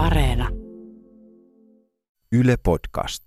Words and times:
Areena. 0.00 0.48
Yle 2.32 2.56
Podcast. 2.64 3.22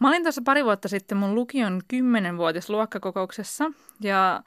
Mä 0.00 0.08
olin 0.08 0.22
tuossa 0.22 0.42
pari 0.44 0.64
vuotta 0.64 0.88
sitten 0.88 1.18
mun 1.18 1.34
lukion 1.34 1.80
kymmenenvuotis 1.88 2.70
luokkakokouksessa 2.70 3.72
ja 4.00 4.42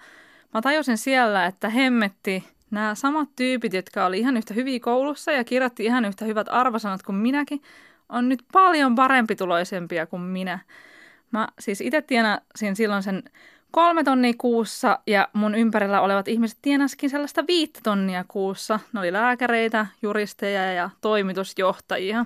mä 0.54 0.62
tajusin 0.62 0.98
siellä, 0.98 1.46
että 1.46 1.70
hemmetti 1.70 2.44
nämä 2.72 2.96
samat 2.96 3.30
tyypit, 3.36 3.74
jotka 3.74 4.06
oli 4.06 4.20
ihan 4.20 4.38
yhtä 4.38 4.54
hyviä 4.54 4.80
koulussa 4.80 5.32
ja 5.32 5.44
kirjoitti 5.44 5.86
ihan 5.86 6.06
yhtä 6.06 6.26
hyvät 6.26 6.48
arvosanat 6.50 7.04
kuin 7.04 7.16
minäkin, 7.16 7.62
on 8.10 8.30
nyt 8.30 8.44
paljon 8.52 8.96
parempituloisempia 8.96 10.06
kuin 10.06 10.22
minä. 10.22 10.60
Mä 11.32 11.48
siis 11.60 11.82
itse 11.82 12.02
tienasin 12.02 12.76
silloin 12.76 13.04
sen 13.04 13.24
kolme 13.72 14.04
tonnia 14.04 14.34
kuussa 14.38 15.00
ja 15.08 15.28
mun 15.34 15.56
ympärillä 15.56 16.02
olevat 16.02 16.28
ihmiset 16.28 16.58
tienaskin 16.62 17.10
sellaista 17.10 17.48
viittä 17.48 17.80
tonnia 17.84 18.26
kuussa. 18.28 18.80
Ne 18.94 19.00
oli 19.00 19.14
lääkäreitä, 19.14 19.86
juristeja 20.02 20.74
ja 20.74 20.90
toimitusjohtajia. 21.02 22.26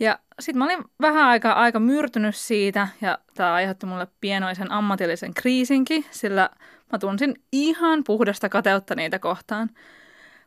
Ja 0.00 0.18
sitten 0.40 0.58
mä 0.58 0.64
olin 0.64 0.84
vähän 1.00 1.24
aikaa 1.24 1.52
aika 1.52 1.80
myrtynyt 1.80 2.36
siitä 2.36 2.88
ja 3.00 3.18
tämä 3.34 3.54
aiheutti 3.54 3.86
mulle 3.86 4.06
pienoisen 4.20 4.72
ammatillisen 4.72 5.34
kriisinkin, 5.34 6.04
sillä 6.10 6.50
mä 6.92 6.98
tunsin 6.98 7.34
ihan 7.52 8.04
puhdasta 8.04 8.48
kateutta 8.48 8.94
niitä 8.94 9.18
kohtaan. 9.18 9.70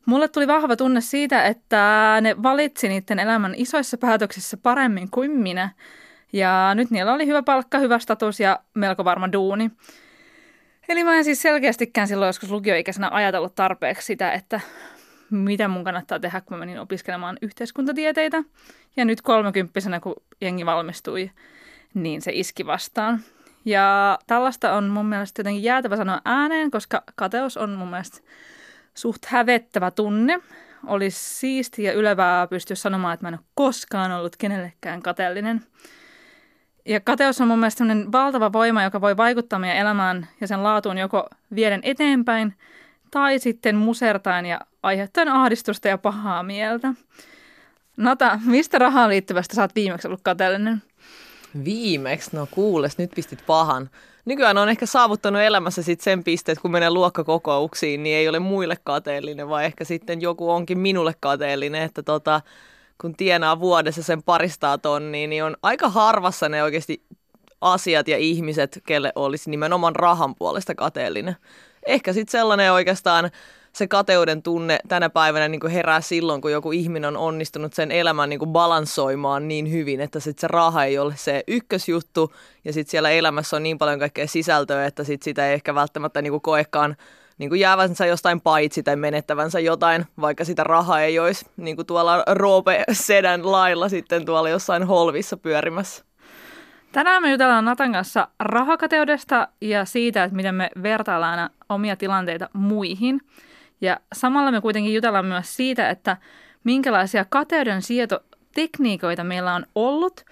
Mulle 0.05 0.27
tuli 0.27 0.47
vahva 0.47 0.75
tunne 0.75 1.01
siitä, 1.01 1.43
että 1.43 2.17
ne 2.21 2.43
valitsi 2.43 2.87
niiden 2.87 3.19
elämän 3.19 3.53
isoissa 3.57 3.97
päätöksissä 3.97 4.57
paremmin 4.57 5.11
kuin 5.11 5.31
minä. 5.31 5.69
Ja 6.33 6.71
nyt 6.75 6.91
niillä 6.91 7.13
oli 7.13 7.27
hyvä 7.27 7.43
palkka, 7.43 7.79
hyvä 7.79 7.99
status 7.99 8.39
ja 8.39 8.59
melko 8.73 9.05
varma 9.05 9.31
duuni. 9.31 9.71
Eli 10.89 11.03
mä 11.03 11.15
en 11.15 11.23
siis 11.23 11.41
selkeästikään 11.41 12.07
silloin 12.07 12.27
joskus 12.27 12.51
lukioikäisenä 12.51 13.09
ajatellut 13.11 13.55
tarpeeksi 13.55 14.05
sitä, 14.05 14.31
että 14.31 14.59
mitä 15.29 15.67
mun 15.67 15.83
kannattaa 15.83 16.19
tehdä, 16.19 16.41
kun 16.41 16.57
mä 16.57 16.59
menin 16.59 16.79
opiskelemaan 16.79 17.37
yhteiskuntatieteitä. 17.41 18.43
Ja 18.97 19.05
nyt 19.05 19.21
kolmekymppisenä, 19.21 19.99
kun 19.99 20.15
jengi 20.41 20.65
valmistui, 20.65 21.31
niin 21.93 22.21
se 22.21 22.31
iski 22.33 22.65
vastaan. 22.65 23.19
Ja 23.65 24.19
tällaista 24.27 24.73
on 24.73 24.87
mun 24.87 25.05
mielestä 25.05 25.39
jotenkin 25.39 25.63
jäätävä 25.63 25.95
sanoa 25.95 26.21
ääneen, 26.25 26.71
koska 26.71 27.03
kateus 27.15 27.57
on 27.57 27.69
mun 27.69 27.89
mielestä 27.89 28.17
suht 28.97 29.25
hävettävä 29.25 29.91
tunne. 29.91 30.39
Olisi 30.87 31.39
siisti 31.39 31.83
ja 31.83 31.93
ylevää 31.93 32.47
pystyä 32.47 32.75
sanomaan, 32.75 33.13
että 33.13 33.23
mä 33.23 33.27
en 33.27 33.33
ole 33.33 33.45
koskaan 33.55 34.11
ollut 34.11 34.35
kenellekään 34.35 35.01
kateellinen. 35.01 35.61
Ja 36.85 36.99
kateus 36.99 37.41
on 37.41 37.47
mun 37.47 37.59
mielestä 37.59 37.83
valtava 38.11 38.53
voima, 38.53 38.83
joka 38.83 39.01
voi 39.01 39.17
vaikuttaa 39.17 39.59
meidän 39.59 39.77
elämään 39.77 40.27
ja 40.41 40.47
sen 40.47 40.63
laatuun 40.63 40.97
joko 40.97 41.27
vieden 41.55 41.79
eteenpäin 41.83 42.53
tai 43.11 43.39
sitten 43.39 43.75
musertain 43.75 44.45
ja 44.45 44.59
aiheuttaen 44.83 45.27
ahdistusta 45.27 45.87
ja 45.87 45.97
pahaa 45.97 46.43
mieltä. 46.43 46.93
Nata, 47.97 48.39
mistä 48.45 48.79
rahaan 48.79 49.09
liittyvästä 49.09 49.55
sä 49.55 49.61
oot 49.61 49.75
viimeksi 49.75 50.07
ollut 50.07 50.21
kateellinen? 50.23 50.81
Viimeksi? 51.63 52.29
No 52.33 52.47
kuules, 52.51 52.97
nyt 52.97 53.11
pistit 53.15 53.43
pahan. 53.47 53.89
Nykyään 54.25 54.57
on 54.57 54.69
ehkä 54.69 54.85
saavuttanut 54.85 55.41
elämässä 55.41 55.83
sit 55.83 56.01
sen 56.01 56.23
pisteet, 56.23 56.59
kun 56.59 56.71
menee 56.71 56.89
luokkakokouksiin, 56.89 58.03
niin 58.03 58.17
ei 58.17 58.29
ole 58.29 58.39
muille 58.39 58.77
kateellinen, 58.83 59.49
vai 59.49 59.65
ehkä 59.65 59.83
sitten 59.83 60.21
joku 60.21 60.49
onkin 60.49 60.79
minulle 60.79 61.13
kateellinen, 61.19 61.81
että 61.81 62.03
tota, 62.03 62.41
kun 63.01 63.15
tienaa 63.15 63.59
vuodessa 63.59 64.03
sen 64.03 64.23
paristaa 64.23 64.77
tonnia, 64.77 65.27
niin 65.27 65.43
on 65.43 65.57
aika 65.63 65.89
harvassa 65.89 66.49
ne 66.49 66.63
oikeasti 66.63 67.03
asiat 67.61 68.07
ja 68.07 68.17
ihmiset, 68.17 68.81
kelle 68.85 69.11
olisi 69.15 69.49
nimenomaan 69.49 69.95
rahan 69.95 70.35
puolesta 70.35 70.75
kateellinen. 70.75 71.35
Ehkä 71.87 72.13
sitten 72.13 72.31
sellainen 72.31 72.73
oikeastaan 72.73 73.31
se 73.75 73.87
kateuden 73.87 74.41
tunne 74.41 74.77
tänä 74.87 75.09
päivänä 75.09 75.47
niin 75.47 75.59
kuin 75.59 75.73
herää 75.73 76.01
silloin, 76.01 76.41
kun 76.41 76.51
joku 76.51 76.71
ihminen 76.71 77.07
on 77.07 77.17
onnistunut 77.17 77.73
sen 77.73 77.91
elämän 77.91 78.29
niin 78.29 78.39
kuin 78.39 78.51
balansoimaan 78.51 79.47
niin 79.47 79.71
hyvin, 79.71 80.01
että 80.01 80.19
sit 80.19 80.39
se 80.39 80.47
raha 80.47 80.83
ei 80.83 80.97
ole 80.97 81.13
se 81.17 81.43
ykkösjuttu 81.47 82.33
ja 82.65 82.73
sitten 82.73 82.91
siellä 82.91 83.09
elämässä 83.09 83.55
on 83.55 83.63
niin 83.63 83.77
paljon 83.77 83.99
kaikkea 83.99 84.27
sisältöä, 84.27 84.85
että 84.85 85.03
sit 85.03 85.23
sitä 85.23 85.47
ei 85.47 85.53
ehkä 85.53 85.75
välttämättä 85.75 86.21
niin 86.21 86.31
kuin 86.31 86.41
koekaan 86.41 86.95
niin 87.37 87.49
kuin 87.49 87.59
jäävänsä 87.59 88.05
jostain 88.05 88.41
paitsi 88.41 88.83
tai 88.83 88.95
menettävänsä 88.95 89.59
jotain, 89.59 90.05
vaikka 90.21 90.45
sitä 90.45 90.63
rahaa 90.63 91.01
ei 91.01 91.19
olisi 91.19 91.45
niin 91.57 91.75
kuin 91.75 91.85
tuolla 91.85 92.23
Roope 92.27 92.83
Sedän 92.91 93.51
lailla 93.51 93.89
sitten 93.89 94.25
tuolla 94.25 94.49
jossain 94.49 94.83
holvissa 94.83 95.37
pyörimässä. 95.37 96.05
Tänään 96.91 97.21
me 97.21 97.31
jutellaan 97.31 97.65
Natan 97.65 97.91
kanssa 97.91 98.27
rahakateudesta 98.39 99.47
ja 99.61 99.85
siitä, 99.85 100.23
että 100.23 100.35
miten 100.35 100.55
me 100.55 100.69
vertaillaan 100.83 101.49
omia 101.69 101.95
tilanteita 101.95 102.49
muihin. 102.53 103.21
Ja 103.81 103.99
samalla 104.13 104.51
me 104.51 104.61
kuitenkin 104.61 104.93
jutellaan 104.93 105.25
myös 105.25 105.55
siitä, 105.55 105.89
että 105.89 106.17
minkälaisia 106.63 107.25
kateuden 107.29 107.81
sietotekniikoita 107.81 109.23
meillä 109.23 109.53
on 109.53 109.65
ollut 109.75 110.25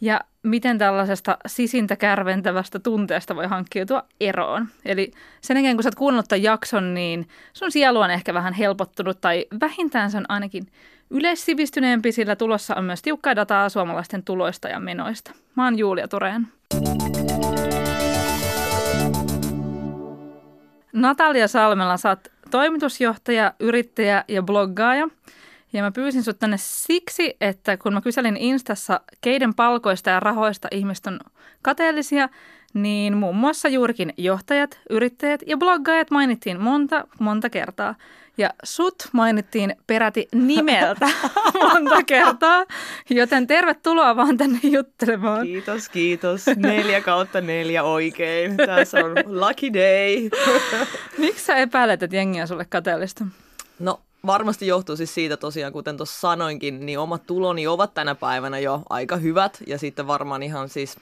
ja 0.00 0.20
miten 0.42 0.78
tällaisesta 0.78 1.38
sisintä 1.46 1.96
kärventävästä 1.96 2.78
tunteesta 2.78 3.36
voi 3.36 3.46
hankkiutua 3.46 4.02
eroon. 4.20 4.68
Eli 4.84 5.12
sen 5.40 5.56
jälkeen, 5.56 5.76
kun 5.76 5.82
sä 5.82 5.86
oot 5.86 5.94
kuunnellut 5.94 6.28
tämän 6.28 6.42
jakson, 6.42 6.94
niin 6.94 7.28
sun 7.52 7.72
sielu 7.72 8.00
on 8.00 8.10
ehkä 8.10 8.34
vähän 8.34 8.52
helpottunut 8.52 9.20
tai 9.20 9.46
vähintään 9.60 10.10
se 10.10 10.18
on 10.18 10.24
ainakin 10.28 10.66
yleissivistyneempi, 11.10 12.12
sillä 12.12 12.36
tulossa 12.36 12.74
on 12.74 12.84
myös 12.84 13.02
tiukkaa 13.02 13.36
dataa 13.36 13.68
suomalaisten 13.68 14.22
tuloista 14.22 14.68
ja 14.68 14.80
menoista. 14.80 15.32
Mä 15.54 15.64
oon 15.64 15.78
Julia 15.78 16.08
Tureen. 16.08 16.46
Natalia 20.92 21.48
Salmela, 21.48 21.96
sä 21.96 22.08
oot 22.08 22.35
toimitusjohtaja, 22.56 23.52
yrittäjä 23.60 24.24
ja 24.28 24.42
bloggaaja. 24.42 25.08
Ja 25.72 25.82
mä 25.82 25.90
pyysin 25.90 26.22
sut 26.22 26.38
tänne 26.38 26.56
siksi, 26.60 27.36
että 27.40 27.76
kun 27.76 27.94
mä 27.94 28.00
kyselin 28.00 28.36
Instassa, 28.36 29.00
keiden 29.20 29.54
palkoista 29.54 30.10
ja 30.10 30.20
rahoista 30.20 30.68
ihmiset 30.70 31.06
on 31.06 31.20
kateellisia, 31.62 32.28
niin 32.74 33.16
muun 33.16 33.36
muassa 33.36 33.68
juurikin 33.68 34.14
johtajat, 34.16 34.80
yrittäjät 34.90 35.40
ja 35.46 35.56
bloggaajat 35.56 36.10
mainittiin 36.10 36.60
monta, 36.60 37.06
monta 37.20 37.50
kertaa. 37.50 37.94
Ja 38.38 38.50
sut 38.64 39.08
mainittiin 39.12 39.76
peräti 39.86 40.28
nimeltä 40.34 41.08
monta 41.72 42.02
kertaa, 42.02 42.64
joten 43.10 43.46
tervetuloa 43.46 44.16
vaan 44.16 44.36
tänne 44.36 44.58
juttelemaan. 44.62 45.46
Kiitos, 45.46 45.88
kiitos. 45.88 46.46
Neljä 46.56 47.00
kautta 47.00 47.40
neljä 47.40 47.82
oikein. 47.82 48.56
Tässä 48.56 48.98
on 48.98 49.12
lucky 49.26 49.72
day. 49.72 50.30
Miksi 51.18 51.44
sä 51.44 51.56
epäilet, 51.56 52.02
että 52.02 52.16
jengi 52.16 52.40
on 52.40 52.48
sulle 52.48 52.64
kateellista? 52.64 53.24
No 53.78 54.00
varmasti 54.26 54.66
johtuu 54.66 54.96
siis 54.96 55.14
siitä 55.14 55.36
tosiaan, 55.36 55.72
kuten 55.72 55.96
tuossa 55.96 56.20
sanoinkin, 56.20 56.86
niin 56.86 56.98
omat 56.98 57.26
tuloni 57.26 57.66
ovat 57.66 57.94
tänä 57.94 58.14
päivänä 58.14 58.58
jo 58.58 58.82
aika 58.90 59.16
hyvät 59.16 59.58
ja 59.66 59.78
sitten 59.78 60.06
varmaan 60.06 60.42
ihan 60.42 60.68
siis 60.68 60.96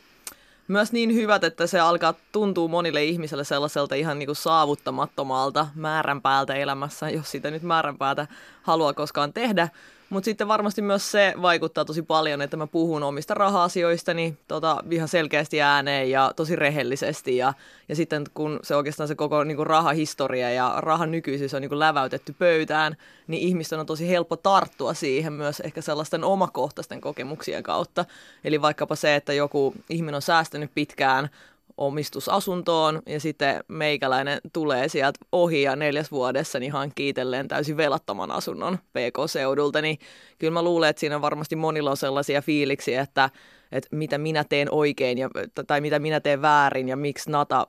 myös 0.68 0.92
niin 0.92 1.14
hyvät, 1.14 1.44
että 1.44 1.66
se 1.66 1.80
alkaa 1.80 2.14
tuntua 2.32 2.68
monille 2.68 3.04
ihmisille 3.04 3.44
sellaiselta 3.44 3.94
ihan 3.94 4.18
niin 4.18 4.26
kuin 4.26 4.36
saavuttamattomalta 4.36 5.66
määränpäältä 5.74 6.54
elämässä, 6.54 7.10
jos 7.10 7.30
sitä 7.30 7.50
nyt 7.50 7.62
määränpäätä 7.62 8.26
haluaa 8.62 8.92
koskaan 8.92 9.32
tehdä. 9.32 9.68
Mutta 10.14 10.24
sitten 10.24 10.48
varmasti 10.48 10.82
myös 10.82 11.10
se 11.10 11.34
vaikuttaa 11.42 11.84
tosi 11.84 12.02
paljon, 12.02 12.42
että 12.42 12.56
mä 12.56 12.66
puhun 12.66 13.02
omista 13.02 13.34
raha-asioistani 13.34 14.36
tota, 14.48 14.84
ihan 14.90 15.08
selkeästi 15.08 15.62
ääneen 15.62 16.10
ja 16.10 16.32
tosi 16.36 16.56
rehellisesti. 16.56 17.36
Ja, 17.36 17.54
ja 17.88 17.96
sitten 17.96 18.24
kun 18.34 18.60
se 18.62 18.76
oikeastaan 18.76 19.08
se 19.08 19.14
koko 19.14 19.44
niin 19.44 19.56
kuin 19.56 19.66
rahahistoria 19.66 20.50
ja 20.50 20.74
rahan 20.76 21.10
nykyisyys 21.10 21.54
on 21.54 21.60
niin 21.60 21.68
kuin 21.68 21.78
läväytetty 21.78 22.34
pöytään, 22.38 22.96
niin 23.26 23.42
ihmisten 23.42 23.80
on 23.80 23.86
tosi 23.86 24.08
helppo 24.08 24.36
tarttua 24.36 24.94
siihen 24.94 25.32
myös 25.32 25.60
ehkä 25.60 25.80
sellaisten 25.80 26.24
omakohtaisten 26.24 27.00
kokemuksien 27.00 27.62
kautta. 27.62 28.04
Eli 28.44 28.62
vaikkapa 28.62 28.96
se, 28.96 29.14
että 29.14 29.32
joku 29.32 29.74
ihminen 29.90 30.14
on 30.14 30.22
säästänyt 30.22 30.70
pitkään 30.74 31.30
omistusasuntoon 31.76 33.02
ja 33.06 33.20
sitten 33.20 33.64
meikäläinen 33.68 34.38
tulee 34.52 34.88
sieltä 34.88 35.18
ohi 35.32 35.62
ja 35.62 35.76
neljäs 35.76 36.10
vuodessa 36.10 36.58
niin 36.58 36.72
hankkii 36.72 37.08
itselleen 37.08 37.48
täysin 37.48 37.76
velattoman 37.76 38.30
asunnon 38.30 38.78
PK-seudulta, 38.78 39.82
niin 39.82 39.98
kyllä 40.38 40.52
mä 40.52 40.62
luulen, 40.62 40.90
että 40.90 41.00
siinä 41.00 41.20
varmasti 41.20 41.56
monilla 41.56 41.90
on 41.90 41.96
sellaisia 41.96 42.42
fiiliksiä, 42.42 43.02
että, 43.02 43.30
että 43.72 43.96
mitä 43.96 44.18
minä 44.18 44.44
teen 44.44 44.68
oikein 44.70 45.18
ja, 45.18 45.30
tai 45.66 45.80
mitä 45.80 45.98
minä 45.98 46.20
teen 46.20 46.42
väärin 46.42 46.88
ja 46.88 46.96
miksi 46.96 47.30
Nata 47.30 47.66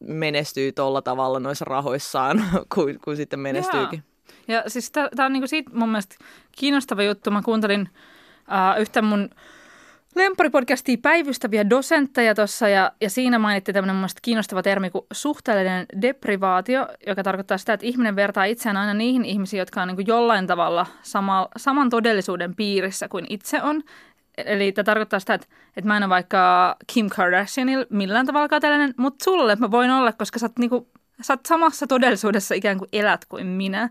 menestyy 0.00 0.72
tuolla 0.72 1.02
tavalla 1.02 1.40
noissa 1.40 1.64
rahoissaan 1.64 2.44
kuin, 2.74 2.98
kuin 3.04 3.16
sitten 3.16 3.40
menestyykin. 3.40 4.02
Ja, 4.48 4.54
ja 4.54 4.70
siis 4.70 4.90
tämä 4.90 5.26
on 5.26 5.32
niinku 5.32 5.46
siitä 5.46 5.70
mun 5.74 5.88
mielestä 5.88 6.16
kiinnostava 6.52 7.02
juttu. 7.02 7.30
Mä 7.30 7.42
kuuntelin 7.42 7.88
uh, 8.48 8.80
yhtä 8.80 9.02
mun 9.02 9.30
Lemparipodcastia 10.18 10.96
päivystäviä 11.02 11.70
dosentteja 11.70 12.34
tuossa 12.34 12.68
ja, 12.68 12.92
ja 13.00 13.10
siinä 13.10 13.38
mainittiin 13.38 13.74
tämmöinen 13.74 13.96
mun 13.96 14.08
kiinnostava 14.22 14.62
termi 14.62 14.90
kuin 14.90 15.06
suhteellinen 15.12 15.86
deprivaatio, 16.02 16.88
joka 17.06 17.22
tarkoittaa 17.22 17.58
sitä, 17.58 17.72
että 17.72 17.86
ihminen 17.86 18.16
vertaa 18.16 18.44
itseään 18.44 18.76
aina 18.76 18.94
niihin 18.94 19.24
ihmisiin, 19.24 19.58
jotka 19.58 19.82
on 19.82 19.88
niin 19.88 20.06
jollain 20.06 20.46
tavalla 20.46 20.86
sama, 21.02 21.48
saman 21.56 21.90
todellisuuden 21.90 22.54
piirissä 22.54 23.08
kuin 23.08 23.26
itse 23.28 23.62
on. 23.62 23.82
eli 24.38 24.72
tämä 24.72 24.84
tarkoittaa 24.84 25.20
sitä, 25.20 25.34
että, 25.34 25.46
että 25.76 25.88
mä 25.88 25.96
en 25.96 26.02
ole 26.02 26.10
vaikka 26.10 26.76
Kim 26.86 27.08
Kardashianilla 27.08 27.86
millään 27.90 28.26
tavalla 28.26 28.48
kateellinen, 28.48 28.94
mutta 28.96 29.24
sulle 29.24 29.56
mä 29.56 29.70
voin 29.70 29.90
olla, 29.90 30.12
koska 30.12 30.38
sä 30.38 30.46
oot, 30.46 30.58
niinku, 30.58 30.88
sä 31.20 31.32
oot 31.32 31.46
samassa 31.46 31.86
todellisuudessa 31.86 32.54
ikään 32.54 32.78
kuin 32.78 32.88
elät 32.92 33.24
kuin 33.24 33.46
minä. 33.46 33.90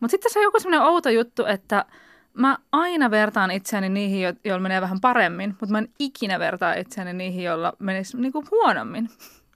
Mutta 0.00 0.10
sitten 0.10 0.32
se 0.32 0.38
on 0.38 0.42
joku 0.42 0.60
semmoinen 0.60 0.88
outo 0.88 1.10
juttu, 1.10 1.44
että 1.44 1.84
mä 2.36 2.58
aina 2.72 3.10
vertaan 3.10 3.50
itseäni 3.50 3.88
niihin, 3.88 4.22
jo- 4.22 4.32
joilla 4.44 4.62
menee 4.62 4.80
vähän 4.80 5.00
paremmin, 5.00 5.48
mutta 5.60 5.72
mä 5.72 5.78
en 5.78 5.88
ikinä 5.98 6.38
vertaa 6.38 6.74
itseäni 6.74 7.12
niihin, 7.12 7.44
joilla 7.44 7.72
menisi 7.78 8.16
niinku 8.16 8.44
huonommin. 8.50 9.08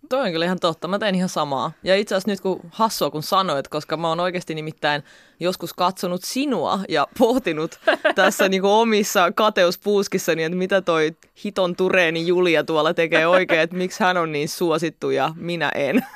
Toi 0.08 0.20
on 0.26 0.32
kyllä 0.32 0.44
ihan 0.44 0.60
totta. 0.60 0.88
Mä 0.88 0.98
teen 0.98 1.14
ihan 1.14 1.28
samaa. 1.28 1.72
Ja 1.84 1.96
itse 1.96 2.14
asiassa 2.14 2.30
nyt 2.30 2.40
kun 2.40 2.60
hassua 2.70 3.10
kun 3.10 3.22
sanoit, 3.22 3.68
koska 3.68 3.96
mä 3.96 4.08
oon 4.08 4.20
oikeasti 4.20 4.54
nimittäin 4.54 5.02
joskus 5.40 5.74
katsonut 5.74 6.20
sinua 6.24 6.78
ja 6.88 7.06
pohtinut 7.18 7.80
tässä 8.14 8.48
niinku 8.48 8.68
omissa 8.72 9.32
kateuspuuskissani, 9.32 10.42
että 10.44 10.58
mitä 10.58 10.80
toi 10.82 11.16
hiton 11.44 11.76
tureeni 11.76 12.26
Julia 12.26 12.64
tuolla 12.64 12.94
tekee 12.94 13.26
oikein, 13.26 13.60
että 13.60 13.76
miksi 13.76 14.04
hän 14.04 14.16
on 14.16 14.32
niin 14.32 14.48
suosittu 14.48 15.10
ja 15.10 15.32
minä 15.36 15.68
en. 15.74 15.96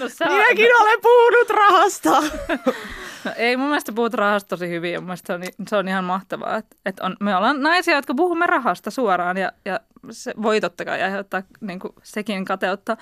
No, 0.00 0.06
Minäkin 0.32 0.68
olen 0.80 0.98
puhunut 1.02 1.50
rahasta. 1.50 2.22
ei 3.36 3.56
mun 3.56 3.66
mielestä 3.66 3.92
puhut 3.92 4.14
rahasta 4.14 4.48
tosi 4.48 4.68
hyvin 4.68 4.92
ja 4.92 5.00
mun 5.00 5.06
mielestä 5.06 5.26
se 5.26 5.32
on, 5.32 5.68
se 5.68 5.76
on 5.76 5.88
ihan 5.88 6.04
mahtavaa. 6.04 6.56
Että, 6.56 6.76
että 6.86 7.04
on, 7.04 7.16
me 7.20 7.36
ollaan 7.36 7.62
naisia, 7.62 7.96
jotka 7.96 8.14
puhumme 8.14 8.46
rahasta 8.46 8.90
suoraan 8.90 9.36
ja, 9.36 9.52
ja 9.64 9.80
se 10.10 10.34
voi 10.42 10.60
totta 10.60 10.84
kai 10.84 11.02
aiheuttaa 11.02 11.42
niin 11.60 11.78
kuin 11.78 11.94
sekin 12.02 12.44
kateutta. 12.44 12.96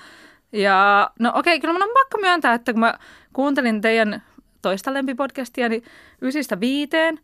Ja 0.51 1.09
no 1.19 1.31
okei, 1.35 1.59
kyllä 1.59 1.73
mun 1.73 1.83
on 1.83 1.89
pakko 1.93 2.17
myöntää, 2.17 2.53
että 2.53 2.73
kun 2.73 2.79
mä 2.79 2.93
kuuntelin 3.33 3.81
teidän 3.81 4.23
toista 4.61 4.93
lempipodcastia, 4.93 5.69
niin 5.69 5.83
ysistä 6.21 6.59
viiteen, 6.59 7.19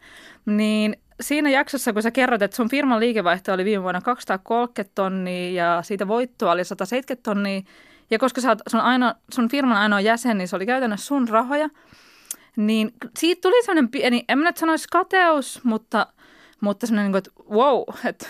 niin 0.46 0.98
siinä 1.22 1.50
jaksossa, 1.50 1.94
kun 1.94 2.02
sä 2.02 2.12
kerrot, 2.12 2.42
että 2.42 2.58
sun 2.58 2.70
firman 2.70 3.00
liikevaihto 3.00 3.54
oli 3.54 3.66
viime 3.66 3.84
vuonna 3.84 4.02
230 4.02 4.96
tonnia 4.96 5.52
ja 5.52 5.82
siitä 5.82 6.08
voittoa 6.08 6.52
oli 6.52 6.64
170 6.64 7.24
tonnia, 7.30 7.62
ja 8.10 8.20
koska 8.20 8.42
sä 8.42 8.50
oot 8.50 8.60
sun, 8.70 8.82
ainoa, 8.82 9.16
sun 9.34 9.50
firman 9.50 9.78
ainoa 9.78 10.02
jäsen, 10.02 10.38
niin 10.38 10.48
se 10.48 10.56
oli 10.56 10.66
käytännössä 10.66 11.06
sun 11.06 11.30
rahoja, 11.30 11.70
niin 12.56 12.94
siitä 13.18 13.42
tuli 13.42 13.64
sellainen 13.64 13.90
pieni, 13.90 14.26
en 14.30 14.40
mä 14.40 14.46
nyt 14.46 14.58
sanoisi 14.58 14.88
kateus, 14.92 15.64
mutta, 15.64 16.08
mutta 16.62 16.88
sellainen, 16.88 17.12
niin 17.12 17.24
kuin, 17.24 17.44
että 17.44 17.54
wow, 17.56 17.84
että, 18.10 18.28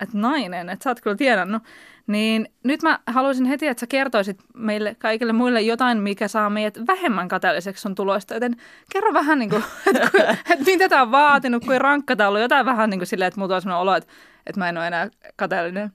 että 0.00 0.18
nainen, 0.18 0.68
että 0.68 0.84
sä 0.84 0.90
oot 0.90 1.00
kyllä 1.00 1.16
tienannut. 1.16 1.62
Niin 2.06 2.48
nyt 2.62 2.82
mä 2.82 2.98
haluaisin 3.06 3.46
heti, 3.46 3.66
että 3.66 3.80
sä 3.80 3.86
kertoisit 3.86 4.38
meille 4.54 4.96
kaikille 4.98 5.32
muille 5.32 5.60
jotain, 5.60 5.98
mikä 5.98 6.28
saa 6.28 6.50
meidät 6.50 6.86
vähemmän 6.86 7.28
kateelliseksi 7.28 7.82
sun 7.82 7.94
tuloista. 7.94 8.34
Joten 8.34 8.56
kerro 8.92 9.12
vähän, 9.14 9.38
niin 9.38 9.50
kuin, 9.50 9.64
että, 9.86 10.10
ku- 10.10 10.16
että 10.52 10.64
mitä 10.64 10.88
tämä 10.88 11.02
on 11.02 11.10
vaatinut, 11.10 11.64
kuin 11.64 11.80
rankka 11.80 12.16
tämä 12.16 12.26
on 12.26 12.28
ollut. 12.28 12.42
Jotain 12.42 12.66
vähän 12.66 12.90
niin 12.90 13.00
kuin 13.00 13.06
silleen, 13.06 13.28
että 13.28 13.40
mulla 13.40 13.54
on 13.54 13.62
sellainen 13.62 13.80
olo, 13.80 13.94
että, 13.94 14.12
että 14.46 14.60
mä 14.60 14.68
en 14.68 14.78
ole 14.78 14.86
enää 14.86 15.10
kateellinen. 15.36 15.90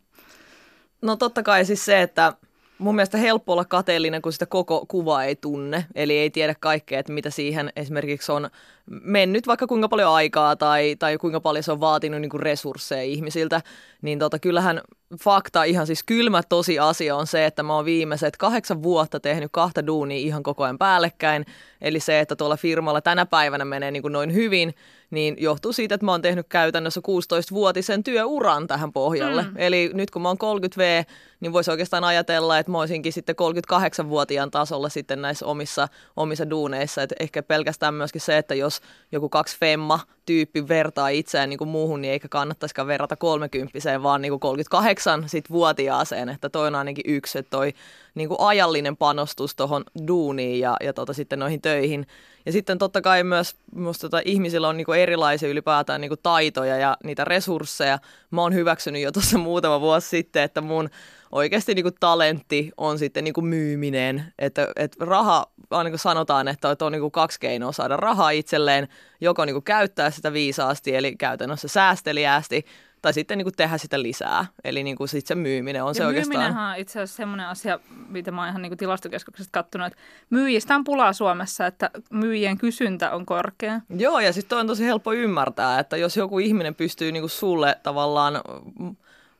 No 1.01 1.15
totta 1.15 1.43
kai 1.43 1.65
siis 1.65 1.85
se, 1.85 2.01
että 2.01 2.33
mun 2.81 2.95
mielestä 2.95 3.17
helppo 3.17 3.53
olla 3.53 3.65
kateellinen, 3.65 4.21
kun 4.21 4.33
sitä 4.33 4.45
koko 4.45 4.85
kuvaa 4.87 5.23
ei 5.23 5.35
tunne. 5.35 5.85
Eli 5.95 6.17
ei 6.17 6.29
tiedä 6.29 6.55
kaikkea, 6.59 6.99
että 6.99 7.13
mitä 7.13 7.29
siihen 7.29 7.71
esimerkiksi 7.75 8.31
on 8.31 8.49
mennyt 8.85 9.47
vaikka 9.47 9.67
kuinka 9.67 9.89
paljon 9.89 10.13
aikaa 10.13 10.55
tai, 10.55 10.95
tai 10.99 11.17
kuinka 11.17 11.39
paljon 11.39 11.63
se 11.63 11.71
on 11.71 11.79
vaatinut 11.79 12.21
niin 12.21 12.29
kuin 12.29 12.41
resursseja 12.41 13.03
ihmisiltä. 13.03 13.61
Niin 14.01 14.19
tota, 14.19 14.39
kyllähän 14.39 14.81
fakta, 15.23 15.63
ihan 15.63 15.87
siis 15.87 16.03
kylmä 16.03 16.43
tosi 16.49 16.79
asia 16.79 17.15
on 17.15 17.27
se, 17.27 17.45
että 17.45 17.63
mä 17.63 17.75
oon 17.75 17.85
viimeiset 17.85 18.37
kahdeksan 18.37 18.83
vuotta 18.83 19.19
tehnyt 19.19 19.49
kahta 19.51 19.87
duunia 19.87 20.17
ihan 20.17 20.43
koko 20.43 20.63
ajan 20.63 20.77
päällekkäin. 20.77 21.45
Eli 21.81 21.99
se, 21.99 22.19
että 22.19 22.35
tuolla 22.35 22.57
firmalla 22.57 23.01
tänä 23.01 23.25
päivänä 23.25 23.65
menee 23.65 23.91
niin 23.91 24.01
kuin 24.01 24.13
noin 24.13 24.33
hyvin, 24.33 24.73
niin 25.11 25.35
johtuu 25.39 25.73
siitä, 25.73 25.95
että 25.95 26.05
mä 26.05 26.11
oon 26.11 26.21
tehnyt 26.21 26.47
käytännössä 26.49 27.01
16-vuotisen 27.01 28.03
työuran 28.03 28.67
tähän 28.67 28.93
pohjalle. 28.93 29.43
Mm. 29.43 29.53
Eli 29.55 29.91
nyt 29.93 30.11
kun 30.11 30.21
mä 30.21 30.27
oon 30.29 30.37
30V, 30.37 31.05
niin 31.39 31.53
voisi 31.53 31.71
oikeastaan 31.71 32.03
ajatella, 32.03 32.59
että 32.59 32.71
mä 32.71 32.79
olisinkin 32.79 33.13
sitten 33.13 33.35
38-vuotiaan 33.41 34.51
tasolla 34.51 34.89
sitten 34.89 35.21
näissä 35.21 35.45
omissa, 35.45 35.87
omissa 36.15 36.49
duuneissa. 36.49 37.01
Et 37.01 37.13
ehkä 37.19 37.43
pelkästään 37.43 37.93
myöskin 37.93 38.21
se, 38.21 38.37
että 38.37 38.55
jos 38.55 38.81
joku 39.11 39.29
kaksi 39.29 39.57
femma 39.59 39.99
tyyppi 40.25 40.67
vertaa 40.67 41.09
itseään 41.09 41.49
niin 41.49 41.57
kuin 41.57 41.69
muuhun, 41.69 42.01
niin 42.01 42.11
eikä 42.11 42.27
kannattaisikaan 42.27 42.87
verrata 42.87 43.15
30 43.15 44.03
vaan 44.03 44.21
niin 44.21 44.31
kuin 44.31 44.39
38 44.39 45.29
sit 45.29 45.49
vuotiaaseen. 45.49 46.29
Että 46.29 46.49
toi 46.49 46.67
on 46.67 46.75
ainakin 46.75 47.03
yksi, 47.07 47.39
että 47.39 47.49
toi 47.49 47.73
niin 48.15 48.27
kuin 48.29 48.39
ajallinen 48.39 48.97
panostus 48.97 49.55
tuohon 49.55 49.83
duuniin 50.07 50.59
ja, 50.59 50.77
ja 50.83 50.93
tota, 50.93 51.13
sitten 51.13 51.39
noihin 51.39 51.61
töihin. 51.61 52.07
Ja 52.45 52.51
sitten 52.51 52.77
totta 52.77 53.01
kai 53.01 53.23
myös 53.23 53.55
musta 53.75 54.09
tota, 54.09 54.21
ihmisillä 54.25 54.67
on 54.67 54.77
niinku 54.77 54.91
erilaisia 54.91 55.49
ylipäätään 55.49 56.01
niinku 56.01 56.17
taitoja 56.17 56.77
ja 56.77 56.97
niitä 57.03 57.25
resursseja. 57.25 57.99
Mä 58.31 58.41
oon 58.41 58.53
hyväksynyt 58.53 59.01
jo 59.01 59.11
tuossa 59.11 59.37
muutama 59.37 59.81
vuosi 59.81 60.09
sitten, 60.09 60.43
että 60.43 60.61
mun 60.61 60.89
oikeasti 61.31 61.75
niinku 61.75 61.91
talentti 61.99 62.71
on 62.77 62.99
sitten 62.99 63.23
niinku 63.23 63.41
myyminen. 63.41 64.33
Että 64.39 64.67
et 64.75 64.95
raha, 64.99 65.45
vaan 65.71 65.85
niin 65.85 65.91
kuin 65.91 65.99
sanotaan, 65.99 66.47
että 66.47 66.75
on 66.81 66.91
niinku 66.91 67.11
kaksi 67.11 67.39
keinoa 67.39 67.71
saada 67.71 67.97
rahaa 67.97 68.29
itselleen. 68.29 68.87
Joko 69.21 69.45
niinku 69.45 69.61
käyttää 69.61 70.11
sitä 70.11 70.33
viisaasti, 70.33 70.95
eli 70.95 71.15
käytännössä 71.15 71.67
säästeliäästi, 71.67 72.65
tai 73.01 73.13
sitten 73.13 73.37
niin 73.37 73.45
kuin 73.45 73.55
tehdä 73.55 73.77
sitä 73.77 74.01
lisää. 74.01 74.45
Eli 74.63 74.83
niin 74.83 74.97
kuin 74.97 75.07
sit 75.07 75.27
se 75.27 75.35
myyminen 75.35 75.83
on 75.83 75.89
ja 75.89 75.93
se 75.93 76.05
oikeastaan. 76.05 76.57
On 76.57 76.77
itse 76.77 76.99
asiassa 76.99 77.17
semmoinen 77.17 77.47
asia, 77.47 77.79
mitä 78.07 78.31
mä 78.31 78.41
oon 78.41 78.49
ihan 78.49 78.61
niin 78.61 78.69
kuin 78.69 78.77
tilastokeskuksesta 78.77 79.51
kattonut, 79.51 79.87
että 79.87 79.99
myyjistä 80.29 80.75
on 80.75 80.83
pulaa 80.83 81.13
Suomessa, 81.13 81.67
että 81.67 81.89
myyjien 82.09 82.57
kysyntä 82.57 83.11
on 83.11 83.25
korkea. 83.25 83.81
Joo, 83.89 84.19
ja 84.19 84.33
sitten 84.33 84.57
on 84.57 84.67
tosi 84.67 84.85
helppo 84.85 85.13
ymmärtää, 85.13 85.79
että 85.79 85.97
jos 85.97 86.17
joku 86.17 86.39
ihminen 86.39 86.75
pystyy 86.75 87.11
niin 87.11 87.21
kuin 87.21 87.29
sulle 87.29 87.77
tavallaan 87.83 88.41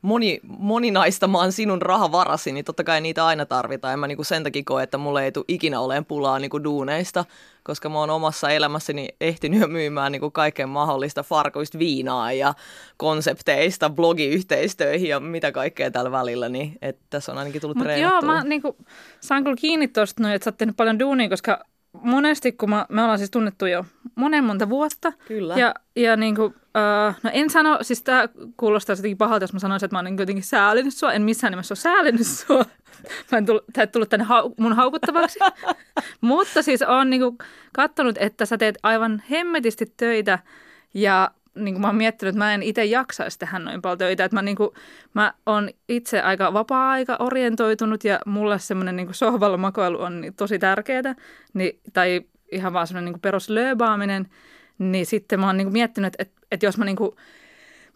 moni, 0.02 0.40
moninaistamaan 0.58 1.52
sinun 1.52 1.82
rahavarasi, 1.82 2.52
niin 2.52 2.64
totta 2.64 2.84
kai 2.84 3.00
niitä 3.00 3.26
aina 3.26 3.46
tarvitaan. 3.46 3.92
En 3.92 3.98
mä 3.98 4.06
niinku 4.06 4.24
sen 4.24 4.44
takia 4.44 4.62
koe, 4.66 4.82
että 4.82 4.98
mulle 4.98 5.24
ei 5.24 5.32
tule 5.32 5.44
ikinä 5.48 5.80
oleen 5.80 6.04
pulaa 6.04 6.38
niinku 6.38 6.64
duuneista, 6.64 7.24
koska 7.62 7.88
mä 7.88 7.98
oon 7.98 8.10
omassa 8.10 8.50
elämässäni 8.50 9.08
ehtinyt 9.20 9.60
jo 9.60 9.68
myymään 9.68 10.12
niinku 10.12 10.30
kaiken 10.30 10.68
mahdollista 10.68 11.22
farkuista 11.22 11.78
viinaa 11.78 12.32
ja 12.32 12.54
konsepteista 12.96 13.90
blogiyhteistöihin 13.90 15.08
ja 15.08 15.20
mitä 15.20 15.52
kaikkea 15.52 15.90
tällä 15.90 16.10
välillä, 16.10 16.48
niin 16.48 16.78
että 16.82 17.02
tässä 17.10 17.32
on 17.32 17.38
ainakin 17.38 17.60
tullut 17.60 17.76
Mut 17.76 17.84
treenattua. 17.84 18.28
joo, 18.28 18.34
mä 18.34 18.44
niinku, 18.44 18.76
saan 19.20 19.44
kyllä 19.44 19.56
kiinni 19.56 19.88
tuosta, 19.88 20.22
no, 20.22 20.34
että 20.34 20.44
sä 20.44 20.50
oot 20.50 20.56
tehnyt 20.56 20.76
paljon 20.76 20.98
duunia, 20.98 21.28
koska 21.28 21.64
monesti, 21.92 22.52
kun 22.52 22.70
mä, 22.70 22.86
me 22.88 23.02
ollaan 23.02 23.18
siis 23.18 23.30
tunnettu 23.30 23.66
jo 23.66 23.84
monen 24.14 24.44
monta 24.44 24.68
vuotta. 24.68 25.12
Kyllä. 25.28 25.54
Ja, 25.56 25.74
ja 25.96 26.16
niin 26.16 26.36
kuin, 26.36 26.54
uh, 26.76 27.14
no 27.22 27.30
en 27.32 27.50
sano, 27.50 27.78
siis 27.82 28.02
tämä 28.02 28.28
kuulostaa 28.56 28.96
jotenkin 28.96 29.18
pahalta, 29.18 29.42
jos 29.42 29.52
mä 29.52 29.58
sanoisin, 29.58 29.84
että 29.84 29.94
mä 29.94 29.98
oon 29.98 30.04
niin 30.04 30.18
jotenkin 30.18 30.44
säälinyt 30.44 30.94
sua. 30.94 31.12
En 31.12 31.22
missään 31.22 31.50
nimessä 31.50 31.72
ole 31.72 31.78
säälinyt 31.78 32.26
sua. 32.46 32.64
Mä 33.32 33.38
en 33.38 33.46
tullut, 33.46 33.64
ei 33.78 33.86
tullut 33.86 34.08
tänne 34.08 34.24
hau, 34.24 34.54
mun 34.58 34.72
haukuttavaksi. 34.72 35.38
Mutta 36.20 36.62
siis 36.62 36.82
oon 36.82 37.10
niin 37.10 37.22
kuin 37.22 37.38
katsonut, 37.72 38.16
että 38.18 38.46
sä 38.46 38.58
teet 38.58 38.78
aivan 38.82 39.22
hemmetisti 39.30 39.94
töitä 39.96 40.38
ja 40.94 41.30
niin 41.54 41.74
kuin 41.74 41.80
mä 41.80 41.86
oon 41.86 41.96
miettinyt, 41.96 42.28
että 42.34 42.44
mä 42.44 42.54
en 42.54 42.62
itse 42.62 42.84
jaksaisi 42.84 43.38
tehdä 43.38 43.58
noin 43.58 43.82
paljon 43.82 43.98
töitä. 43.98 44.24
Että 44.24 44.36
mä, 44.36 44.42
niin 44.42 44.56
kuin, 44.56 44.70
mä 45.14 45.34
oon 45.46 45.70
itse 45.88 46.20
aika 46.20 46.52
vapaa-aika 46.52 47.16
orientoitunut 47.18 48.04
ja 48.04 48.20
mulle 48.26 48.58
semmoinen 48.58 48.96
niin 48.96 49.14
sohvalla 49.14 49.56
makoilu 49.56 50.02
on 50.02 50.20
niin 50.20 50.34
tosi 50.34 50.58
tärkeää. 50.58 51.14
Niin, 51.54 51.80
tai 51.92 52.22
ihan 52.52 52.72
vaan 52.72 52.86
semmoinen 52.86 53.12
niin 53.12 53.20
peruslööbaaminen. 53.20 54.28
Niin 54.78 55.06
sitten 55.06 55.40
mä 55.40 55.46
oon 55.46 55.56
niin 55.56 55.66
kuin 55.66 55.72
miettinyt, 55.72 56.14
että, 56.18 56.40
että, 56.50 56.66
jos 56.66 56.78
mä 56.78 56.84
niin 56.84 56.96
kuin 56.96 57.16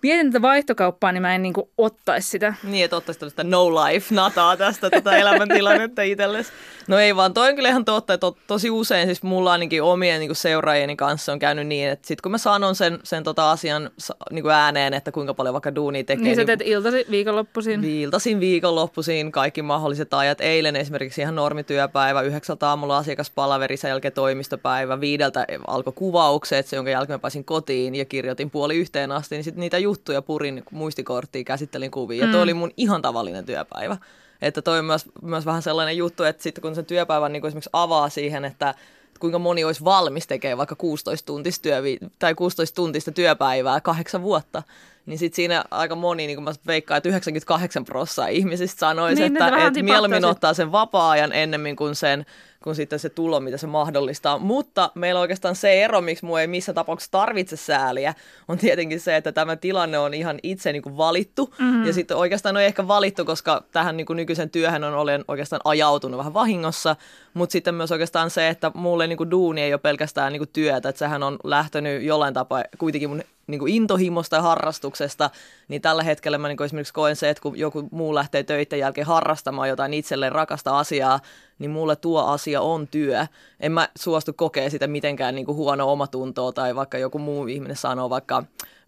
mietin 0.02 0.32
tätä 0.32 0.42
vaihtokauppaa, 0.42 1.12
niin 1.12 1.22
mä 1.22 1.34
en 1.34 1.42
niin 1.42 1.52
kuin 1.52 1.68
ottaisi 1.78 2.28
sitä. 2.28 2.54
Niin, 2.62 2.84
että 2.84 2.96
ottaisi 2.96 3.18
tällaista 3.18 3.44
no 3.44 3.74
life 3.74 4.14
nataa 4.14 4.56
tästä 4.56 4.90
tota 4.90 5.16
elämäntilannetta 5.16 6.02
itsellesi. 6.02 6.52
No 6.88 6.98
ei 6.98 7.16
vaan, 7.16 7.34
toi 7.34 7.48
on 7.48 7.56
kyllä 7.56 7.68
ihan 7.68 7.84
totta, 7.84 8.14
että 8.14 8.20
to, 8.20 8.36
tosi 8.46 8.70
usein 8.70 9.06
siis 9.06 9.22
mulla 9.22 9.52
ainakin 9.52 9.82
omien 9.82 10.20
niin 10.20 10.34
seuraajieni 10.34 10.96
kanssa 10.96 11.32
on 11.32 11.38
käynyt 11.38 11.66
niin, 11.66 11.88
että 11.88 12.08
sit 12.08 12.20
kun 12.20 12.32
mä 12.32 12.38
sanon 12.38 12.74
sen, 12.74 12.98
sen 13.02 13.24
tota 13.24 13.50
asian 13.50 13.90
niin 14.30 14.42
kuin 14.42 14.52
ääneen, 14.52 14.94
että 14.94 15.12
kuinka 15.12 15.34
paljon 15.34 15.52
vaikka 15.52 15.74
duunia 15.74 16.04
tekee. 16.04 16.24
Niin 16.24 16.36
sä 16.36 16.44
teet 16.44 16.62
iltasi 16.64 17.06
viikonloppuisin. 17.10 17.82
Viiltasin 17.82 18.40
viikonloppuisin 18.40 19.32
kaikki 19.32 19.62
mahdolliset 19.62 20.14
ajat. 20.14 20.40
Eilen 20.40 20.76
esimerkiksi 20.76 21.20
ihan 21.20 21.34
normityöpäivä, 21.34 22.22
yhdeksältä 22.22 22.68
aamulla 22.68 22.98
asiakaspalaveri, 22.98 23.76
sen 23.76 23.88
jälkeen 23.88 24.14
toimistopäivä, 24.14 25.00
viideltä 25.00 25.46
alkoi 25.66 25.92
kuvaukset, 25.92 26.66
se 26.66 26.76
jonka 26.76 26.90
jälkeen 26.90 27.14
mä 27.14 27.18
pääsin 27.18 27.44
kotiin 27.44 27.94
ja 27.94 28.04
kirjoitin 28.04 28.50
puoli 28.50 28.76
yhteen 28.76 29.12
asti, 29.12 29.34
niin 29.34 29.44
sitten 29.44 29.60
niitä 29.60 29.78
juttuja 29.86 30.22
purin 30.22 30.62
muistikorttiin, 30.70 31.44
käsittelin 31.44 31.90
kuvia. 31.90 32.26
Ja 32.26 32.32
toi 32.32 32.42
oli 32.42 32.54
mun 32.54 32.70
ihan 32.76 33.02
tavallinen 33.02 33.46
työpäivä. 33.46 33.96
Että 34.42 34.62
toi 34.62 34.78
on 34.78 34.84
myös, 34.84 35.04
myös 35.22 35.46
vähän 35.46 35.62
sellainen 35.62 35.96
juttu, 35.96 36.24
että 36.24 36.42
sitten 36.42 36.62
kun 36.62 36.74
sen 36.74 36.86
työpäivän 36.86 37.32
niin 37.32 37.46
esimerkiksi 37.46 37.70
avaa 37.72 38.08
siihen, 38.08 38.44
että 38.44 38.74
kuinka 39.20 39.38
moni 39.38 39.64
olisi 39.64 39.84
valmis 39.84 40.26
tekemään 40.26 40.58
vaikka 40.58 40.74
16 40.74 41.26
tuntista, 41.26 41.62
työvi- 41.62 41.98
tai 42.18 42.34
16 42.34 42.74
tuntista 42.74 43.12
työpäivää 43.12 43.80
kahdeksan 43.80 44.22
vuotta, 44.22 44.62
niin 45.06 45.18
sit 45.18 45.34
siinä 45.34 45.64
aika 45.70 45.94
moni, 45.94 46.26
niin 46.26 46.36
kuin 46.36 46.44
mä 46.44 46.52
veikkaan, 46.66 46.98
että 46.98 47.08
98 47.08 47.84
prosenttia 47.84 48.26
ihmisistä 48.26 48.78
sanoisi, 48.78 49.22
Niin, 49.22 49.32
että, 49.32 49.66
että 49.66 49.82
mieluummin 49.82 50.24
ottaa 50.24 50.54
sen 50.54 50.72
vapaa-ajan 50.72 51.32
ennemmin 51.32 51.76
kuin 51.76 51.94
sen 51.94 52.26
kuin 52.66 52.76
sitten 52.76 52.98
se 52.98 53.08
tulo, 53.08 53.40
mitä 53.40 53.56
se 53.56 53.66
mahdollistaa. 53.66 54.38
Mutta 54.38 54.90
meillä 54.94 55.20
oikeastaan 55.20 55.56
se 55.56 55.84
ero, 55.84 56.00
miksi 56.00 56.24
mua 56.24 56.40
ei 56.40 56.46
missä 56.46 56.72
tapauksessa 56.72 57.10
tarvitse 57.10 57.56
sääliä, 57.56 58.14
on 58.48 58.58
tietenkin 58.58 59.00
se, 59.00 59.16
että 59.16 59.32
tämä 59.32 59.56
tilanne 59.56 59.98
on 59.98 60.14
ihan 60.14 60.38
itse 60.42 60.72
niin 60.72 60.82
kuin 60.82 60.96
valittu. 60.96 61.54
Mm-hmm. 61.58 61.86
Ja 61.86 61.92
sitten 61.92 62.16
oikeastaan 62.16 62.56
on 62.56 62.62
ehkä 62.62 62.88
valittu, 62.88 63.24
koska 63.24 63.64
tähän 63.72 63.96
niin 63.96 64.06
kuin 64.06 64.16
nykyisen 64.16 64.50
työhön 64.50 64.84
on 64.84 64.94
olen 64.94 65.24
oikeastaan 65.28 65.60
ajautunut 65.64 66.18
vähän 66.18 66.34
vahingossa. 66.34 66.96
Mutta 67.34 67.52
sitten 67.52 67.74
myös 67.74 67.92
oikeastaan 67.92 68.30
se, 68.30 68.48
että 68.48 68.70
mulle 68.74 69.06
niin 69.06 69.18
kuin 69.18 69.30
duuni 69.30 69.62
ei 69.62 69.72
ole 69.72 69.80
pelkästään 69.80 70.32
niin 70.32 70.40
kuin 70.40 70.50
työtä, 70.52 70.88
että 70.88 70.98
sehän 70.98 71.22
on 71.22 71.36
lähtenyt 71.44 72.02
jollain 72.02 72.34
tapaa 72.34 72.64
kuitenkin 72.78 73.10
mun 73.10 73.22
niin 73.46 73.58
kuin 73.58 73.74
intohimosta 73.74 74.36
ja 74.36 74.42
harrastuksesta, 74.42 75.30
niin 75.68 75.82
tällä 75.82 76.02
hetkellä 76.02 76.38
mä 76.38 76.48
niin 76.48 76.56
kuin 76.56 76.64
esimerkiksi 76.64 76.94
koen 76.94 77.16
se, 77.16 77.30
että 77.30 77.42
kun 77.42 77.58
joku 77.58 77.88
muu 77.90 78.14
lähtee 78.14 78.42
töiden 78.42 78.78
jälkeen 78.78 79.06
harrastamaan 79.06 79.68
jotain 79.68 79.94
itselleen 79.94 80.32
rakasta 80.32 80.78
asiaa, 80.78 81.20
niin 81.58 81.70
mulle 81.70 81.96
tuo 81.96 82.24
asia 82.24 82.60
on 82.60 82.88
työ. 82.88 83.26
En 83.60 83.72
mä 83.72 83.88
suostu 83.98 84.32
kokea 84.32 84.70
sitä 84.70 84.86
mitenkään 84.86 85.34
niin 85.34 85.46
kuin 85.46 85.56
huono 85.56 85.92
omatuntoa 85.92 86.52
tai 86.52 86.74
vaikka 86.74 86.98
joku 86.98 87.18
muu 87.18 87.46
ihminen 87.46 87.76
sanoo 87.76 88.10
vaikka 88.10 88.42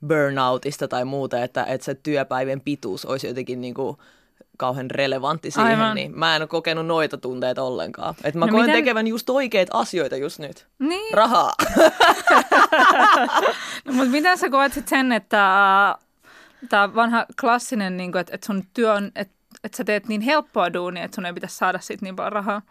burnoutista 0.08 0.88
tai 0.88 1.04
muuta, 1.04 1.44
että, 1.44 1.64
että 1.64 1.84
se 1.84 1.94
työpäivän 1.94 2.60
pituus 2.60 3.04
olisi 3.04 3.26
jotenkin 3.26 3.60
niin 3.60 3.74
kuin 3.74 3.96
kauhean 4.58 4.90
relevantti 4.90 5.50
siihen, 5.50 5.70
Aivan. 5.70 5.94
niin 5.94 6.18
mä 6.18 6.36
en 6.36 6.42
ole 6.42 6.48
kokenut 6.48 6.86
noita 6.86 7.18
tunteita 7.18 7.62
ollenkaan. 7.62 8.14
Et 8.24 8.34
mä 8.34 8.46
no 8.46 8.52
koen 8.52 8.64
miten... 8.64 8.80
tekevän 8.80 9.06
just 9.06 9.30
oikeita 9.30 9.78
asioita 9.78 10.16
just 10.16 10.38
nyt. 10.38 10.66
Niin. 10.78 11.14
Rahaa. 11.14 11.54
no, 13.84 13.92
mutta 13.92 14.10
miten 14.10 14.38
sä 14.38 14.50
koet 14.50 14.72
sit 14.72 14.88
sen, 14.88 15.12
että 15.12 15.46
äh, 15.88 15.94
tämä 16.68 16.94
vanha 16.94 17.26
klassinen, 17.40 17.96
niin 17.96 18.18
että, 18.18 18.34
että 18.34 18.46
sun 18.46 18.64
työ 18.74 18.92
on, 18.92 19.12
että, 19.14 19.34
että 19.64 19.76
sä 19.76 19.84
teet 19.84 20.08
niin 20.08 20.20
helppoa 20.20 20.72
duunia, 20.72 21.04
että 21.04 21.14
sun 21.14 21.26
ei 21.26 21.32
pitäisi 21.32 21.56
saada 21.56 21.78
siitä 21.78 22.04
niin 22.04 22.16
paljon 22.16 22.32
rahaa? 22.32 22.62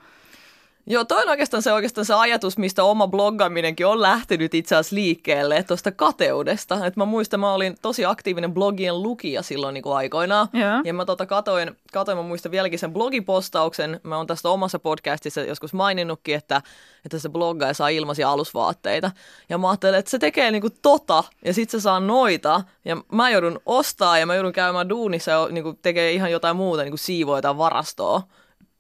Joo, 0.90 1.06
toi 1.06 1.22
on 1.22 1.30
oikeastaan 1.30 1.64
se, 1.64 1.74
oikeastaan 1.74 2.06
se 2.06 2.14
ajatus, 2.14 2.58
mistä 2.58 2.84
oma 2.84 3.08
bloggaaminenkin 3.08 3.88
on 3.88 4.02
lähtenyt 4.02 4.54
itse 4.54 4.76
asiassa 4.76 4.96
liikkeelle, 4.96 5.64
tuosta 5.64 5.92
kateudesta. 5.92 6.86
Et 6.86 6.96
mä 6.96 7.06
muistan, 7.06 7.40
mä 7.40 7.54
olin 7.54 7.76
tosi 7.82 8.06
aktiivinen 8.06 8.54
blogien 8.54 9.04
lukija 9.04 9.42
silloin 9.42 9.74
niin 9.74 9.82
kuin 9.82 9.96
aikoinaan. 9.96 10.48
Yeah. 10.56 10.82
Ja 10.86 10.94
mä 10.94 11.06
tota 11.06 11.26
katoin, 11.26 11.78
katoin, 11.94 12.18
mä 12.18 12.22
muistan 12.22 12.52
vieläkin 12.52 12.80
sen 12.80 12.94
blogipostauksen. 12.94 14.00
Mä 14.04 14.18
oon 14.18 14.28
tästä 14.28 14.50
omassa 14.50 14.80
podcastissa 14.80 15.42
joskus 15.42 15.74
maininnutkin, 15.74 16.36
että, 16.36 16.62
että 17.06 17.20
se 17.20 17.30
bloggaaja 17.30 17.74
saa 17.74 17.90
ilmaisia 17.90 18.30
alusvaatteita. 18.30 19.12
Ja 19.50 19.58
mä 19.58 19.70
ajattelin, 19.70 20.00
että 20.00 20.12
se 20.12 20.20
tekee 20.20 20.52
niinku 20.52 20.70
tota, 20.82 21.24
ja 21.46 21.54
sit 21.54 21.70
se 21.70 21.80
saa 21.80 22.00
noita. 22.00 22.64
Ja 22.86 22.98
mä 23.12 23.30
joudun 23.30 23.60
ostaa 23.66 24.20
ja 24.20 24.26
mä 24.26 24.36
joudun 24.36 24.54
käymään 24.54 24.90
duunissa 24.90 25.32
ja 25.32 25.48
niinku 25.52 25.74
tekee 25.82 26.12
ihan 26.12 26.32
jotain 26.32 26.56
muuta, 26.56 26.84
niinku 26.84 26.98
siivoa 26.98 27.38
jotain 27.38 27.58
varastoa. 27.58 28.22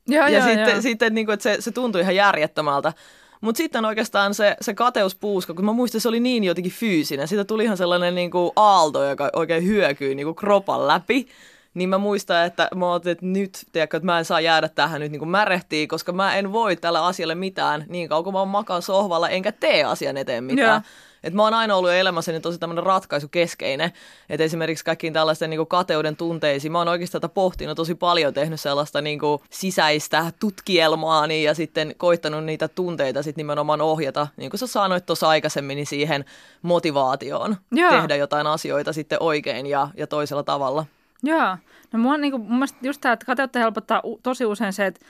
Ja, 0.07 0.29
ja 0.29 0.29
ja, 0.29 0.45
sitten, 0.45 0.75
ja. 0.75 0.81
sitten 0.81 1.15
niin 1.15 1.25
kuin, 1.25 1.33
että 1.33 1.43
se, 1.43 1.57
se 1.59 1.71
tuntui 1.71 2.01
ihan 2.01 2.15
järjettömältä. 2.15 2.93
Mutta 3.41 3.57
sitten 3.57 3.85
oikeastaan 3.85 4.33
se, 4.33 4.57
se 4.61 4.73
kateuspuuska, 4.73 5.53
kun 5.53 5.65
mä 5.65 5.73
muistan, 5.73 6.01
se 6.01 6.09
oli 6.09 6.19
niin 6.19 6.43
jotenkin 6.43 6.71
fyysinen. 6.71 7.27
Siitä 7.27 7.45
tuli 7.45 7.63
ihan 7.63 7.77
sellainen 7.77 8.15
niin 8.15 8.31
kuin 8.31 8.51
aalto, 8.55 9.03
joka 9.03 9.29
oikein 9.33 9.65
hyökyi 9.65 10.15
niin 10.15 10.25
kuin 10.25 10.35
kropan 10.35 10.87
läpi. 10.87 11.27
Niin 11.73 11.89
mä 11.89 11.97
muistan, 11.97 12.45
että 12.45 12.67
mä 12.75 12.93
otin, 12.93 13.11
että 13.11 13.25
nyt, 13.25 13.65
tiedätkö, 13.71 13.97
että 13.97 14.05
mä 14.05 14.19
en 14.19 14.25
saa 14.25 14.41
jäädä 14.41 14.69
tähän 14.69 15.01
nyt 15.01 15.11
niin 15.11 15.19
kuin 15.19 15.29
märehtiin, 15.29 15.87
koska 15.87 16.11
mä 16.11 16.35
en 16.35 16.51
voi 16.51 16.75
tällä 16.75 17.05
asialle 17.05 17.35
mitään 17.35 17.85
niin 17.87 18.09
kauan 18.09 18.23
kun 18.23 18.33
mä 18.33 18.45
makaan 18.45 18.81
sohvalla 18.81 19.29
enkä 19.29 19.51
tee 19.51 19.83
asian 19.83 20.17
eteen 20.17 20.43
mitään. 20.43 20.67
Ja. 20.67 20.81
Et 21.23 21.33
mä 21.33 21.43
oon 21.43 21.53
aina 21.53 21.75
ollut 21.75 21.91
elämässäni 21.91 22.39
tosi 22.39 22.57
tämmöinen 22.59 22.83
ratkaisukeskeinen. 22.83 23.91
Että 24.29 24.43
esimerkiksi 24.43 24.85
kaikkiin 24.85 25.13
tällaisten 25.13 25.49
niin 25.49 25.67
kateuden 25.67 26.15
tunteisiin, 26.15 26.71
mä 26.71 26.77
oon 26.77 26.87
oikeastaan 26.87 27.21
tätä 27.21 27.33
pohtinut 27.33 27.75
tosi 27.75 27.95
paljon, 27.95 28.33
tehnyt 28.33 28.59
sellaista 28.59 29.01
niin 29.01 29.19
kuin 29.19 29.41
sisäistä 29.49 30.31
tutkielmaani 30.39 31.43
ja 31.43 31.53
sitten 31.53 31.95
koittanut 31.97 32.43
niitä 32.43 32.67
tunteita 32.67 33.23
sitten 33.23 33.39
nimenomaan 33.39 33.81
ohjata, 33.81 34.27
niin 34.37 34.49
kuin 34.49 34.59
sä 34.59 34.67
sanoit 34.67 35.05
tuossa 35.05 35.29
aikaisemmin, 35.29 35.75
niin 35.75 35.87
siihen 35.87 36.25
motivaatioon 36.61 37.57
Joo. 37.71 37.91
tehdä 37.91 38.15
jotain 38.15 38.47
asioita 38.47 38.93
sitten 38.93 39.17
oikein 39.21 39.65
ja, 39.65 39.87
ja 39.97 40.07
toisella 40.07 40.43
tavalla. 40.43 40.85
Joo. 41.23 41.57
No 41.93 41.99
mua, 41.99 42.17
niin 42.17 42.31
kuin, 42.31 42.41
mun 42.41 42.53
mielestä 42.53 42.77
just 42.81 43.01
tämä, 43.01 43.13
että 43.13 43.25
kateutta 43.25 43.59
helpottaa 43.59 44.01
tosi 44.23 44.45
usein 44.45 44.73
se, 44.73 44.85
että 44.85 45.05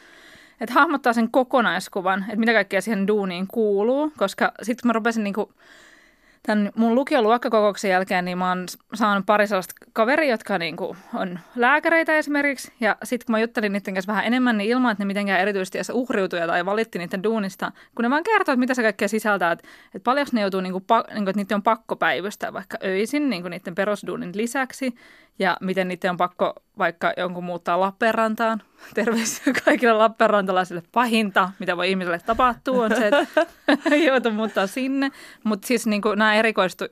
että 0.62 0.74
hahmottaa 0.74 1.14
sen 1.14 1.32
kokonaiskuvan, 1.32 2.24
että 2.24 2.36
mitä 2.36 2.54
kaikkea 2.54 2.82
siihen 2.82 3.08
duuniin 3.08 3.48
kuuluu, 3.48 4.12
koska 4.18 4.52
sitten 4.62 4.82
kun 4.84 4.90
mä 4.90 4.94
rupesin 4.94 5.24
niin 5.24 5.34
kuin 5.34 5.50
tämän 6.48 6.72
mun 6.76 6.96
lukion 6.96 7.24
luokkakokouksen 7.24 7.92
jälkeen 7.92 8.26
niin 8.26 8.38
mä 8.38 8.50
oon 8.50 8.66
saanut 8.94 9.26
pari 9.26 9.48
sellaista 9.48 9.74
kaveria, 9.94 10.32
jotka 10.32 10.58
niin 10.58 10.78
kuin 10.78 10.98
on 11.14 11.40
lääkäreitä 11.56 12.18
esimerkiksi. 12.18 12.74
Ja 12.80 12.96
sitten 13.04 13.26
kun 13.26 13.34
mä 13.34 13.40
juttelin 13.40 13.74
niiden 13.74 13.94
kanssa 13.94 14.12
vähän 14.12 14.26
enemmän, 14.26 14.58
niin 14.58 14.70
ilman, 14.70 14.92
että 14.92 15.04
ne 15.04 15.08
mitenkään 15.08 15.40
erityisesti 15.40 15.78
edes 15.78 15.92
uhriutuja 15.94 16.48
tai 16.48 16.66
valitti 16.66 17.00
niiden 17.00 17.24
duunista, 17.24 17.72
kun 17.96 18.04
ne 18.04 18.10
vaan 18.10 18.24
kertoo, 18.24 18.54
että 18.54 18.60
mitä 18.60 18.74
se 18.74 18.82
kaikkea 18.82 19.08
sisältää, 19.08 19.52
että, 19.52 19.68
että 19.96 20.04
paljon 20.04 20.28
ne 20.32 20.42
joutuu, 20.42 20.62
niin 20.62 20.74
kuin, 20.74 20.84
niin 20.90 21.06
kuin, 21.08 21.30
että 21.30 21.40
niiden 21.42 21.56
on 21.56 21.64
pakko 21.64 21.96
päivystää 21.96 22.54
vaikka 22.54 22.78
öisin 22.84 23.30
niin 23.30 23.42
kuin 23.42 23.52
niiden 23.52 23.76
perusduunin 23.76 24.32
lisäksi 24.36 24.96
ja 25.40 25.58
miten 25.62 25.88
niiden 25.88 26.12
on 26.12 26.18
pakko 26.18 26.54
vaikka 26.78 27.14
jonkun 27.18 27.44
muuttaa 27.44 27.80
Lappeenrantaan. 27.80 28.62
Terveisiä 28.94 29.54
kaikille 29.66 29.94
Lappeenrantalaisille. 29.94 30.84
Pahinta, 30.92 31.50
mitä 31.60 31.78
voi 31.78 31.90
ihmiselle 31.90 32.20
tapahtua, 32.26 32.86
on 32.86 32.96
se, 32.96 33.08
että 33.08 33.96
joutuu 34.06 34.32
muuttaa 34.32 34.68
sinne. 34.68 35.12
Mutta 35.44 35.68
siis 35.68 35.88
niin 35.88 36.02
kuin 36.02 36.20
nämä 36.20 36.36
erikoistu, 36.36 36.86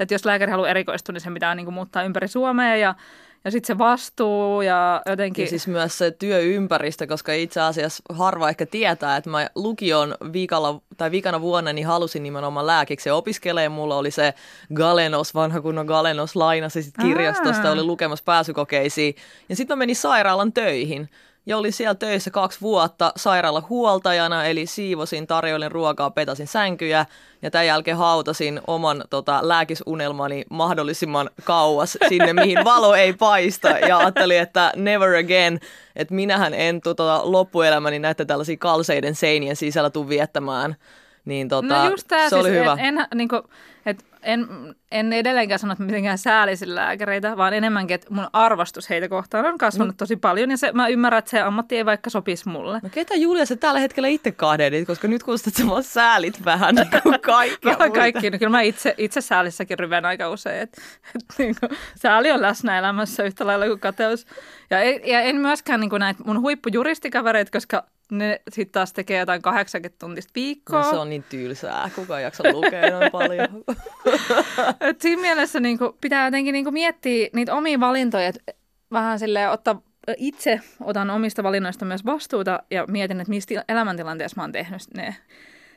että 0.00 0.14
jos 0.14 0.24
lääkäri 0.24 0.50
haluaa 0.50 0.68
erikoistua, 0.68 1.12
niin 1.12 1.20
se 1.20 1.30
pitää 1.30 1.54
niin 1.54 1.72
muuttaa 1.72 2.02
ympäri 2.02 2.28
Suomea 2.28 2.76
ja 2.76 2.94
ja 3.44 3.50
sitten 3.50 3.66
se 3.66 3.78
vastuu 3.78 4.62
ja 4.62 5.02
jotenkin... 5.06 5.42
Ja 5.42 5.48
siis 5.48 5.66
myös 5.66 5.98
se 5.98 6.10
työympäristö, 6.10 7.06
koska 7.06 7.32
itse 7.32 7.60
asiassa 7.60 8.02
harva 8.08 8.48
ehkä 8.48 8.66
tietää, 8.66 9.16
että 9.16 9.30
mä 9.30 9.48
lukion 9.54 10.14
viikalla, 10.32 10.82
tai 10.96 11.10
viikana 11.10 11.40
vuonna 11.40 11.72
niin 11.72 11.86
halusin 11.86 12.22
nimenomaan 12.22 12.66
lääkiksi 12.66 13.10
opiskelee. 13.10 13.68
Mulla 13.68 13.96
oli 13.96 14.10
se 14.10 14.34
Galenos, 14.74 15.34
vanha 15.34 15.60
kunnon 15.60 15.86
Galenos 15.86 16.36
lainasi 16.36 16.82
sit 16.82 16.94
kirjastosta, 17.02 17.68
Aa. 17.68 17.72
oli 17.72 17.82
lukemassa 17.82 18.24
pääsykokeisiin. 18.24 19.14
Ja 19.48 19.56
sitten 19.56 19.78
mä 19.78 19.82
menin 19.82 19.96
sairaalan 19.96 20.52
töihin 20.52 21.08
ja 21.46 21.58
oli 21.58 21.72
siellä 21.72 21.94
töissä 21.94 22.30
kaksi 22.30 22.60
vuotta 22.60 23.12
sairaalahuoltajana, 23.16 24.44
eli 24.44 24.66
siivosin, 24.66 25.26
tarjoilin 25.26 25.72
ruokaa, 25.72 26.10
petasin 26.10 26.46
sänkyjä 26.46 27.06
ja 27.42 27.50
tämän 27.50 27.66
jälkeen 27.66 27.96
hautasin 27.96 28.60
oman 28.66 29.04
tota, 29.10 29.40
lääkisunelmani 29.42 30.44
mahdollisimman 30.50 31.30
kauas 31.44 31.98
sinne, 32.08 32.32
mihin 32.32 32.64
valo 32.74 32.94
ei 32.94 33.12
paista 33.12 33.68
ja 33.68 33.98
ajattelin, 33.98 34.38
että 34.38 34.72
never 34.76 35.14
again, 35.14 35.60
että 35.96 36.14
minähän 36.14 36.54
en 36.54 36.80
tota, 36.80 37.20
loppuelämäni 37.24 37.98
näitä 37.98 38.24
tällaisia 38.24 38.56
kalseiden 38.56 39.14
seinien 39.14 39.56
sisällä 39.56 39.90
tuu 39.90 40.08
viettämään. 40.08 40.76
Niin 41.24 41.48
tota, 41.48 41.84
no 41.84 41.90
just 41.90 42.08
tää, 42.08 42.28
se 42.28 42.36
siis 42.36 42.46
oli 42.46 42.50
hyvä. 42.50 42.76
En, 42.80 42.98
en, 42.98 43.06
niin 43.14 43.28
kuin, 43.28 43.42
et 43.86 44.04
en, 44.22 44.46
en 44.90 45.12
edelleenkään 45.12 45.58
sano, 45.58 45.72
että 45.72 45.84
mitenkään 45.84 46.18
säälisin 46.18 46.74
lääkäreitä, 46.74 47.36
vaan 47.36 47.54
enemmänkin, 47.54 47.94
että 47.94 48.06
mun 48.10 48.28
arvostus 48.32 48.90
heitä 48.90 49.08
kohtaan 49.08 49.46
on 49.46 49.58
kasvanut 49.58 49.94
no. 49.94 49.96
tosi 49.98 50.16
paljon. 50.16 50.50
Ja 50.50 50.56
se, 50.56 50.72
mä 50.72 50.88
ymmärrän, 50.88 51.18
että 51.18 51.30
se 51.30 51.40
ammatti 51.40 51.76
ei 51.76 51.86
vaikka 51.86 52.10
sopisi 52.10 52.48
mulle. 52.48 52.80
No 52.82 52.88
ketä 52.92 53.14
Julia 53.14 53.46
sä 53.46 53.56
tällä 53.56 53.80
hetkellä 53.80 54.08
itse 54.08 54.32
kahdedit, 54.32 54.86
koska 54.86 55.08
nyt 55.08 55.22
kuulostat, 55.22 55.46
että 55.48 55.62
sä 55.62 55.68
vaan 55.68 55.82
säälit 55.82 56.44
vähän 56.44 56.74
niin 56.74 57.20
kaikkea 57.20 57.78
Vähän 57.78 57.92
kaikki. 57.92 58.30
No, 58.30 58.38
kyllä 58.38 58.50
mä 58.50 58.60
itse, 58.60 58.94
itse 58.98 59.20
säälissäkin 59.20 59.78
ryven 59.78 60.04
aika 60.04 60.28
usein. 60.28 60.60
Että, 60.60 60.82
että 61.14 61.34
niin 61.38 61.54
kuin, 61.60 61.78
sääli 61.96 62.30
on 62.30 62.42
läsnä 62.42 62.78
elämässä 62.78 63.22
yhtä 63.22 63.46
lailla 63.46 63.66
kuin 63.66 63.80
kateus. 63.80 64.26
Ja, 64.70 64.78
ja 64.82 65.20
en 65.20 65.36
myöskään 65.36 65.80
niin 65.80 65.90
kuin 65.90 66.00
näitä 66.00 66.22
mun 66.26 66.40
huippujuristikavereita, 66.40 67.50
koska 67.50 67.84
ne 68.10 68.40
sitten 68.50 68.72
taas 68.72 68.92
tekee 68.92 69.18
jotain 69.18 69.42
80 69.42 69.98
tuntista 69.98 70.32
viikkoa. 70.34 70.82
No 70.82 70.90
se 70.90 70.96
on 70.96 71.08
niin 71.08 71.24
tylsää, 71.28 71.90
kuka 71.94 72.18
ei 72.18 72.24
jaksa 72.24 72.52
lukea 72.52 72.90
noin 72.90 73.10
paljon. 73.12 73.48
Et 74.80 75.00
siinä 75.00 75.22
mielessä 75.22 75.60
niin 75.60 75.78
kuin, 75.78 75.92
pitää 76.00 76.24
jotenkin 76.24 76.52
niin 76.52 76.64
kuin 76.64 76.74
miettiä 76.74 77.28
niitä 77.32 77.54
omia 77.54 77.80
valintoja, 77.80 78.26
että 78.26 78.52
vähän 78.92 79.18
silleen 79.18 79.50
ottaa 79.50 79.82
itse 80.16 80.60
otan 80.80 81.10
omista 81.10 81.42
valinnoista 81.42 81.84
myös 81.84 82.04
vastuuta 82.04 82.62
ja 82.70 82.86
mietin, 82.86 83.20
että 83.20 83.30
mistä 83.30 83.64
elämäntilanteessa 83.68 84.36
mä 84.36 84.42
oon 84.42 84.52
tehnyt 84.52 84.82
ne. 84.96 85.16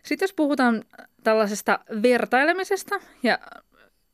Sitten 0.03 0.23
jos 0.23 0.33
puhutaan 0.33 0.83
tällaisesta 1.23 1.79
vertailemisesta 2.01 2.95
ja 3.23 3.39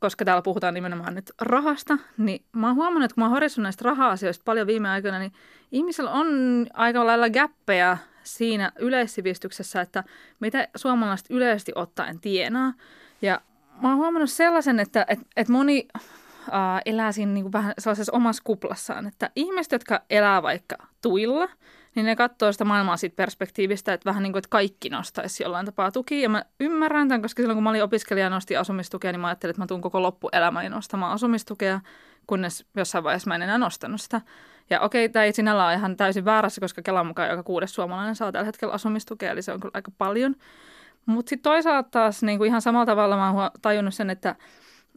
koska 0.01 0.25
täällä 0.25 0.41
puhutaan 0.41 0.73
nimenomaan 0.73 1.15
nyt 1.15 1.31
rahasta, 1.41 1.97
niin 2.17 2.45
mä 2.51 2.67
oon 2.67 2.75
huomannut, 2.75 3.03
että 3.03 3.15
kun 3.15 3.23
mä 3.23 3.29
oon 3.29 3.41
näistä 3.57 3.85
raha-asioista 3.85 4.43
paljon 4.45 4.67
viime 4.67 4.89
aikoina, 4.89 5.19
niin 5.19 5.33
ihmisellä 5.71 6.11
on 6.11 6.27
aika 6.73 7.05
lailla 7.05 7.29
gäppejä 7.29 7.97
siinä 8.23 8.71
yleissivistyksessä, 8.79 9.81
että 9.81 10.03
mitä 10.39 10.67
suomalaiset 10.75 11.27
yleisesti 11.29 11.71
ottaen 11.75 12.19
tienaa. 12.19 12.73
Ja 13.21 13.41
mä 13.81 13.89
oon 13.89 13.97
huomannut 13.97 14.29
sellaisen, 14.29 14.79
että, 14.79 15.05
että, 15.07 15.25
että 15.37 15.53
moni 15.53 15.87
äh, 15.95 16.81
elää 16.85 17.11
siinä 17.11 17.31
niin 17.31 17.43
kuin 17.43 17.53
vähän 17.53 17.73
sellaisessa 17.79 18.13
omassa 18.13 18.43
kuplassaan, 18.45 19.07
että 19.07 19.29
ihmiset, 19.35 19.71
jotka 19.71 20.01
elää 20.09 20.43
vaikka 20.43 20.75
tuilla, 21.01 21.49
niin 21.95 22.05
ne 22.05 22.15
katsoo 22.15 22.51
sitä 22.51 22.65
maailmaa 22.65 22.97
siitä 22.97 23.15
perspektiivistä, 23.15 23.93
että 23.93 24.09
vähän 24.09 24.23
niin 24.23 24.33
kuin, 24.33 24.39
että 24.39 24.49
kaikki 24.49 24.89
nostaisi 24.89 25.43
jollain 25.43 25.65
tapaa 25.65 25.91
tuki. 25.91 26.21
Ja 26.21 26.29
mä 26.29 26.45
ymmärrän 26.59 27.07
tämän, 27.07 27.21
koska 27.21 27.41
silloin 27.41 27.55
kun 27.55 27.63
mä 27.63 27.69
olin 27.69 27.83
opiskelija 27.83 28.25
ja 28.25 28.29
nostin 28.29 28.59
asumistukea, 28.59 29.11
niin 29.11 29.19
mä 29.19 29.27
ajattelin, 29.27 29.51
että 29.51 29.61
mä 29.61 29.67
tuun 29.67 29.81
koko 29.81 30.01
loppuelämäni 30.01 30.69
nostamaan 30.69 31.11
asumistukea, 31.11 31.79
kunnes 32.27 32.65
jossain 32.75 33.03
vaiheessa 33.03 33.27
mä 33.27 33.35
en 33.35 33.41
enää 33.41 33.57
nostanut 33.57 34.01
sitä. 34.01 34.21
Ja 34.69 34.79
okei, 34.79 35.09
tämä 35.09 35.25
ei 35.25 35.33
sinällä 35.33 35.65
ole 35.65 35.73
ihan 35.73 35.97
täysin 35.97 36.25
väärässä, 36.25 36.61
koska 36.61 36.81
Kelan 36.81 37.07
mukaan 37.07 37.29
joka 37.29 37.43
kuudes 37.43 37.75
suomalainen 37.75 38.15
saa 38.15 38.31
tällä 38.31 38.45
hetkellä 38.45 38.73
asumistukea, 38.73 39.31
eli 39.31 39.41
se 39.41 39.53
on 39.53 39.59
kyllä 39.59 39.71
aika 39.73 39.91
paljon. 39.97 40.35
Mutta 41.05 41.29
sitten 41.29 41.51
toisaalta 41.51 41.89
taas 41.89 42.23
niin 42.23 42.37
kuin 42.37 42.47
ihan 42.47 42.61
samalla 42.61 42.85
tavalla 42.85 43.17
mä 43.17 43.31
oon 43.31 43.51
tajunnut 43.61 43.93
sen, 43.93 44.09
että– 44.09 44.35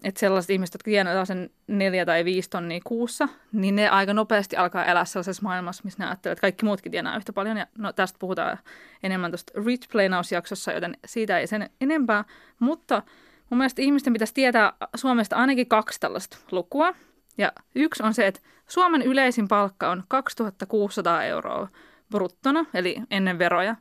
että 0.03 0.21
sellaiset 0.21 0.51
ihmiset, 0.51 0.75
jotka 0.75 0.85
tienaa 0.85 1.25
sen 1.25 1.51
neljä 1.67 2.07
tai 2.07 2.25
viisi 2.25 2.51
tonnia 2.51 2.81
kuussa, 2.85 3.29
niin 3.53 3.77
ne 3.77 3.89
aika 3.89 4.15
nopeasti 4.15 4.57
alkaa 4.57 4.85
elää 4.85 5.05
sellaisessa 5.05 5.43
maailmassa, 5.43 5.83
missä 5.85 6.03
ne 6.03 6.07
ajattelee, 6.07 6.33
että 6.33 6.41
kaikki 6.41 6.65
muutkin 6.65 6.93
tienaa 6.93 7.17
yhtä 7.17 7.33
paljon. 7.33 7.57
Ja 7.57 7.67
no, 7.79 7.93
tästä 7.93 8.19
puhutaan 8.19 8.59
enemmän 9.03 9.31
tuosta 9.31 9.53
Rich 9.67 9.89
Playnaus-jaksossa, 9.93 10.73
joten 10.73 10.97
siitä 11.07 11.39
ei 11.39 11.47
sen 11.47 11.71
enempää. 11.81 12.25
Mutta 12.59 13.03
mun 13.51 13.59
mielestä 13.59 13.83
ihmisten 13.83 14.13
pitäisi 14.13 14.35
tietää 14.35 14.73
Suomesta 14.97 15.37
ainakin 15.37 15.69
kaksi 15.69 16.01
tällaista 16.01 16.37
lukua. 16.51 16.95
Ja 17.39 17.53
yksi 17.75 18.03
on 18.03 18.15
se, 18.15 18.27
että 18.27 18.41
Suomen 18.69 19.03
yleisin 19.03 19.49
palkka 19.49 19.91
on 19.91 20.03
2600 20.09 21.25
euroa 21.25 21.69
bruttona, 22.11 22.65
eli 22.75 22.97
ennen 23.11 23.39
veroja. 23.39 23.77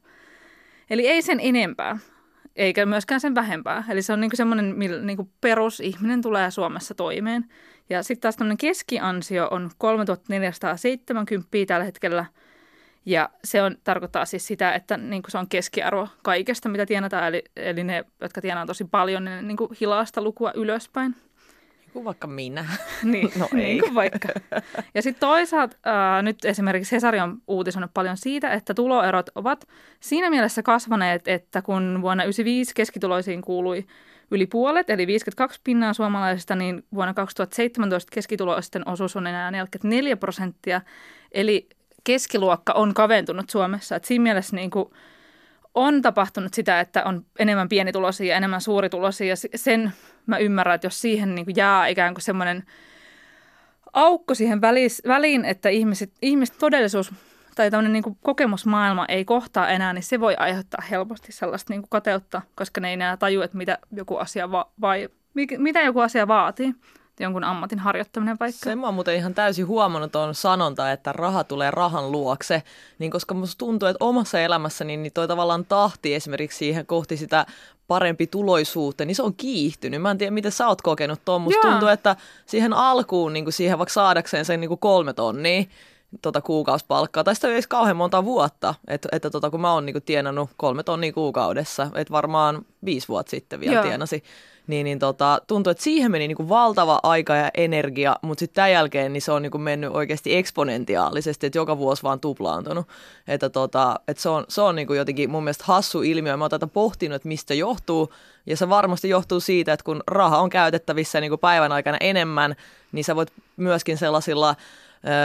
Eli 0.90 1.08
ei 1.08 1.22
sen 1.22 1.40
enempää 1.42 1.98
eikä 2.56 2.86
myöskään 2.86 3.22
sen 3.22 3.36
vähempää. 3.36 3.84
Eli 3.90 4.02
se 4.02 4.14
on 4.14 4.20
niinku 4.20 4.36
semmoinen, 4.36 4.66
millä 4.66 5.02
niinku 5.02 5.30
perusihminen 5.42 6.22
tulee 6.22 6.52
Suomessa 6.52 6.96
toimeen. 6.96 7.46
Ja 7.90 8.04
sitten 8.04 8.22
taas 8.22 8.36
tämmöinen 8.36 8.58
keskiansio 8.58 9.48
on 9.52 9.72
3470 9.78 11.50
tällä 11.68 11.86
hetkellä. 11.86 12.26
Ja 13.06 13.30
se 13.44 13.62
on, 13.62 13.78
tarkoittaa 13.84 14.26
siis 14.26 14.48
sitä, 14.48 14.74
että 14.74 14.98
niinku 14.98 15.32
se 15.32 15.38
on 15.38 15.50
keskiarvo 15.50 16.08
kaikesta, 16.24 16.70
mitä 16.70 16.86
tienataan. 16.86 17.28
Eli, 17.28 17.44
eli 17.56 17.84
ne, 17.84 18.06
jotka 18.22 18.42
tienaa 18.42 18.66
tosi 18.66 18.86
paljon, 18.86 19.26
niin 19.26 19.36
ne 19.36 19.42
niinku 19.42 19.74
hilaa 19.82 20.06
sitä 20.06 20.22
lukua 20.22 20.52
ylöspäin 20.56 21.16
kuin 21.94 22.06
vaikka 22.06 22.28
minä. 22.28 22.66
niin, 23.04 23.32
no 23.40 23.48
ei. 23.54 23.60
niin 23.60 23.80
kuin 23.80 23.96
vaikka. 23.96 24.28
Ja 24.94 25.02
sitten 25.02 25.20
toisaalta 25.20 25.78
äh, 25.88 26.24
nyt 26.24 26.46
esimerkiksi 26.46 26.96
Hesari 26.96 27.20
on 27.20 27.38
uutisonut 27.48 27.92
paljon 27.94 28.18
siitä, 28.18 28.52
että 28.52 28.74
tuloerot 28.74 29.30
ovat 29.36 29.68
siinä 30.00 30.30
mielessä 30.30 30.64
kasvaneet, 30.64 31.28
että 31.28 31.62
kun 31.62 31.82
vuonna 32.02 32.24
1995 32.24 32.76
keskituloisiin 32.76 33.42
kuului 33.42 33.86
yli 34.32 34.46
puolet, 34.46 34.90
eli 34.90 35.08
52 35.08 35.60
pinnaa 35.64 35.94
suomalaisista, 35.94 36.56
niin 36.56 36.86
vuonna 36.94 37.14
2017 37.14 38.12
keskituloisten 38.14 38.88
osuus 38.88 39.16
on 39.16 39.28
enää 39.28 39.52
44 39.52 40.18
prosenttia. 40.18 40.82
Eli 41.32 41.68
keskiluokka 42.04 42.74
on 42.74 42.94
kaventunut 42.94 43.50
Suomessa. 43.50 43.96
Et 43.96 44.06
siinä 44.06 44.24
mielessä 44.24 44.56
niin 44.56 44.70
kuin, 44.70 44.90
on 45.76 46.02
tapahtunut 46.02 46.54
sitä, 46.54 46.80
että 46.80 47.04
on 47.04 47.26
enemmän 47.40 47.70
pienituloisia 47.70 48.28
ja 48.28 48.38
enemmän 48.38 48.62
suurituloisia. 48.62 49.28
Ja 49.28 49.36
sen 49.56 49.94
mä 50.26 50.38
ymmärrän, 50.38 50.76
että 50.76 50.88
jos 50.88 51.02
siihen 51.02 51.36
niin 51.36 51.46
kuin 51.46 51.56
jää 51.58 51.88
ikään 51.88 52.14
kuin 52.14 52.24
semmoinen 52.24 52.64
aukko 53.94 54.36
siihen 54.36 54.62
väliin, 55.08 55.46
että 55.46 55.70
ihmiset, 55.70 56.12
ihmiset 56.22 56.58
todellisuus 56.60 57.14
tai 57.56 57.72
tämmöinen 57.72 57.94
niin 57.94 58.04
kuin 58.04 58.18
kokemusmaailma 58.22 59.06
ei 59.06 59.26
kohtaa 59.26 59.70
enää, 59.70 59.94
niin 59.94 60.04
se 60.04 60.20
voi 60.20 60.36
aiheuttaa 60.36 60.84
helposti 60.90 61.32
sellaista 61.32 61.74
niin 61.74 61.82
kuin 61.82 61.90
kateutta, 61.90 62.42
koska 62.56 62.82
ne 62.82 62.88
ei 62.88 62.94
enää 62.94 63.18
taju, 63.18 63.42
että 63.42 63.58
mitä 63.58 63.78
joku 63.92 64.18
asia 64.18 64.52
va- 64.52 64.72
vai 64.82 65.10
mitä 65.58 65.82
joku 65.82 66.00
asia 66.00 66.28
vaatii 66.28 66.76
jonkun 67.20 67.44
ammatin 67.44 67.80
harjoittaminen 67.80 68.38
vaikka. 68.40 68.60
Se 68.64 68.76
mä 68.76 68.88
oon 68.88 68.94
muuten 68.94 69.16
ihan 69.16 69.34
täysin 69.34 69.68
huomannut 69.68 70.16
on 70.16 70.36
sanonta, 70.36 70.92
että 70.92 71.12
raha 71.12 71.44
tulee 71.44 71.72
rahan 71.72 72.12
luokse, 72.12 72.64
niin 73.00 73.12
koska 73.12 73.34
musta 73.34 73.58
tuntuu, 73.58 73.88
että 73.88 74.06
omassa 74.06 74.40
elämässäni 74.40 74.98
niin 74.98 75.14
toi 75.14 75.28
tavallaan 75.28 75.66
tahti 75.66 76.16
esimerkiksi 76.16 76.58
siihen 76.58 76.86
kohti 76.86 77.18
sitä 77.18 77.46
parempi 77.88 78.28
tuloisuutta, 78.28 79.06
niin 79.06 79.16
se 79.16 79.24
on 79.24 79.34
kiihtynyt. 79.34 80.02
Mä 80.02 80.12
en 80.12 80.18
tiedä, 80.18 80.32
miten 80.32 80.52
sä 80.52 80.68
oot 80.68 80.82
kokenut 80.82 81.20
tuon. 81.26 81.42
Musta 81.42 81.70
tuntuu, 81.70 81.88
että 81.88 82.16
siihen 82.46 82.74
alkuun, 82.74 83.34
niin 83.34 83.46
kuin 83.46 83.54
siihen 83.54 83.78
vaikka 83.78 83.94
saadakseen 83.94 84.46
sen 84.46 84.62
niin 84.62 84.70
kuin 84.70 84.80
kolme 84.80 85.14
tonnia, 85.14 85.64
tota 86.22 86.42
kuukausipalkkaa, 86.42 87.24
tai 87.24 87.36
sitä 87.36 87.48
ei 87.48 87.54
edes 87.54 87.68
kauhean 87.68 87.98
monta 87.98 88.26
vuotta, 88.26 88.76
että, 88.88 89.10
että 89.12 89.30
tota, 89.30 89.50
kun 89.50 89.62
mä 89.62 89.74
oon 89.74 89.86
niin 89.86 89.94
kuin 89.94 90.04
tienannut 90.04 90.50
kolme 90.58 90.84
tonnia 90.84 91.14
kuukaudessa, 91.14 91.90
että 91.96 92.12
varmaan 92.12 92.66
viisi 92.86 93.08
vuotta 93.08 93.30
sitten 93.30 93.60
vielä 93.60 93.74
Joo. 93.76 93.84
tienasi, 93.84 94.24
niin, 94.68 94.84
niin 94.84 95.00
tota, 95.00 95.42
tuntuu, 95.48 95.72
että 95.72 95.84
siihen 95.84 96.12
meni 96.12 96.28
niin 96.28 96.38
kuin 96.38 96.50
valtava 96.50 97.00
aika 97.04 97.36
ja 97.36 97.50
energia, 97.54 98.16
mutta 98.22 98.40
sitten 98.40 98.56
tämän 98.56 98.72
jälkeen 98.72 99.14
niin 99.14 99.22
se 99.22 99.32
on 99.32 99.42
niin 99.42 99.52
kuin 99.52 99.62
mennyt 99.62 99.92
oikeasti 99.94 100.36
eksponentiaalisesti, 100.36 101.48
että 101.48 101.58
joka 101.58 101.78
vuosi 101.78 102.04
vaan 102.04 102.20
tuplaantunut. 102.20 102.88
Että, 103.28 103.50
tota, 103.50 103.96
että 104.08 104.24
se 104.24 104.30
on, 104.30 104.46
se 104.48 104.62
on 104.62 104.76
niin 104.76 104.88
kuin 104.88 104.98
jotenkin 104.98 105.30
mun 105.30 105.44
mielestä 105.44 105.64
hassu 105.68 106.02
ilmiö. 106.02 106.38
Mä 106.38 106.44
oon 106.44 106.52
tätä 106.52 106.68
pohtinut, 106.68 107.16
että 107.16 107.28
mistä 107.28 107.54
johtuu, 107.54 108.14
ja 108.46 108.58
se 108.58 108.70
varmasti 108.70 109.10
johtuu 109.10 109.40
siitä, 109.40 109.74
että 109.74 109.84
kun 109.84 110.04
raha 110.08 110.40
on 110.40 110.50
käytettävissä 110.50 111.22
niin 111.22 111.32
kuin 111.32 111.40
päivän 111.40 111.72
aikana 111.72 111.98
enemmän, 112.00 112.56
niin 112.92 113.04
sä 113.04 113.16
voit 113.16 113.34
myöskin 113.58 113.98
sellaisilla 113.98 114.56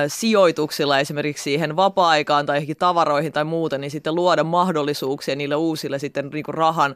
sijoituksilla 0.08 0.98
esimerkiksi 0.98 1.42
siihen 1.42 1.76
vapaa-aikaan 1.76 2.46
tai 2.46 2.56
ehkä 2.56 2.74
tavaroihin 2.74 3.32
tai 3.32 3.44
muuten, 3.44 3.80
niin 3.80 3.90
sitten 3.90 4.14
luoda 4.14 4.44
mahdollisuuksia 4.44 5.36
niille 5.36 5.56
uusille 5.56 5.98
sitten 5.98 6.30
niin 6.32 6.44
kuin 6.44 6.54
rahan 6.54 6.94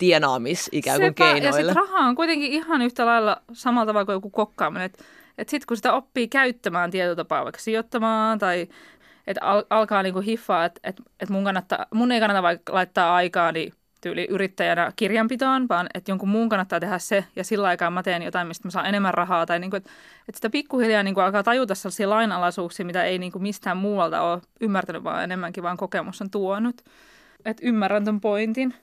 tienaamis 0.00 0.68
ikään 0.72 1.00
kuin 1.00 1.10
Sepä, 1.10 1.24
keinoille. 1.24 1.46
Ja 1.46 1.52
sitten 1.52 1.76
raha 1.76 1.98
on 2.08 2.14
kuitenkin 2.14 2.52
ihan 2.52 2.82
yhtä 2.82 3.06
lailla 3.06 3.42
samalla 3.52 3.86
tavalla 3.86 4.04
kuin 4.04 4.14
joku 4.14 4.30
kokkaaminen. 4.30 4.86
Että 4.86 5.04
et 5.38 5.48
sitten 5.48 5.66
kun 5.66 5.76
sitä 5.76 5.92
oppii 5.92 6.28
käyttämään 6.28 6.90
tietyllä 6.90 7.16
tapaa, 7.16 7.44
vaikka 7.44 7.60
sijoittamaan 7.60 8.38
tai 8.38 8.68
että 9.26 9.44
al- 9.44 9.64
alkaa 9.70 10.02
niinku 10.02 10.20
hiffaa, 10.20 10.64
että 10.64 10.80
et, 10.84 10.96
et 11.20 11.28
mun, 11.28 11.44
kannattaa, 11.44 11.86
mun 11.94 12.12
ei 12.12 12.20
kannata 12.20 12.42
vaikka 12.42 12.74
laittaa 12.74 13.14
aikaa 13.14 13.52
niin 13.52 13.72
tyyli 14.00 14.26
yrittäjänä 14.30 14.92
kirjanpitoon, 14.96 15.68
vaan 15.68 15.86
että 15.94 16.10
jonkun 16.10 16.28
muun 16.28 16.48
kannattaa 16.48 16.80
tehdä 16.80 16.98
se 16.98 17.24
ja 17.36 17.44
sillä 17.44 17.68
aikaa 17.68 17.90
mä 17.90 18.02
teen 18.02 18.22
jotain, 18.22 18.48
mistä 18.48 18.68
mä 18.68 18.70
saan 18.70 18.86
enemmän 18.86 19.14
rahaa. 19.14 19.46
Tai 19.46 19.58
niinku, 19.58 19.76
että 19.76 19.90
et 20.28 20.34
sitä 20.34 20.50
pikkuhiljaa 20.50 21.02
niinku 21.02 21.20
alkaa 21.20 21.42
tajuta 21.42 21.74
sellaisia 21.74 22.10
lainalaisuuksia, 22.10 22.86
mitä 22.86 23.04
ei 23.04 23.18
niinku 23.18 23.38
mistään 23.38 23.76
muualta 23.76 24.22
ole 24.22 24.40
ymmärtänyt, 24.60 25.04
vaan 25.04 25.24
enemmänkin 25.24 25.62
vaan 25.62 25.76
kokemus 25.76 26.20
on 26.20 26.30
tuonut. 26.30 26.82
Että 27.44 27.66
ymmärrän 27.66 28.04
ton 28.04 28.20
pointin. 28.20 28.74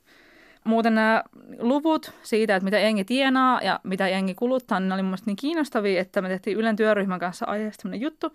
Muuten 0.68 0.96
nämä 0.96 1.24
luvut 1.60 2.12
siitä, 2.24 2.56
että 2.56 2.64
mitä 2.64 2.80
jengi 2.80 3.06
tienaa 3.06 3.62
ja 3.62 3.80
mitä 3.84 4.08
jengi 4.08 4.36
kuluttaa, 4.36 4.80
niin 4.80 4.90
ne 4.90 4.94
oli 4.94 5.04
mun 5.04 5.18
niin 5.26 5.36
kiinnostavia, 5.36 6.02
että 6.02 6.22
me 6.22 6.30
tehtiin 6.30 6.58
Ylen 6.58 6.76
työryhmän 6.76 7.20
kanssa 7.20 7.46
aiheesta 7.46 7.96
juttu, 7.96 8.34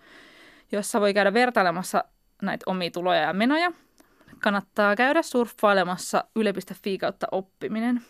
jossa 0.71 1.01
voi 1.01 1.13
käydä 1.13 1.33
vertailemassa 1.33 2.03
näitä 2.41 2.63
omia 2.65 2.91
tuloja 2.91 3.21
ja 3.21 3.33
menoja. 3.33 3.71
Kannattaa 4.39 4.95
käydä 4.95 5.21
surffailemassa 5.21 6.23
yle.fi 6.35 6.97
kautta 6.97 7.27
oppiminen. 7.31 8.01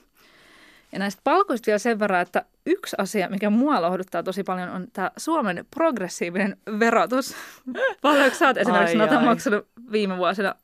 Ja 0.92 1.00
näistä 1.00 1.22
palkoista 1.24 1.66
vielä 1.66 1.80
sen 1.80 2.00
verran, 2.00 2.22
että 2.22 2.46
yksi 2.66 2.96
asia, 3.00 3.30
mikä 3.30 3.50
mua 3.50 3.82
lohduttaa 3.82 4.24
tosi 4.24 4.44
paljon, 4.44 4.70
on 4.70 4.88
tämä 4.94 5.12
Suomen 5.18 5.66
progressiivinen 5.76 6.58
verotus. 6.80 7.36
Paljonko 8.02 8.36
sä 8.36 8.48
oot 8.48 8.58
esimerkiksi 8.58 8.98
ai, 8.98 9.26
maksanut 9.26 9.68
viime 9.92 10.18
vuosina 10.18 10.56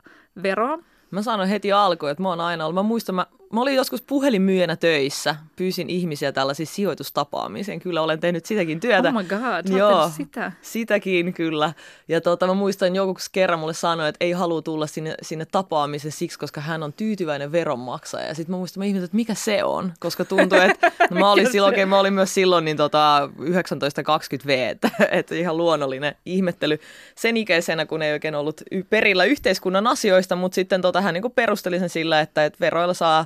veroa? 0.44 0.80
Mä 1.12 1.22
sanoin 1.22 1.50
heti 1.50 1.72
alkuun, 1.72 2.12
että 2.12 2.24
mä 2.24 2.30
oon 2.30 2.42
aina 2.42 2.66
ollut. 2.66 2.76
Mä 2.76 2.84
muistan, 2.84 3.16
mä 3.16 3.26
Mä 3.54 3.62
olin 3.62 3.76
joskus 3.76 4.02
puhelinmyyjänä 4.02 4.76
töissä, 4.76 5.36
pyysin 5.56 5.90
ihmisiä 5.90 6.32
tällaisiin 6.32 6.68
sijoitustapaamiseen. 6.68 7.80
Kyllä 7.80 8.02
olen 8.02 8.20
tehnyt 8.20 8.46
sitäkin 8.46 8.80
työtä. 8.80 9.10
Oh 9.10 9.16
my 9.16 9.24
god, 9.24 9.78
Joo, 9.78 10.12
sitä. 10.18 10.52
Sitäkin 10.62 11.34
kyllä. 11.34 11.74
Ja 12.08 12.22
tota, 12.22 12.48
mä 12.48 12.54
muistan 12.54 12.96
joku 12.96 13.16
kerran 13.32 13.60
mulle 13.60 13.74
sanoi, 13.74 14.10
että 14.10 14.26
ei 14.26 14.32
halua 14.32 14.62
tulla 14.62 14.88
sinne, 14.88 15.16
sinne 15.22 15.46
tapaamiseen 15.46 16.12
siksi, 16.12 16.40
koska 16.40 16.62
hän 16.62 16.84
on 16.84 16.94
tyytyväinen 16.94 17.52
veronmaksaja. 17.52 18.28
Ja 18.28 18.36
sitten 18.36 18.54
mä 18.54 18.58
muistan, 18.58 18.82
mä 18.82 18.86
ihmetin, 18.86 19.06
että 19.06 19.16
mikä 19.16 19.34
se 19.34 19.64
on, 19.64 19.94
koska 20.00 20.26
tuntuu, 20.26 20.60
että 20.60 20.92
no, 21.12 21.20
mä, 21.20 21.32
olin 21.32 21.52
silloin, 21.52 21.74
okay, 21.74 21.86
mä 21.86 22.00
olin 22.00 22.14
myös 22.14 22.34
silloin 22.34 22.66
niin 22.66 22.78
tota, 22.78 23.30
1920V, 23.40 24.50
että, 24.50 24.90
että 25.12 25.36
ihan 25.36 25.58
luonnollinen 25.58 26.16
ihmettely 26.26 26.80
sen 27.16 27.38
ikäisenä, 27.38 27.86
kun 27.86 28.02
ei 28.02 28.14
oikein 28.14 28.36
ollut 28.36 28.62
perillä 28.90 29.26
yhteiskunnan 29.26 29.88
asioista, 29.88 30.36
mutta 30.36 30.56
sitten 30.56 30.82
tota, 30.82 31.02
hän 31.02 31.14
niin 31.14 31.32
perusteli 31.36 31.80
sen 31.80 31.90
sillä, 31.90 32.22
että, 32.22 32.46
että 32.46 32.60
veroilla 32.60 32.94
saa 32.94 33.26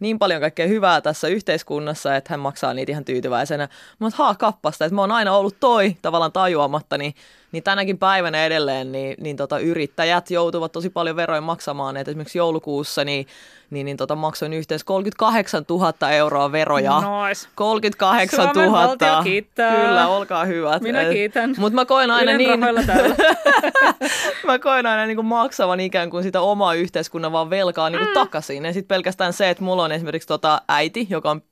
niin 0.00 0.18
paljon 0.18 0.40
kaikkea 0.40 0.66
hyvää 0.66 1.00
tässä 1.00 1.28
yhteiskunnassa, 1.28 2.16
että 2.16 2.32
hän 2.32 2.40
maksaa 2.40 2.74
niitä 2.74 2.92
ihan 2.92 3.04
tyytyväisenä. 3.04 3.68
Mutta 3.98 4.16
haa 4.16 4.34
kappasta, 4.34 4.84
että 4.84 4.94
mä 4.94 5.00
oon 5.00 5.12
aina 5.12 5.36
ollut 5.36 5.56
toi 5.60 5.96
tavallaan 6.02 6.32
tajuamatta, 6.32 6.98
niin 6.98 7.14
niin 7.52 7.62
tänäkin 7.62 7.98
päivänä 7.98 8.44
edelleen 8.44 8.92
niin, 8.92 9.16
niin 9.20 9.36
tota, 9.36 9.58
yrittäjät 9.58 10.30
joutuvat 10.30 10.72
tosi 10.72 10.90
paljon 10.90 11.16
veroja 11.16 11.40
maksamaan. 11.40 11.96
Et 11.96 12.08
esimerkiksi 12.08 12.38
joulukuussa 12.38 13.04
niin, 13.04 13.26
niin, 13.70 13.84
niin 13.84 13.96
tota, 13.96 14.16
maksoin 14.16 14.52
yhteensä 14.52 14.84
38 14.86 15.64
000 15.68 16.10
euroa 16.10 16.52
veroja. 16.52 17.00
Nois. 17.00 17.48
38 17.54 18.50
Suomen 18.54 18.70
000. 18.70 19.22
kiittää. 19.22 19.76
Kyllä, 19.76 20.08
olkaa 20.08 20.44
hyvät. 20.44 20.82
Minä 20.82 21.04
kiitän. 21.04 21.54
Mutta 21.58 21.74
mä 21.74 21.84
koen 21.84 22.10
aina 22.10 22.32
Ylen 22.32 22.38
niin... 22.38 22.60
mä 24.46 24.58
koen 24.58 24.86
aina 24.86 25.06
niin 25.06 25.16
kuin 25.16 25.26
maksavan 25.26 25.80
ikään 25.80 26.10
kuin 26.10 26.22
sitä 26.22 26.40
omaa 26.40 26.74
yhteiskunnan 26.74 27.32
vaan 27.32 27.50
velkaa 27.50 27.90
niin 27.90 27.98
kuin 27.98 28.08
mm. 28.08 28.14
takaisin. 28.14 28.64
Ja 28.64 28.72
sitten 28.72 28.88
pelkästään 28.88 29.32
se, 29.32 29.50
että 29.50 29.64
mulla 29.64 29.84
on 29.84 29.87
esimerkiksi 29.94 30.28
tota 30.28 30.62
äiti, 30.68 31.06
joka 31.10 31.30
on 31.30 31.42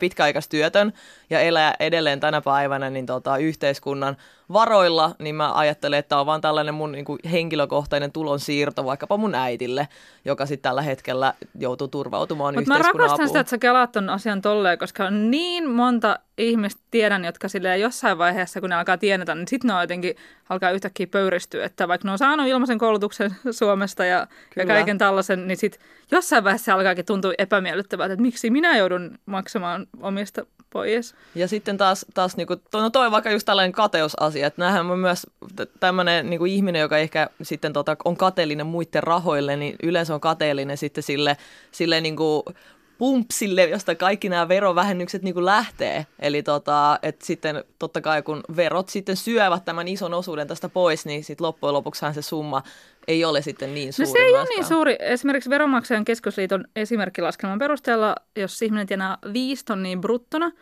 pitkäaikaistyötön 0.00 0.92
ja 1.30 1.40
elää 1.40 1.74
edelleen 1.80 2.20
tänä 2.20 2.40
päivänä 2.40 2.90
niin 2.90 3.06
tota, 3.06 3.36
yhteiskunnan 3.36 4.16
varoilla, 4.52 5.14
niin 5.18 5.34
mä 5.34 5.54
ajattelen, 5.54 5.98
että 5.98 6.08
tämä 6.08 6.20
on 6.20 6.26
vaan 6.26 6.40
tällainen 6.40 6.74
mun 6.74 6.92
niin 6.92 7.04
kuin 7.04 7.18
henkilökohtainen 7.32 8.12
tulonsiirto 8.12 8.84
vaikkapa 8.84 9.16
mun 9.16 9.34
äitille, 9.34 9.88
joka 10.24 10.46
sitten 10.46 10.68
tällä 10.68 10.82
hetkellä 10.82 11.34
joutuu 11.58 11.88
turvautumaan 11.88 12.54
Mutta 12.54 12.70
mä 12.70 12.78
rakastan 12.78 13.10
apuun. 13.10 13.28
sitä, 13.28 13.40
että 13.40 13.50
sä 13.50 13.58
kelaat 13.58 13.92
ton 13.92 14.10
asian 14.10 14.42
tolleen, 14.42 14.78
koska 14.78 15.04
on 15.04 15.30
niin 15.30 15.70
monta 15.70 16.18
ihmistä 16.38 16.82
tiedän, 16.90 17.24
jotka 17.24 17.48
silleen 17.48 17.80
jossain 17.80 18.18
vaiheessa, 18.18 18.60
kun 18.60 18.70
ne 18.70 18.76
alkaa 18.76 18.98
tienata, 18.98 19.34
niin 19.34 19.48
sitten 19.48 19.68
ne 19.68 19.80
jotenkin 19.80 20.16
alkaa 20.48 20.70
yhtäkkiä 20.70 21.06
pöyristyä, 21.06 21.64
että 21.64 21.88
vaikka 21.88 22.08
ne 22.08 22.12
on 22.12 22.18
saanut 22.18 22.46
ilmaisen 22.46 22.78
koulutuksen 22.78 23.30
Suomesta 23.50 24.04
ja, 24.04 24.26
ja 24.56 24.66
kaiken 24.66 24.98
tällaisen, 24.98 25.48
niin 25.48 25.56
sitten 25.56 25.80
jossain 26.10 26.44
vaiheessa 26.44 26.64
se 26.64 26.72
alkaakin 26.72 27.04
tuntua 27.04 27.32
epämiellyttävältä, 27.38 28.12
että 28.12 28.22
miksi 28.22 28.50
minä 28.50 28.76
joudun 28.76 29.18
maksamaan 29.26 29.86
omista 30.00 30.46
pois. 30.74 31.14
Ja 31.34 31.48
sitten 31.48 31.76
taas, 31.76 32.06
taas 32.14 32.36
niinku, 32.36 32.56
no 32.72 32.90
toi 32.90 33.06
on 33.06 33.12
vaikka 33.12 33.30
just 33.30 33.46
tällainen 33.46 33.72
kateusasia, 33.72 34.46
että 34.46 34.62
nämähän 34.62 34.90
on 34.90 34.98
myös 34.98 35.26
tämmöinen 35.80 36.30
niinku 36.30 36.44
ihminen, 36.44 36.80
joka 36.80 36.98
ehkä 36.98 37.30
sitten 37.42 37.72
tota, 37.72 37.96
on 38.04 38.16
kateellinen 38.16 38.66
muiden 38.66 39.02
rahoille, 39.02 39.56
niin 39.56 39.76
yleensä 39.82 40.14
on 40.14 40.20
kateellinen 40.20 40.76
sitten 40.76 41.02
sille, 41.02 41.36
sille 41.72 42.00
niinku 42.00 42.44
pumpsille, 42.98 43.64
josta 43.64 43.94
kaikki 43.94 44.28
nämä 44.28 44.48
verovähennykset 44.48 45.22
niin 45.22 45.34
kuin 45.34 45.46
lähtee. 45.46 46.06
Eli 46.18 46.42
tota, 46.42 46.98
et 47.02 47.22
sitten 47.22 47.64
totta 47.78 48.00
kai 48.00 48.22
kun 48.22 48.40
verot 48.56 48.88
sitten 48.88 49.16
syövät 49.16 49.64
tämän 49.64 49.88
ison 49.88 50.14
osuuden 50.14 50.48
tästä 50.48 50.68
pois, 50.68 51.06
niin 51.06 51.24
sitten 51.24 51.44
loppujen 51.46 51.74
lopuksihan 51.74 52.14
se 52.14 52.22
summa 52.22 52.62
ei 53.08 53.24
ole 53.24 53.42
sitten 53.42 53.74
niin 53.74 53.92
suuri. 53.92 54.08
No 54.08 54.12
se 54.12 54.18
ei 54.18 54.24
myöskään. 54.24 54.40
ole 54.40 54.48
niin 54.48 54.64
suuri. 54.64 54.96
Esimerkiksi 55.00 55.50
Veronmaksajan 55.50 56.04
keskusliiton 56.04 56.64
esimerkkilaskelman 56.76 57.58
perusteella, 57.58 58.16
jos 58.36 58.62
ihminen 58.62 58.86
tienaa 58.86 59.18
5 59.32 59.64
tonnia 59.64 59.96
bruttona, 59.96 60.52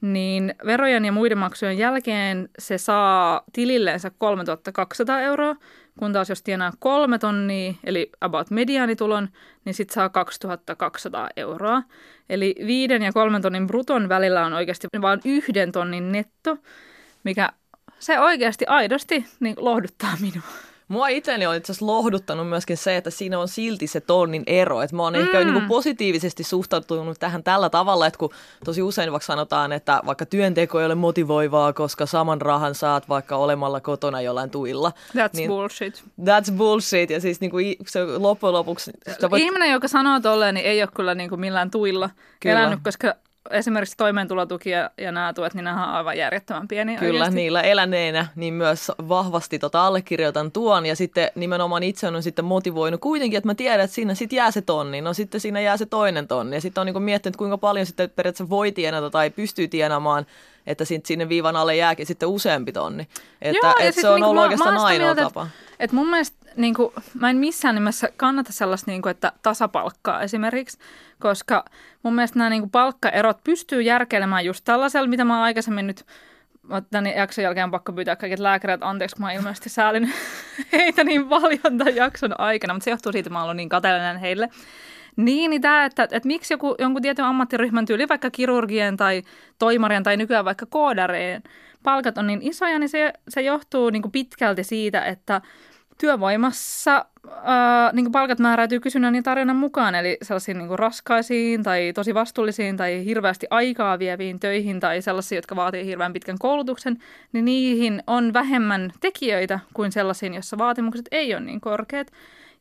niin 0.00 0.54
verojen 0.66 1.04
ja 1.04 1.12
muiden 1.12 1.38
maksujen 1.38 1.78
jälkeen 1.78 2.48
se 2.58 2.78
saa 2.78 3.42
tililleensä 3.52 4.10
3200 4.18 5.20
euroa, 5.20 5.56
kun 5.98 6.12
taas 6.12 6.28
jos 6.28 6.42
tienaa 6.42 6.72
kolme 6.78 7.18
tonnia, 7.18 7.74
eli 7.84 8.10
about 8.20 8.50
mediaanitulon, 8.50 9.28
niin 9.64 9.74
sitten 9.74 9.94
saa 9.94 10.08
2200 10.08 11.28
euroa. 11.36 11.82
Eli 12.28 12.54
viiden 12.66 13.02
ja 13.02 13.12
kolmen 13.12 13.42
tonnin 13.42 13.66
bruton 13.66 14.08
välillä 14.08 14.46
on 14.46 14.52
oikeasti 14.52 14.86
vain 15.00 15.20
yhden 15.24 15.72
tonnin 15.72 16.12
netto, 16.12 16.56
mikä 17.24 17.48
se 17.98 18.20
oikeasti 18.20 18.66
aidosti 18.66 19.26
niin 19.40 19.56
lohduttaa 19.58 20.12
minua. 20.20 20.71
Mua 20.88 21.08
itseni 21.08 21.46
on 21.46 21.54
itse 21.54 21.72
asiassa 21.72 21.86
lohduttanut 21.86 22.48
myöskin 22.48 22.76
se, 22.76 22.96
että 22.96 23.10
siinä 23.10 23.38
on 23.38 23.48
silti 23.48 23.86
se 23.86 24.00
tonnin 24.00 24.42
ero. 24.46 24.82
Että 24.82 24.96
mä 24.96 25.02
oon 25.02 25.12
mm. 25.12 25.20
ehkä 25.20 25.38
niin 25.38 25.52
kuin 25.52 25.68
positiivisesti 25.68 26.44
suhtautunut 26.44 27.20
tähän 27.20 27.42
tällä 27.42 27.70
tavalla, 27.70 28.06
että 28.06 28.18
kun 28.18 28.30
tosi 28.64 28.82
usein 28.82 29.12
vaikka 29.12 29.26
sanotaan, 29.26 29.72
että 29.72 30.00
vaikka 30.06 30.26
työnteko 30.26 30.80
ei 30.80 30.86
ole 30.86 30.94
motivoivaa, 30.94 31.72
koska 31.72 32.06
saman 32.06 32.40
rahan 32.40 32.74
saat 32.74 33.08
vaikka 33.08 33.36
olemalla 33.36 33.80
kotona 33.80 34.20
jollain 34.20 34.50
tuilla. 34.50 34.92
That's 35.16 35.30
niin, 35.32 35.48
bullshit. 35.48 36.04
That's 36.20 36.52
bullshit. 36.52 37.10
Ja 37.10 37.20
siis 37.20 37.40
niin 37.40 37.50
kuin 37.50 37.76
se 37.86 38.04
loppujen 38.04 38.52
lopuksi... 38.52 38.90
Voit... 39.30 39.42
Ihminen, 39.42 39.70
joka 39.70 39.88
sanoo 39.88 40.20
tolleen, 40.20 40.54
niin 40.54 40.66
ei 40.66 40.82
ole 40.82 40.90
kyllä 40.94 41.14
niin 41.14 41.28
kuin 41.28 41.40
millään 41.40 41.70
tuilla 41.70 42.10
kyllä. 42.40 42.60
elänyt, 42.60 42.80
koska 42.84 43.14
esimerkiksi 43.50 43.96
toimeentulotuki 43.96 44.70
ja, 44.70 44.90
ja 44.98 45.12
nämä 45.12 45.32
tuet, 45.32 45.54
niin 45.54 45.64
nämä 45.64 45.86
on 45.86 45.94
aivan 45.94 46.18
järjettömän 46.18 46.68
pieniä 46.68 46.98
Kyllä, 46.98 47.12
oikeasti. 47.12 47.34
niillä 47.34 47.60
eläneenä 47.60 48.26
niin 48.36 48.54
myös 48.54 48.92
vahvasti 49.08 49.58
tota 49.58 49.86
allekirjoitan 49.86 50.52
tuon 50.52 50.86
ja 50.86 50.96
sitten 50.96 51.30
nimenomaan 51.34 51.82
itse 51.82 52.08
on 52.08 52.22
sitten 52.22 52.44
motivoinut 52.44 53.00
kuitenkin, 53.00 53.36
että 53.38 53.48
mä 53.48 53.54
tiedän, 53.54 53.80
että 53.80 53.94
siinä 53.94 54.14
sitten 54.14 54.36
jää 54.36 54.50
se 54.50 54.62
tonni, 54.62 55.00
no 55.00 55.12
sitten 55.12 55.40
siinä 55.40 55.60
jää 55.60 55.76
se 55.76 55.86
toinen 55.86 56.28
tonni 56.28 56.56
ja 56.56 56.60
sitten 56.60 56.80
on 56.80 56.86
niin 56.86 57.02
miettinyt, 57.02 57.36
kuinka 57.36 57.58
paljon 57.58 57.86
sitten 57.86 58.10
periaatteessa 58.10 58.50
voi 58.50 58.72
tienata 58.72 59.10
tai 59.10 59.30
pystyy 59.30 59.68
tienaamaan 59.68 60.26
että 60.66 60.84
sinne 61.04 61.28
viivan 61.28 61.56
alle 61.56 61.76
jääkin 61.76 62.06
sitten 62.06 62.28
useampi 62.28 62.72
tonni. 62.72 63.08
Että, 63.42 63.66
Joo, 63.66 63.74
että 63.80 64.00
se 64.00 64.08
on 64.08 64.14
niin 64.14 64.24
ollut 64.24 64.40
mä, 64.40 64.42
oikeastaan 64.42 64.74
mä 64.74 64.84
ainoa 64.84 65.06
mieltä, 65.06 65.22
tapa. 65.22 65.42
Että, 65.42 65.74
että 65.78 65.96
mun 65.96 66.08
mielestä 66.10 66.41
niin 66.56 66.74
kuin, 66.74 66.92
mä 67.14 67.30
en 67.30 67.36
missään 67.36 67.74
nimessä 67.74 68.08
kannata 68.16 68.52
sellaista, 68.52 68.90
niin 68.90 69.02
kuin, 69.02 69.10
että 69.10 69.32
tasapalkkaa 69.42 70.22
esimerkiksi, 70.22 70.78
koska 71.20 71.64
mun 72.02 72.14
mielestä 72.14 72.38
nämä 72.38 72.50
niin 72.50 72.62
kuin 72.62 72.70
palkkaerot 72.70 73.44
pystyy 73.44 73.82
järkeilemään 73.82 74.44
just 74.44 74.64
tällaisella, 74.64 75.08
mitä 75.08 75.24
mä 75.24 75.42
aikaisemmin 75.42 75.86
nyt 75.86 76.04
Tänne 76.90 77.14
jakson 77.14 77.44
jälkeen 77.44 77.64
on 77.64 77.70
pakko 77.70 77.92
pyytää 77.92 78.16
kaiket 78.16 78.38
lääkärit 78.38 78.82
anteeksi, 78.82 79.16
kun 79.16 79.24
mä 79.24 79.32
ilmeisesti 79.32 79.68
säälin 79.68 80.12
heitä 80.72 81.04
niin 81.04 81.28
paljon 81.28 81.78
tämän 81.78 81.96
jakson 81.96 82.40
aikana, 82.40 82.74
mutta 82.74 82.84
se 82.84 82.90
johtuu 82.90 83.12
siitä, 83.12 83.26
että 83.26 83.30
mä 83.30 83.42
ollut 83.42 83.56
niin 83.56 83.68
kateellinen 83.68 84.16
heille. 84.16 84.48
Niin, 85.16 85.50
niin 85.50 85.62
tämä, 85.62 85.84
että, 85.84 86.02
että 86.02 86.26
miksi 86.26 86.54
joku, 86.54 86.74
jonkun 86.78 87.02
tietyn 87.02 87.24
ammattiryhmän 87.24 87.86
tyyli, 87.86 88.08
vaikka 88.08 88.30
kirurgien 88.30 88.96
tai 88.96 89.22
toimarien 89.58 90.02
tai 90.02 90.16
nykyään 90.16 90.44
vaikka 90.44 90.66
koodareen 90.66 91.42
palkat 91.82 92.18
on 92.18 92.26
niin 92.26 92.42
isoja, 92.42 92.78
niin 92.78 92.88
se, 92.88 93.12
se 93.28 93.42
johtuu 93.42 93.90
niin 93.90 94.02
kuin 94.02 94.12
pitkälti 94.12 94.64
siitä, 94.64 95.04
että 95.04 95.40
työvoimassa 96.02 97.04
ää, 97.42 97.92
niin 97.92 98.04
kuin 98.04 98.12
palkat 98.12 98.38
määräytyy 98.38 98.80
kysynnän 98.80 99.14
ja 99.14 99.22
tarjonnan 99.22 99.56
mukaan, 99.56 99.94
eli 99.94 100.18
sellaisiin 100.22 100.58
niin 100.58 100.68
kuin 100.68 100.78
raskaisiin 100.78 101.62
tai 101.62 101.92
tosi 101.94 102.14
vastuullisiin 102.14 102.76
tai 102.76 103.04
hirveästi 103.04 103.46
aikaa 103.50 103.98
vieviin 103.98 104.40
töihin 104.40 104.80
tai 104.80 105.02
sellaisiin, 105.02 105.36
jotka 105.36 105.56
vaatii 105.56 105.86
hirveän 105.86 106.12
pitkän 106.12 106.38
koulutuksen, 106.38 106.98
niin 107.32 107.44
niihin 107.44 108.02
on 108.06 108.32
vähemmän 108.32 108.92
tekijöitä 109.00 109.60
kuin 109.74 109.92
sellaisiin, 109.92 110.34
jossa 110.34 110.58
vaatimukset 110.58 111.08
ei 111.10 111.34
ole 111.34 111.40
niin 111.40 111.60
korkeat. 111.60 112.12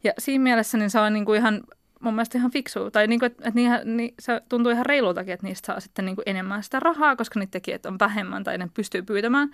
Ja 0.04 0.13
siinä 0.17 0.43
mielessä 0.43 0.77
niin 0.77 0.89
se 0.89 0.99
on 0.99 1.13
niin 1.13 1.25
kuin 1.25 1.39
ihan 1.39 1.62
mun 2.01 2.13
mielestä 2.13 2.38
ihan 2.38 2.51
fiksu. 2.51 2.91
Tai 2.91 3.08
niin 3.08 3.19
kuin, 3.19 3.27
että, 3.27 3.43
että 3.43 3.56
niihin, 3.56 3.97
niin, 3.97 4.13
se 4.19 4.41
tuntuu 4.49 4.71
ihan 4.71 4.86
reilultakin, 4.86 5.34
että 5.34 5.47
niistä 5.47 5.65
saa 5.65 5.80
sitten 5.80 6.06
niin 6.06 6.15
kuin 6.15 6.30
enemmän 6.30 6.63
sitä 6.63 6.80
rahaa, 6.80 7.15
koska 7.15 7.39
niitä 7.39 7.51
tekijät 7.51 7.86
on 7.86 7.99
vähemmän 7.99 8.43
tai 8.43 8.58
ne 8.58 8.69
pystyy 8.73 9.01
pyytämään. 9.01 9.49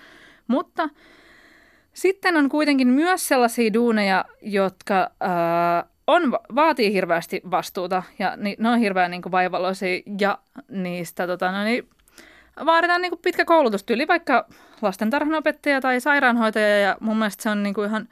Mutta 0.47 0.89
sitten 1.97 2.38
on 2.38 2.49
kuitenkin 2.49 2.88
myös 2.88 3.27
sellaisia 3.27 3.73
duuneja, 3.73 4.25
jotka 4.41 5.12
ää, 5.19 5.86
on, 6.07 6.31
vaatii 6.55 6.93
hirveästi 6.93 7.41
vastuuta. 7.51 8.03
Ja 8.19 8.36
ni, 8.36 8.55
ne 8.60 8.69
on 8.69 8.79
hirveän 8.79 9.12
niin 9.12 9.21
vaivalloisia 9.31 10.01
ja 10.19 10.38
niistä 10.69 11.27
tota, 11.27 11.51
no 11.51 11.63
niin, 11.63 11.89
vaaditaan 12.65 13.01
niin 13.01 13.10
kuin 13.10 13.21
pitkä 13.21 13.45
koulutustyyli, 13.45 14.07
vaikka 14.07 14.47
lastentarhanopettaja 14.81 15.81
tai 15.81 16.01
sairaanhoitaja. 16.01 16.79
Ja 16.79 16.97
mun 16.99 17.17
mielestä 17.17 17.43
se 17.43 17.49
on 17.49 17.63
niin 17.63 17.73
kuin 17.73 17.88
ihan 17.88 18.07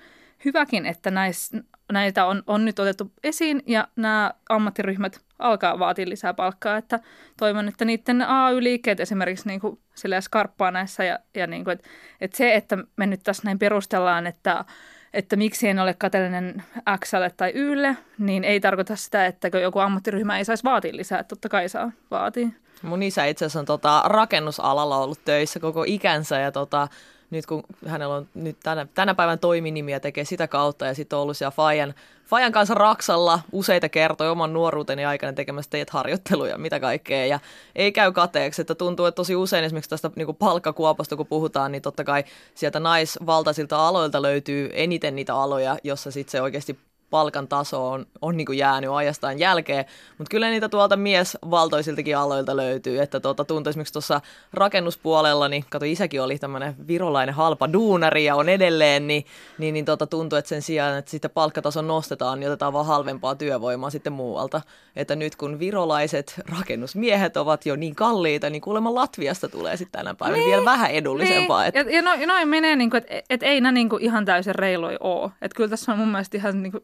hyväkin, 0.45 0.85
että 0.85 1.11
näis, 1.11 1.51
näitä 1.91 2.25
on, 2.25 2.43
on 2.47 2.65
nyt 2.65 2.79
otettu 2.79 3.11
esiin 3.23 3.63
ja 3.65 3.87
nämä 3.95 4.33
ammattiryhmät 4.49 5.19
alkaa 5.39 5.79
vaatia 5.79 6.09
lisää 6.09 6.33
palkkaa, 6.33 6.77
että 6.77 6.99
toivon, 7.37 7.67
että 7.67 7.85
niiden 7.85 8.21
AY-liikkeet 8.21 8.99
esimerkiksi 8.99 9.47
niin 9.47 9.59
kuin 9.59 9.79
skarppaa 10.19 10.71
näissä 10.71 11.03
ja, 11.03 11.19
ja 11.35 11.47
niin 11.47 11.63
kuin, 11.63 11.73
että, 11.73 11.89
että 12.21 12.37
se, 12.37 12.55
että 12.55 12.77
me 12.95 13.05
nyt 13.05 13.21
tässä 13.23 13.41
näin 13.45 13.59
perustellaan, 13.59 14.27
että, 14.27 14.65
että 15.13 15.35
miksi 15.35 15.67
en 15.67 15.79
ole 15.79 15.93
kateellinen 15.93 16.63
Xlle 17.05 17.31
tai 17.37 17.51
Ylle, 17.55 17.97
niin 18.17 18.43
ei 18.43 18.59
tarkoita 18.59 18.95
sitä, 18.95 19.25
että 19.25 19.47
joku 19.47 19.79
ammattiryhmä 19.79 20.37
ei 20.37 20.45
saisi 20.45 20.63
vaatia 20.63 20.95
lisää, 20.95 21.19
että 21.19 21.29
totta 21.29 21.49
kai 21.49 21.69
saa 21.69 21.91
vaatia. 22.11 22.47
Mun 22.81 23.03
isä 23.03 23.25
itse 23.25 23.45
asiassa 23.45 23.59
on 23.59 23.65
tota, 23.65 24.01
rakennusalalla 24.05 24.97
ollut 24.97 25.25
töissä 25.25 25.59
koko 25.59 25.83
ikänsä 25.87 26.39
ja 26.39 26.51
tota, 26.51 26.87
nyt 27.29 27.45
kun 27.45 27.63
hänellä 27.87 28.15
on 28.15 28.27
nyt 28.33 28.57
tänä, 28.63 28.87
tänä 28.93 29.15
päivän 29.15 29.39
toiminimiä 29.39 29.99
tekee 29.99 30.25
sitä 30.25 30.47
kautta 30.47 30.85
ja 30.85 30.93
sitten 30.93 31.17
on 31.17 31.23
ollut 31.23 31.37
siellä 31.37 31.51
Fajan, 31.51 31.93
Fajan 32.25 32.51
kanssa 32.51 32.73
Raksalla 32.73 33.39
useita 33.51 33.89
kertoja 33.89 34.31
oman 34.31 34.53
nuoruuteni 34.53 35.05
aikana 35.05 35.33
tekemässä 35.33 35.71
teet 35.71 35.89
harjoitteluja, 35.89 36.57
mitä 36.57 36.79
kaikkea. 36.79 37.25
Ja 37.25 37.39
ei 37.75 37.91
käy 37.91 38.11
kateeksi, 38.11 38.61
että 38.61 38.75
tuntuu, 38.75 39.05
että 39.05 39.15
tosi 39.15 39.35
usein 39.35 39.65
esimerkiksi 39.65 39.89
tästä 39.89 40.11
niin 40.15 40.25
kuin 40.25 40.37
palkkakuopasta 40.37 41.15
kun 41.15 41.27
puhutaan, 41.27 41.71
niin 41.71 41.81
totta 41.81 42.03
kai 42.03 42.23
sieltä 42.55 42.79
naisvaltaisilta 42.79 43.87
aloilta 43.87 44.21
löytyy 44.21 44.69
eniten 44.73 45.15
niitä 45.15 45.35
aloja, 45.35 45.77
jossa 45.83 46.11
sitten 46.11 46.31
se 46.31 46.41
oikeasti 46.41 46.79
palkan 47.09 47.47
taso 47.47 47.89
on, 47.89 48.05
on 48.21 48.37
niin 48.37 48.45
kuin 48.45 48.57
jäänyt 48.57 48.89
ajastaan 48.89 49.39
jälkeen, 49.39 49.85
mutta 50.17 50.31
kyllä 50.31 50.49
niitä 50.49 50.69
tuolta 50.69 50.97
miesvaltoisiltakin 50.97 52.17
aloilta 52.17 52.57
löytyy, 52.57 53.01
että 53.01 53.19
tuota, 53.19 53.45
tuntuu 53.45 53.69
esimerkiksi 53.69 53.93
tuossa 53.93 54.21
rakennuspuolella, 54.53 55.47
niin 55.47 55.65
kato 55.69 55.85
isäkin 55.85 56.21
oli 56.21 56.37
tämmöinen 56.37 56.75
virolainen 56.87 57.35
halpa 57.35 57.73
duunari 57.73 58.25
ja 58.25 58.35
on 58.35 58.49
edelleen, 58.49 59.07
niin, 59.07 59.25
niin, 59.57 59.73
niin 59.73 59.85
tuota, 59.85 60.07
tuntuu, 60.07 60.39
että 60.39 60.49
sen 60.49 60.61
sijaan, 60.61 60.97
että 60.97 61.11
sitten 61.11 61.31
palkkataso 61.31 61.81
nostetaan, 61.81 62.39
niin 62.39 62.49
otetaan 62.49 62.73
vaan 62.73 62.85
halvempaa 62.85 63.35
työvoimaa 63.35 63.89
sitten 63.89 64.13
muualta. 64.13 64.61
Että 64.95 65.15
nyt 65.15 65.35
kun 65.35 65.59
virolaiset 65.59 66.41
rakennusmiehet 66.57 67.37
ovat 67.37 67.65
jo 67.65 67.75
niin 67.75 67.95
kalliita, 67.95 68.49
niin 68.49 68.61
kuulemma 68.61 68.95
Latviasta 68.95 69.49
tulee 69.49 69.77
sitten 69.77 69.99
tänä 69.99 70.15
päivänä 70.15 70.37
niin, 70.37 70.49
vielä 70.49 70.65
vähän 70.65 70.91
edullisempaa. 70.91 71.61
Niin. 71.61 71.67
Että... 71.67 71.91
Ja, 71.91 71.95
ja 71.95 72.01
noin 72.01 72.27
no 72.27 72.45
menee, 72.45 72.75
niin 72.75 72.89
kuin, 72.89 72.97
että 73.07 73.23
et 73.29 73.43
ei 73.43 73.61
nämä 73.61 73.71
niin 73.71 73.89
kuin 73.89 74.03
ihan 74.03 74.25
täysin 74.25 74.55
reiloi 74.55 74.97
ole. 74.99 75.31
Että 75.41 75.55
kyllä 75.55 75.69
tässä 75.69 75.91
on 75.91 75.97
mun 75.97 76.11
mielestä 76.11 76.37
ihan 76.37 76.63
niin 76.63 76.71
kuin 76.71 76.83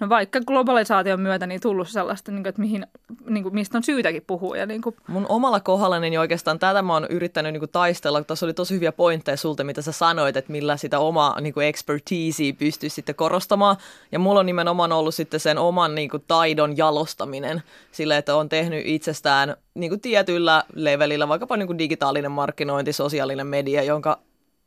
no 0.00 0.08
vaikka 0.08 0.40
globalisaation 0.40 1.20
myötä 1.20 1.46
niin 1.46 1.60
tullut 1.60 1.88
sellaista, 1.88 2.32
niin 2.32 2.42
kuin, 2.42 2.48
että 2.48 2.60
mihin, 2.60 2.86
niin 3.28 3.42
kuin, 3.42 3.54
mistä 3.54 3.78
on 3.78 3.82
syytäkin 3.82 4.24
puhua. 4.26 4.56
Ja 4.56 4.66
niin 4.66 4.82
kuin. 4.82 4.96
Mun 5.08 5.26
omalla 5.28 5.60
kohdallani 5.60 6.10
niin 6.10 6.20
oikeastaan 6.20 6.58
tätä 6.58 6.82
mä 6.82 6.92
oon 6.92 7.06
yrittänyt 7.10 7.52
niin 7.52 7.60
kuin 7.60 7.70
taistella. 7.70 8.24
Tuossa 8.24 8.46
oli 8.46 8.54
tosi 8.54 8.74
hyviä 8.74 8.92
pointteja 8.92 9.36
sulta, 9.36 9.64
mitä 9.64 9.82
sä 9.82 9.92
sanoit, 9.92 10.36
että 10.36 10.52
millä 10.52 10.76
sitä 10.76 10.98
omaa 10.98 11.40
niin 11.40 11.54
kuin 11.54 11.66
expertiseä 11.66 12.52
pystyy 12.58 12.88
sitten 12.88 13.14
korostamaan. 13.14 13.76
Ja 14.12 14.18
mulla 14.18 14.40
on 14.40 14.46
nimenomaan 14.46 14.92
ollut 14.92 15.14
sitten 15.14 15.40
sen 15.40 15.58
oman 15.58 15.94
niin 15.94 16.10
kuin 16.10 16.24
taidon 16.26 16.76
jalostaminen 16.76 17.62
sille, 17.92 18.16
että 18.16 18.36
on 18.36 18.48
tehnyt 18.48 18.82
itsestään 18.86 19.56
niin 19.74 19.90
kuin 19.90 20.00
tietyllä 20.00 20.64
levelillä, 20.74 21.28
vaikkapa 21.28 21.56
niin 21.56 21.66
kuin 21.66 21.78
digitaalinen 21.78 22.30
markkinointi, 22.30 22.92
sosiaalinen 22.92 23.46
media, 23.46 23.82
jonka 23.82 24.18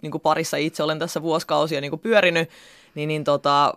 niin 0.01 0.11
kuin 0.11 0.21
parissa 0.21 0.57
itse 0.57 0.83
olen 0.83 0.99
tässä 0.99 1.21
vuosikausia 1.21 1.81
niin 1.81 1.91
kuin 1.91 1.99
pyörinyt, 1.99 2.49
niin, 2.95 3.07
niin 3.07 3.23
tota, 3.23 3.73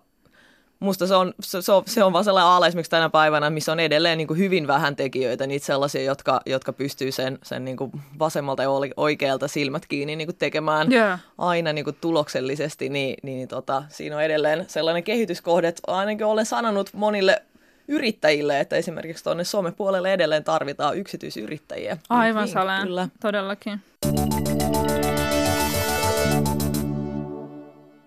musta 0.81 1.07
se 1.07 1.15
on, 1.15 1.35
se, 1.41 1.63
se 1.63 1.73
on, 1.73 1.83
se 1.87 2.05
on 2.05 2.13
vaan 2.13 2.25
sellainen 2.25 2.51
ala 2.51 2.67
esimerkiksi 2.67 2.91
tänä 2.91 3.09
päivänä, 3.09 3.51
missä 3.51 3.73
on 3.73 3.81
edelleen 3.81 4.19
niin 4.19 4.29
kuin 4.29 4.39
hyvin 4.39 4.67
vähän 4.67 4.97
tekijöitä, 4.97 5.47
niitä 5.47 5.67
sellaisia, 5.67 6.03
jotka, 6.03 6.41
jotka 6.47 6.73
pystyy 6.73 7.13
sen, 7.13 7.39
sen 7.43 7.65
niin 7.65 7.77
kuin 7.77 7.93
vasemmalta 8.19 8.63
ja 8.63 8.69
oikealta 8.97 9.49
silmät 9.49 9.87
kiinni 9.87 10.17
niin 10.17 10.29
kuin 10.29 10.37
tekemään 10.37 10.93
yeah. 10.93 11.21
aina 11.39 11.73
niin 11.73 11.85
kuin 11.85 11.97
tuloksellisesti, 12.01 12.89
niin, 12.89 13.17
niin, 13.23 13.49
tota, 13.49 13.83
siinä 13.89 14.17
on 14.17 14.23
edelleen 14.23 14.65
sellainen 14.69 15.05
kehityskohde, 15.05 15.69
että 15.69 15.83
ainakin 15.87 16.27
olen 16.27 16.47
sanonut 16.47 16.91
monille 16.93 17.43
yrittäjille, 17.89 18.61
että 18.61 18.77
esimerkiksi 18.77 19.25
tuonne 19.25 19.45
somepuolelle 19.45 20.13
edelleen 20.13 20.45
tarvitaan 20.45 20.97
yksityisyrittäjiä. 20.97 21.97
Aivan 22.09 22.45
niin, 22.45 22.53
saleen, 22.53 22.83
kyllä. 22.83 23.09
todellakin. 23.21 23.81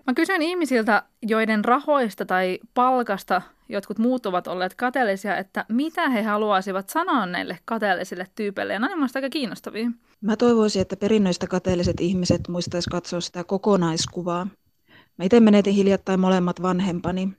Mä 0.08 0.14
kysyn 0.14 0.42
ihmisiltä, 0.42 1.04
joiden 1.22 1.66
rahoista 1.66 2.26
tai 2.26 2.60
palkasta 2.74 3.42
jotkut 3.70 4.00
muut 4.00 4.26
ovat 4.26 4.48
olleet 4.48 4.76
kateellisia, 4.76 5.38
että 5.38 5.66
mitä 5.70 6.10
he 6.10 6.22
haluaisivat 6.22 6.90
sanoa 6.90 7.26
näille 7.26 7.60
kateellisille 7.66 8.28
tyypeille. 8.36 8.74
Ja 8.74 8.80
nämä 8.80 9.04
on 9.04 9.10
aika 9.16 9.30
kiinnostavia. 9.30 9.92
Mä 10.22 10.36
toivoisin, 10.36 10.82
että 10.82 10.98
perinnöistä 10.98 11.48
kateelliset 11.48 12.00
ihmiset 12.00 12.48
muistaisi 12.48 12.90
katsoa 12.90 13.22
sitä 13.22 13.44
kokonaiskuvaa. 13.44 14.48
Mä 15.18 15.26
itse 15.26 15.40
menetin 15.40 15.74
hiljattain 15.74 16.20
molemmat 16.20 16.62
vanhempani. 16.62 17.34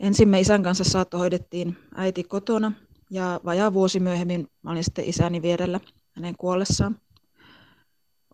Ensin 0.00 0.28
me 0.28 0.40
isän 0.40 0.62
kanssa 0.62 0.84
saattohoidettiin 0.84 1.76
äiti 1.94 2.24
kotona 2.24 2.72
ja 3.10 3.40
vajaa 3.44 3.72
vuosi 3.72 4.00
myöhemmin 4.00 4.48
mä 4.62 4.70
olin 4.70 4.84
sitten 4.84 5.04
isäni 5.04 5.42
vierellä 5.42 5.80
hänen 6.16 6.34
kuollessaan. 6.38 6.96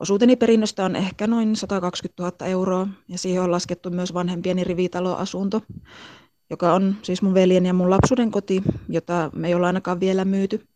Osuuteni 0.00 0.36
perinnöstä 0.36 0.84
on 0.84 0.96
ehkä 0.96 1.26
noin 1.26 1.56
120 1.56 2.22
000 2.22 2.46
euroa 2.46 2.88
ja 3.08 3.18
siihen 3.18 3.42
on 3.42 3.50
laskettu 3.50 3.90
myös 3.90 4.14
vanhempieni 4.14 4.64
rivitaloasunto, 4.64 5.62
joka 6.50 6.74
on 6.74 6.96
siis 7.02 7.22
mun 7.22 7.34
veljen 7.34 7.66
ja 7.66 7.74
mun 7.74 7.90
lapsuuden 7.90 8.30
koti, 8.30 8.62
jota 8.88 9.30
me 9.34 9.48
ei 9.48 9.54
olla 9.54 9.66
ainakaan 9.66 10.00
vielä 10.00 10.24
myyty. 10.24 10.66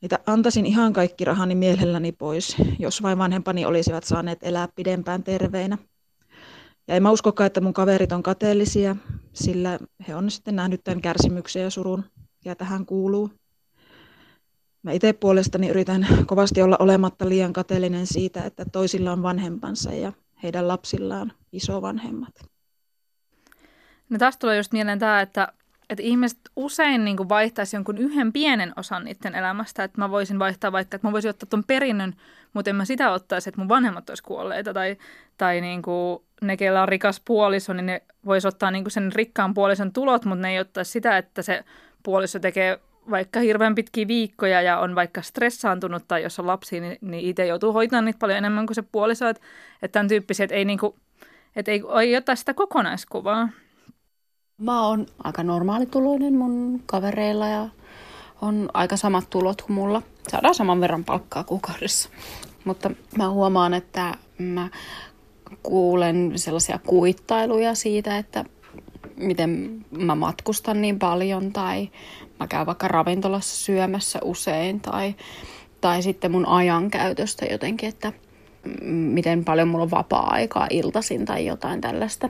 Niitä 0.00 0.18
antaisin 0.26 0.66
ihan 0.66 0.92
kaikki 0.92 1.24
rahani 1.24 1.54
mielelläni 1.54 2.12
pois, 2.12 2.56
jos 2.78 3.02
vain 3.02 3.18
vanhempani 3.18 3.64
olisivat 3.64 4.04
saaneet 4.04 4.38
elää 4.42 4.68
pidempään 4.76 5.22
terveinä. 5.22 5.78
Ja 6.88 6.94
en 6.94 7.02
mä 7.02 7.10
uskokaan, 7.10 7.46
että 7.46 7.60
mun 7.60 7.72
kaverit 7.72 8.12
on 8.12 8.22
kateellisia, 8.22 8.96
sillä 9.32 9.78
he 10.08 10.14
on 10.14 10.30
sitten 10.30 10.56
nähnyt 10.56 10.84
tämän 10.84 11.00
kärsimyksen 11.00 11.62
ja 11.62 11.70
surun, 11.70 12.04
ja 12.44 12.56
tähän 12.56 12.86
kuuluu. 12.86 13.30
Mä 14.82 14.92
itse 14.92 15.12
puolestani 15.12 15.68
yritän 15.68 16.06
kovasti 16.26 16.62
olla 16.62 16.76
olematta 16.78 17.28
liian 17.28 17.52
kateellinen 17.52 18.06
siitä, 18.06 18.42
että 18.44 18.64
toisilla 18.72 19.12
on 19.12 19.22
vanhempansa 19.22 19.92
ja 19.92 20.12
heidän 20.42 20.68
lapsillaan 20.68 21.32
isovanhemmat. 21.52 22.34
No 24.08 24.18
tästä 24.18 24.40
tulee 24.40 24.56
just 24.56 24.72
mieleen 24.72 24.98
tämä, 24.98 25.20
että, 25.20 25.52
että 25.90 26.02
ihmiset 26.02 26.38
usein 26.56 27.04
niin 27.04 27.28
vaihtaisi 27.28 27.76
jonkun 27.76 27.98
yhden 27.98 28.32
pienen 28.32 28.72
osan 28.76 29.04
niiden 29.04 29.34
elämästä. 29.34 29.84
Että 29.84 30.00
mä 30.00 30.10
voisin 30.10 30.38
vaihtaa 30.38 30.72
vaikka, 30.72 30.96
että 30.96 31.08
mä 31.08 31.12
voisin 31.12 31.30
ottaa 31.30 31.46
tuon 31.50 31.64
perinnön, 31.64 32.14
mutta 32.52 32.70
en 32.70 32.76
mä 32.76 32.84
sitä 32.84 33.12
ottaisi, 33.12 33.48
että 33.48 33.60
mun 33.60 33.68
vanhemmat 33.68 34.08
olisi 34.08 34.22
kuolleita. 34.22 34.74
Tai, 34.74 34.96
tai 35.38 35.60
niin 35.60 35.82
kuin 35.82 36.22
ne, 36.42 36.56
keillä 36.56 36.82
on 36.82 36.88
rikas 36.88 37.22
puoliso, 37.24 37.72
niin 37.72 37.86
ne 37.86 38.02
voisi 38.26 38.48
ottaa 38.48 38.70
niin 38.70 38.84
kuin 38.84 38.92
sen 38.92 39.12
rikkaan 39.12 39.54
puolison 39.54 39.92
tulot, 39.92 40.24
mutta 40.24 40.42
ne 40.42 40.50
ei 40.50 40.60
ottaisi 40.60 40.90
sitä, 40.90 41.18
että 41.18 41.42
se 41.42 41.64
puoliso 42.02 42.38
tekee 42.38 42.80
vaikka 43.10 43.40
hirveän 43.40 43.74
pitkiä 43.74 44.08
viikkoja 44.08 44.62
ja 44.62 44.78
on 44.78 44.94
vaikka 44.94 45.22
stressaantunut 45.22 46.08
tai 46.08 46.22
jos 46.22 46.38
on 46.38 46.46
lapsi, 46.46 46.80
niin, 46.80 46.98
niin 47.00 47.24
itse 47.24 47.46
joutuu 47.46 47.72
hoitamaan 47.72 48.04
niitä 48.04 48.18
paljon 48.18 48.38
enemmän 48.38 48.66
kuin 48.66 48.74
se 48.74 48.82
puoliso. 48.82 49.28
Että, 49.28 49.42
että 49.82 49.92
tämän 49.92 50.08
tyyppisiä, 50.08 50.44
että 50.44 50.56
ei, 50.56 50.64
niinku, 50.64 50.96
että 51.56 51.70
ei, 51.70 51.82
ei 52.02 52.16
ottaa 52.16 52.36
sitä 52.36 52.54
kokonaiskuvaa. 52.54 53.48
Mä 54.58 54.86
oon 54.86 55.06
aika 55.24 55.42
normaalituloinen 55.42 56.34
mun 56.34 56.82
kavereilla 56.86 57.46
ja 57.46 57.68
on 58.42 58.68
aika 58.74 58.96
samat 58.96 59.30
tulot 59.30 59.62
kuin 59.62 59.74
mulla. 59.74 60.02
Saadaan 60.28 60.54
saman 60.54 60.80
verran 60.80 61.04
palkkaa 61.04 61.44
kuukaudessa. 61.44 62.08
Mutta 62.64 62.90
mä 63.18 63.30
huomaan, 63.30 63.74
että 63.74 64.14
mä 64.38 64.68
kuulen 65.62 66.32
sellaisia 66.36 66.78
kuittailuja 66.86 67.74
siitä, 67.74 68.18
että 68.18 68.44
miten 69.22 69.84
mä 69.90 70.14
matkustan 70.14 70.82
niin 70.82 70.98
paljon 70.98 71.52
tai 71.52 71.88
mä 72.40 72.46
käyn 72.46 72.66
vaikka 72.66 72.88
ravintolassa 72.88 73.64
syömässä 73.64 74.18
usein 74.24 74.80
tai, 74.80 75.14
tai 75.80 76.02
sitten 76.02 76.30
mun 76.30 76.46
ajankäytöstä 76.46 77.46
jotenkin, 77.46 77.88
että 77.88 78.12
miten 78.84 79.44
paljon 79.44 79.68
mulla 79.68 79.84
on 79.84 79.90
vapaa-aikaa 79.90 80.66
iltasin 80.70 81.24
tai 81.24 81.46
jotain 81.46 81.80
tällaista, 81.80 82.28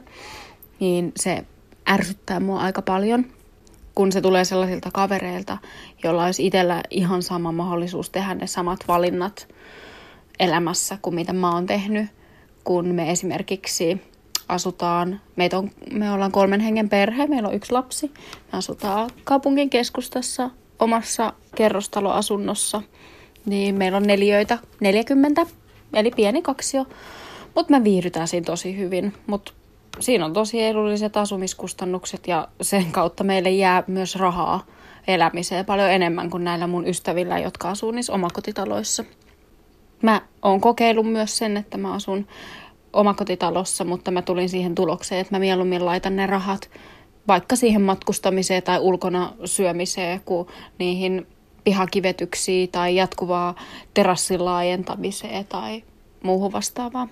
niin 0.80 1.12
se 1.16 1.44
ärsyttää 1.90 2.40
mua 2.40 2.60
aika 2.60 2.82
paljon, 2.82 3.26
kun 3.94 4.12
se 4.12 4.20
tulee 4.20 4.44
sellaisilta 4.44 4.90
kavereilta, 4.92 5.58
joilla 6.04 6.24
olisi 6.24 6.46
itsellä 6.46 6.80
ihan 6.90 7.22
sama 7.22 7.52
mahdollisuus 7.52 8.10
tehdä 8.10 8.34
ne 8.34 8.46
samat 8.46 8.80
valinnat 8.88 9.48
elämässä 10.40 10.98
kuin 11.02 11.14
mitä 11.14 11.32
mä 11.32 11.54
oon 11.54 11.66
tehnyt, 11.66 12.06
kun 12.64 12.86
me 12.86 13.10
esimerkiksi 13.10 14.00
asutaan, 14.48 15.20
meitä 15.36 15.58
on, 15.58 15.70
me 15.92 16.12
ollaan 16.12 16.32
kolmen 16.32 16.60
hengen 16.60 16.88
perhe, 16.88 17.26
meillä 17.26 17.48
on 17.48 17.54
yksi 17.54 17.72
lapsi. 17.72 18.12
Me 18.52 18.58
asutaan 18.58 19.10
kaupungin 19.24 19.70
keskustassa 19.70 20.50
omassa 20.78 21.32
kerrostaloasunnossa. 21.54 22.82
Niin 23.46 23.74
meillä 23.74 23.96
on 23.96 24.02
neliöitä 24.02 24.58
40, 24.80 25.46
eli 25.94 26.10
pieni 26.10 26.42
kaksio. 26.42 26.86
Mutta 27.54 27.70
me 27.70 27.84
viihdytään 27.84 28.28
siinä 28.28 28.44
tosi 28.44 28.76
hyvin. 28.76 29.12
Mutta 29.26 29.52
siinä 30.00 30.24
on 30.24 30.32
tosi 30.32 30.62
edulliset 30.62 31.16
asumiskustannukset 31.16 32.26
ja 32.26 32.48
sen 32.62 32.92
kautta 32.92 33.24
meille 33.24 33.50
jää 33.50 33.84
myös 33.86 34.16
rahaa 34.16 34.66
elämiseen 35.06 35.64
paljon 35.66 35.90
enemmän 35.90 36.30
kuin 36.30 36.44
näillä 36.44 36.66
mun 36.66 36.88
ystävillä, 36.88 37.38
jotka 37.38 37.70
asuu 37.70 37.90
niissä 37.90 38.12
omakotitaloissa. 38.12 39.04
Mä 40.02 40.22
oon 40.42 40.60
kokeillut 40.60 41.12
myös 41.12 41.38
sen, 41.38 41.56
että 41.56 41.78
mä 41.78 41.92
asun 41.92 42.26
omakotitalossa, 42.92 43.84
mutta 43.84 44.10
mä 44.10 44.22
tulin 44.22 44.48
siihen 44.48 44.74
tulokseen, 44.74 45.20
että 45.20 45.34
mä 45.34 45.38
mieluummin 45.38 45.84
laitan 45.84 46.16
ne 46.16 46.26
rahat 46.26 46.70
vaikka 47.28 47.56
siihen 47.56 47.82
matkustamiseen 47.82 48.62
tai 48.62 48.78
ulkona 48.80 49.32
syömiseen, 49.44 50.20
kuin 50.24 50.48
niihin 50.78 51.26
pihakivetyksiin 51.64 52.68
tai 52.68 52.96
jatkuvaa 52.96 53.54
terassin 53.94 54.44
laajentamiseen 54.44 55.46
tai 55.46 55.84
muuhun 56.22 56.52
vastaavaan. 56.52 57.10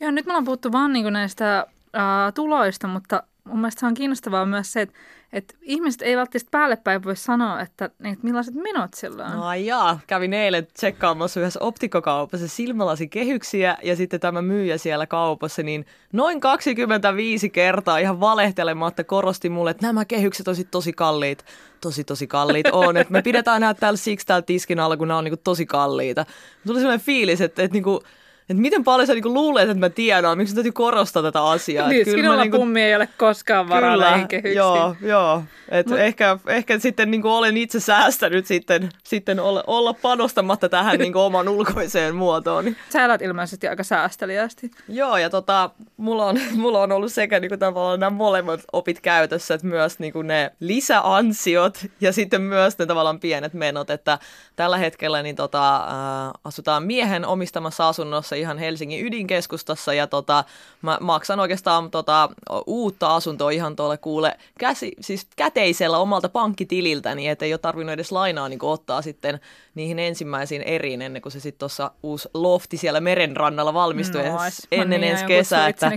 Joo, 0.00 0.10
nyt 0.10 0.26
me 0.26 0.32
ollaan 0.32 0.44
puhuttu 0.44 0.72
vaan 0.72 0.92
niin 0.92 1.12
näistä 1.12 1.66
ää, 1.92 2.32
tuloista, 2.32 2.88
mutta 2.88 3.22
mun 3.44 3.58
mielestä 3.58 3.86
on 3.86 3.94
kiinnostavaa 3.94 4.46
myös 4.46 4.72
se, 4.72 4.80
että 4.80 4.98
että 5.32 5.54
ihmiset 5.62 6.02
ei 6.02 6.16
välttämättä 6.16 6.50
päälle 6.50 6.76
päin 6.76 7.04
voi 7.04 7.16
sanoa, 7.16 7.60
että, 7.60 7.84
että 7.84 8.18
millaiset 8.22 8.54
menot 8.54 8.94
sillä 8.94 9.24
on. 9.24 9.32
No 9.32 9.54
jaa, 9.54 9.98
kävin 10.06 10.32
eilen 10.34 10.66
tsekkaamassa 10.66 11.40
yhdessä 11.40 11.60
optikkokaupassa 11.62 12.48
silmälasi 12.48 13.08
kehyksiä 13.08 13.76
ja 13.82 13.96
sitten 13.96 14.20
tämä 14.20 14.42
myyjä 14.42 14.78
siellä 14.78 15.06
kaupassa, 15.06 15.62
niin 15.62 15.86
noin 16.12 16.40
25 16.40 17.50
kertaa 17.50 17.98
ihan 17.98 18.20
valehtelematta 18.20 19.04
korosti 19.04 19.48
mulle, 19.48 19.70
että 19.70 19.86
nämä 19.86 20.04
kehykset 20.04 20.48
on 20.48 20.56
tosi 20.70 20.92
kalliit. 20.92 21.44
Tosi, 21.80 22.04
tosi 22.04 22.26
kalliit 22.26 22.66
on. 22.72 22.96
Että 22.96 23.12
me 23.12 23.22
pidetään 23.22 23.60
nämä 23.60 23.74
täällä 23.74 23.96
siksi 23.96 24.26
täällä 24.26 24.42
tiskin 24.42 24.80
alla, 24.80 24.96
kun 24.96 25.08
nämä 25.08 25.18
on 25.18 25.24
niinku 25.24 25.40
tosi 25.44 25.66
kalliita. 25.66 26.26
Tuli 26.66 26.78
sellainen 26.78 27.06
fiilis, 27.06 27.40
että, 27.40 27.62
että 27.62 27.74
niinku, 27.74 28.02
että 28.50 28.60
miten 28.60 28.84
paljon 28.84 29.06
sä 29.06 29.14
niinku 29.14 29.34
luulet, 29.34 29.68
että 29.68 29.80
mä 29.80 29.88
tiedän, 29.88 30.38
miksi 30.38 30.54
täytyy 30.54 30.72
korostaa 30.72 31.22
tätä 31.22 31.44
asiaa. 31.44 31.88
Niin, 31.88 32.04
sinulla 32.04 32.42
niinku... 32.42 32.58
pummi 32.58 32.82
ei 32.82 32.96
ole 32.96 33.08
koskaan 33.18 33.68
varaa 33.68 33.92
kyllä, 33.92 34.10
näihin 34.10 34.28
kehyksiin. 34.28 34.56
Joo, 34.56 34.96
joo. 35.00 35.42
Et 35.68 35.86
Mut... 35.86 35.98
ehkä, 35.98 36.38
ehkä 36.46 36.78
sitten 36.78 37.10
niinku 37.10 37.28
olen 37.28 37.56
itse 37.56 37.80
säästänyt 37.80 38.46
sitten, 38.46 38.88
sitten 39.04 39.40
olla, 39.40 39.64
olla 39.66 39.94
panostamatta 39.94 40.68
tähän 40.68 40.98
niinku 40.98 41.18
oman 41.18 41.48
ulkoiseen 41.48 42.14
muotoon. 42.14 42.76
Sä 42.92 43.04
elät 43.04 43.22
ilmeisesti 43.22 43.68
aika 43.68 43.84
säästeliästi. 43.84 44.70
Joo, 44.88 45.16
ja 45.16 45.30
tota, 45.30 45.70
mulla, 45.96 46.26
on, 46.26 46.40
mulla 46.62 46.82
on 46.82 46.92
ollut 46.92 47.12
sekä 47.12 47.40
niinku 47.40 47.56
tavallaan 47.56 48.00
nämä 48.00 48.10
molemmat 48.10 48.60
opit 48.72 49.00
käytössä, 49.00 49.54
että 49.54 49.66
myös 49.66 49.98
niinku 49.98 50.22
ne 50.22 50.52
lisäansiot 50.60 51.78
ja 52.00 52.12
sitten 52.12 52.42
myös 52.42 52.78
ne 52.78 52.86
tavallaan 52.86 53.20
pienet 53.20 53.54
menot, 53.54 53.90
että 53.90 54.18
tällä 54.56 54.76
hetkellä 54.76 55.22
niin 55.22 55.36
tota, 55.36 55.76
äh, 55.76 56.32
asutaan 56.44 56.82
miehen 56.82 57.26
omistamassa 57.26 57.88
asunnossa 57.88 58.35
ihan 58.38 58.58
Helsingin 58.58 59.06
ydinkeskustassa 59.06 59.94
ja 59.94 60.06
tota, 60.06 60.44
mä 60.82 60.98
maksan 61.00 61.40
oikeastaan 61.40 61.90
tota, 61.90 62.28
uutta 62.66 63.14
asuntoa 63.14 63.50
ihan 63.50 63.76
tuolle 63.76 63.98
kuule 63.98 64.36
käsi, 64.58 64.92
siis 65.00 65.26
käteisellä 65.36 65.98
omalta 65.98 66.28
pankkitililtäni, 66.28 67.22
niin 67.22 67.30
ettei 67.30 67.52
ole 67.52 67.58
tarvinnut 67.58 67.92
edes 67.92 68.12
lainaa 68.12 68.48
niin 68.48 68.58
ottaa 68.62 69.02
sitten 69.02 69.40
niihin 69.76 69.98
ensimmäisiin 69.98 70.62
eriin 70.62 71.02
ennen 71.02 71.22
kuin 71.22 71.32
se 71.32 71.40
sitten 71.40 71.58
tuossa 71.58 71.90
uusi 72.02 72.28
lofti 72.34 72.76
siellä 72.76 73.00
merenrannalla 73.00 73.74
valmistui 73.74 74.22
no, 74.22 74.44
ens, 74.44 74.66
ennen 74.72 75.04
ensi 75.04 75.24
kesää. 75.24 75.68
Että 75.68 75.90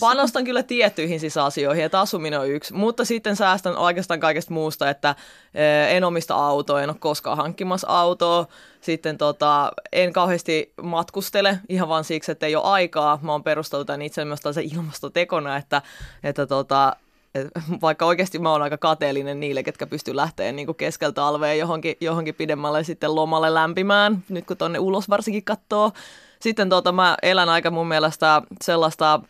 panostan 0.00 0.44
kyllä 0.44 0.62
tiettyihin 0.62 1.20
siis 1.20 1.36
asioihin, 1.36 1.84
että 1.84 2.00
asuminen 2.00 2.40
on 2.40 2.50
yksi, 2.50 2.74
mutta 2.74 3.04
sitten 3.04 3.36
säästän 3.36 3.76
oikeastaan 3.76 4.20
kaikesta 4.20 4.54
muusta, 4.54 4.90
että 4.90 5.14
eh, 5.54 5.96
en 5.96 6.04
omista 6.04 6.34
autoa, 6.34 6.82
en 6.82 6.90
ole 6.90 6.96
koskaan 7.00 7.36
hankkimassa 7.36 7.86
autoa, 7.88 8.46
sitten 8.80 9.18
tota, 9.18 9.72
en 9.92 10.12
kauheasti 10.12 10.72
matkustele 10.82 11.58
ihan 11.68 11.88
vaan 11.88 12.04
siksi, 12.04 12.32
että 12.32 12.46
ei 12.46 12.56
ole 12.56 12.64
aikaa. 12.64 13.18
Mä 13.22 13.32
oon 13.32 13.44
perustellut 13.44 13.86
tämän 13.86 14.02
itse 14.02 14.24
myös 14.24 14.40
ilmastotekona, 14.72 15.56
että, 15.56 15.82
että 16.22 16.46
tota, 16.46 16.96
et 17.34 17.48
vaikka 17.80 18.06
oikeasti 18.06 18.38
mä 18.38 18.50
oon 18.50 18.62
aika 18.62 18.78
kateellinen 18.78 19.40
niille, 19.40 19.62
ketkä 19.62 19.86
pystyy 19.86 20.16
lähteä 20.16 20.52
niin 20.52 20.76
keskeltä 20.76 21.14
talvea 21.14 21.54
johonkin, 21.54 21.96
johonkin 22.00 22.34
pidemmälle 22.34 22.84
sitten 22.84 23.14
lomalle 23.14 23.54
lämpimään, 23.54 24.24
nyt 24.28 24.46
kun 24.46 24.56
tonne 24.56 24.78
ulos 24.78 25.08
varsinkin 25.08 25.44
katsoo. 25.44 25.92
Sitten 26.40 26.68
tota, 26.68 26.92
mä 26.92 27.16
elän 27.22 27.48
aika 27.48 27.70
mun 27.70 27.88
mielestä 27.88 28.42
sellaista 28.62 29.20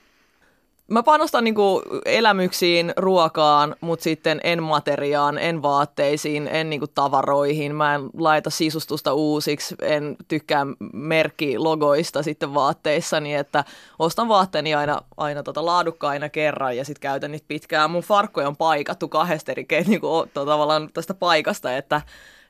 Mä 0.88 1.03
panostan 1.03 1.45
niinku 1.45 1.83
elämyksiin, 2.05 2.92
ruokaan, 2.97 3.77
mutta 3.81 4.03
sitten 4.03 4.40
en 4.45 4.62
materiaan, 4.62 5.38
en 5.38 5.62
vaatteisiin, 5.62 6.49
en 6.49 6.71
niinku 6.71 6.87
tavaroihin. 6.87 7.75
Mä 7.75 7.95
en 7.95 8.11
laita 8.18 8.51
sisustusta 8.51 9.14
uusiksi, 9.14 9.75
en 9.83 10.16
tykkää 10.29 10.66
merkkilogoista 10.92 12.23
sitten 12.23 12.55
vaatteissani, 12.55 13.35
että 13.35 13.64
ostan 13.99 14.29
vaatteeni 14.29 14.75
aina, 14.75 15.01
aina 15.16 15.42
tota 15.42 15.66
laadukkaina 15.66 16.29
kerran 16.29 16.77
ja 16.77 16.85
sitten 16.85 17.01
käytän 17.01 17.33
niitä 17.33 17.49
pitkään. 17.49 17.90
Mun 17.90 18.03
farkkoja 18.03 18.49
on 18.49 18.57
paikattu 18.57 19.09
kahdesta 19.09 19.53
eri 19.53 19.66
niinku, 19.87 20.27
tavallaan 20.35 20.88
tästä 20.92 21.14
paikasta, 21.14 21.77
että 21.77 22.01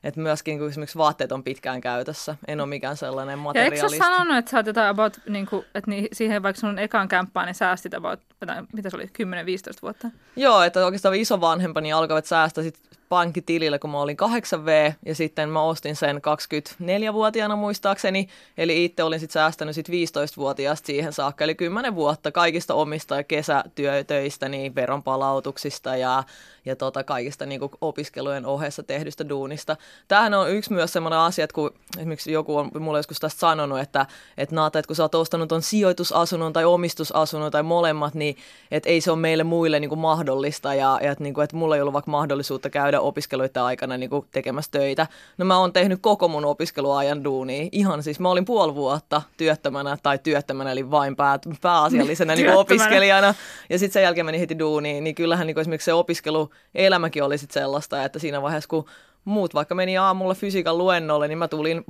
että 0.03 0.21
myöskin 0.21 0.59
kun 0.59 0.69
esimerkiksi 0.69 0.97
vaatteet 0.97 1.31
on 1.31 1.43
pitkään 1.43 1.81
käytössä, 1.81 2.35
en 2.47 2.59
ole 2.59 2.69
mikään 2.69 2.97
sellainen 2.97 3.39
materialisti. 3.39 3.85
Ja 3.85 3.85
eikö 3.85 3.95
sä 3.97 4.09
sanonut, 4.11 4.37
että 4.37 4.51
sä 4.51 4.57
oot 4.57 4.65
jotain 4.65 4.89
about, 4.89 5.19
niin 5.29 5.45
kuin, 5.45 5.65
että 5.75 5.91
niin, 5.91 6.07
siihen 6.13 6.43
vaikka 6.43 6.59
sun 6.59 6.79
ekan 6.79 7.07
kämppään, 7.07 7.45
niin 7.45 7.55
säästit 7.55 7.93
about, 7.93 8.19
mitä 8.73 8.89
se 8.89 8.95
oli, 8.95 9.05
10-15 9.05 9.07
vuotta? 9.81 10.09
Joo, 10.35 10.61
että 10.61 10.85
oikeastaan 10.85 11.15
isovanhempani 11.15 11.93
alkavat 11.93 12.25
säästää 12.25 12.63
sit 12.63 12.79
pankkitilillä, 13.13 13.79
kun 13.79 13.89
mä 13.89 14.01
olin 14.01 14.17
8V 14.21 14.93
ja 15.05 15.15
sitten 15.15 15.49
mä 15.49 15.61
ostin 15.61 15.95
sen 15.95 16.17
24-vuotiaana 16.17 17.55
muistaakseni. 17.55 18.27
Eli 18.57 18.85
itse 18.85 19.03
olin 19.03 19.19
sitten 19.19 19.33
säästänyt 19.33 19.75
sit 19.75 19.89
15-vuotiaasta 19.89 20.85
siihen 20.85 21.13
saakka, 21.13 21.43
eli 21.43 21.55
10 21.55 21.95
vuotta 21.95 22.31
kaikista 22.31 22.73
omista 22.73 23.15
ja 23.15 23.23
kesätyötöistä, 23.23 24.49
niin 24.49 24.75
veronpalautuksista 24.75 25.95
ja, 25.95 26.23
ja 26.65 26.75
tota, 26.75 27.03
kaikista 27.03 27.45
niin 27.45 27.61
opiskelujen 27.81 28.45
ohessa 28.45 28.83
tehdystä 28.83 29.29
duunista. 29.29 29.77
Tämähän 30.07 30.33
on 30.33 30.51
yksi 30.51 30.73
myös 30.73 30.93
sellainen 30.93 31.19
asia, 31.19 31.43
että 31.43 31.55
kun 31.55 31.71
esimerkiksi 31.97 32.31
joku 32.31 32.57
on 32.57 32.71
mulle 32.79 32.99
joskus 32.99 33.19
tästä 33.19 33.39
sanonut, 33.39 33.79
että, 33.79 34.05
että 34.37 34.55
Naata, 34.55 34.79
että 34.79 34.87
kun 34.87 34.95
sä 34.95 35.03
oot 35.03 35.15
ostanut 35.15 35.51
on 35.51 35.61
sijoitusasunnon 35.61 36.53
tai 36.53 36.65
omistusasunnon 36.65 37.51
tai 37.51 37.63
molemmat, 37.63 38.13
niin 38.13 38.37
että 38.71 38.89
ei 38.89 39.01
se 39.01 39.11
ole 39.11 39.19
meille 39.19 39.43
muille 39.43 39.79
niin 39.79 39.99
mahdollista 39.99 40.73
ja, 40.73 40.99
ja 41.01 41.11
että, 41.11 41.23
niin 41.23 41.33
kuin, 41.33 41.43
että 41.43 41.55
mulla 41.55 41.75
ei 41.75 41.81
ollut 41.81 41.93
vaikka 41.93 42.11
mahdollisuutta 42.11 42.69
käydä 42.69 43.02
opiskeluiden 43.03 43.63
aikana 43.63 43.97
niin 43.97 44.09
kuin 44.09 44.25
tekemässä 44.31 44.71
töitä. 44.71 45.07
No 45.37 45.45
mä 45.45 45.57
oon 45.57 45.73
tehnyt 45.73 45.99
koko 46.01 46.27
mun 46.27 46.45
opiskeluajan 46.45 47.23
duunia. 47.23 47.69
Ihan 47.71 48.03
siis 48.03 48.19
mä 48.19 48.29
olin 48.29 48.45
puoli 48.45 48.75
vuotta 48.75 49.21
työttömänä 49.37 49.97
tai 50.03 50.19
työttömänä, 50.19 50.71
eli 50.71 50.91
vain 50.91 51.15
pää, 51.15 51.39
pääasiallisena 51.61 52.35
niin 52.35 52.53
opiskelijana. 52.53 53.33
Ja 53.69 53.79
sitten 53.79 53.93
sen 53.93 54.03
jälkeen 54.03 54.25
meni 54.25 54.39
heti 54.39 54.59
duuniin. 54.59 55.03
Niin 55.03 55.15
kyllähän 55.15 55.47
niin 55.47 55.55
kuin 55.55 55.61
esimerkiksi 55.61 55.85
se 55.85 55.93
opiskeluelämäkin 55.93 57.23
oli 57.23 57.37
sitten 57.37 57.61
sellaista, 57.61 58.05
että 58.05 58.19
siinä 58.19 58.41
vaiheessa 58.41 58.69
kun 58.69 58.85
muut 59.25 59.53
vaikka 59.53 59.75
meni 59.75 59.97
aamulla 59.97 60.33
fysiikan 60.33 60.77
luennolle, 60.77 61.27
niin 61.27 61.37
mä 61.37 61.47
tulin 61.47 61.83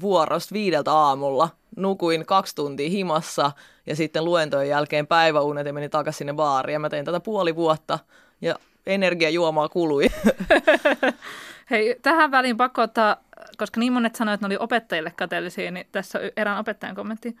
vuorosta 0.00 0.52
viideltä 0.52 0.92
aamulla. 0.92 1.48
Nukuin 1.76 2.26
kaksi 2.26 2.54
tuntia 2.54 2.90
himassa 2.90 3.52
ja 3.86 3.96
sitten 3.96 4.24
luentojen 4.24 4.68
jälkeen 4.68 5.06
päiväunet 5.06 5.66
ja 5.66 5.72
menin 5.72 5.90
takaisin 5.90 6.18
sinne 6.18 6.34
baariin. 6.34 6.72
Ja 6.72 6.78
mä 6.78 6.88
tein 6.88 7.04
tätä 7.04 7.20
puoli 7.20 7.56
vuotta 7.56 7.98
ja 8.40 8.58
energiajuomaa 8.86 9.68
kului. 9.68 10.06
Hei, 11.70 11.96
tähän 12.02 12.30
väliin 12.30 12.56
pakko 12.56 12.82
ottaa, 12.82 13.16
koska 13.56 13.80
niin 13.80 13.92
monet 13.92 14.16
sanoivat, 14.16 14.38
että 14.38 14.48
ne 14.48 14.54
oli 14.54 14.64
opettajille 14.64 15.12
kateellisia, 15.16 15.70
niin 15.70 15.86
tässä 15.92 16.18
on 16.18 16.30
erään 16.36 16.58
opettajan 16.58 16.96
kommentti. 16.96 17.36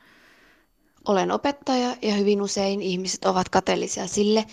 Olen 1.08 1.30
opettaja 1.30 1.96
ja 2.02 2.14
hyvin 2.14 2.42
usein 2.42 2.82
ihmiset 2.82 3.24
ovat 3.24 3.48
kateellisia 3.48 4.06
sille, 4.06 4.44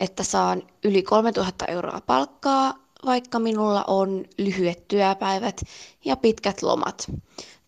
että 0.00 0.22
saan 0.22 0.62
yli 0.84 1.02
3000 1.02 1.66
euroa 1.66 2.00
palkkaa, 2.06 2.74
vaikka 3.06 3.38
minulla 3.38 3.84
on 3.86 4.24
lyhyet 4.38 4.88
työpäivät 4.88 5.60
ja 6.04 6.16
pitkät 6.16 6.62
lomat. 6.62 7.10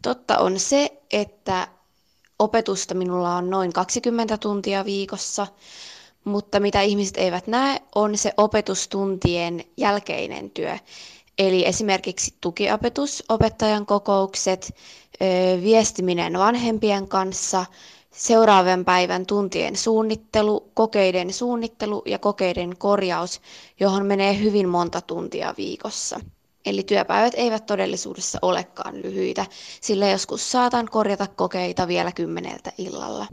Totta 0.03 0.39
on 0.39 0.59
se, 0.59 1.03
että 1.11 1.69
opetusta 2.39 2.95
minulla 2.95 3.37
on 3.37 3.51
noin 3.51 3.73
20 3.73 4.39
tuntia 4.39 4.85
viikossa, 4.85 5.47
mutta 6.25 6.61
mitä 6.61 6.81
ihmiset 6.83 7.17
eivät 7.17 7.47
näe, 7.47 7.81
on 7.95 8.19
se 8.19 8.33
opetustuntien 8.37 9.65
jälkeinen 9.77 10.51
työ. 10.51 10.79
Eli 11.39 11.67
esimerkiksi 11.67 12.35
tukiopetus, 12.41 13.25
opettajan 13.29 13.87
kokoukset, 13.87 14.75
viestiminen 15.63 16.39
vanhempien 16.39 17.09
kanssa, 17.09 17.67
seuraavan 18.11 18.85
päivän 18.85 19.27
tuntien 19.27 19.77
suunnittelu, 19.77 20.71
kokeiden 20.75 21.33
suunnittelu 21.33 22.03
ja 22.07 22.19
kokeiden 22.19 22.77
korjaus, 22.79 23.41
johon 23.81 24.07
menee 24.07 24.39
hyvin 24.39 24.69
monta 24.69 25.01
tuntia 25.01 25.55
viikossa. 25.57 26.21
Eli 26.67 26.83
työpäivät 26.83 27.35
eivät 27.37 27.67
todellisuudessa 27.67 28.39
olekaan 28.43 29.03
lyhyitä, 29.03 29.47
sillä 29.81 30.09
joskus 30.09 30.53
saatan 30.53 30.89
korjata 30.91 31.27
kokeita 31.27 31.89
vielä 31.89 32.13
kymmeneltä 32.13 32.73
illalla. 32.79 33.27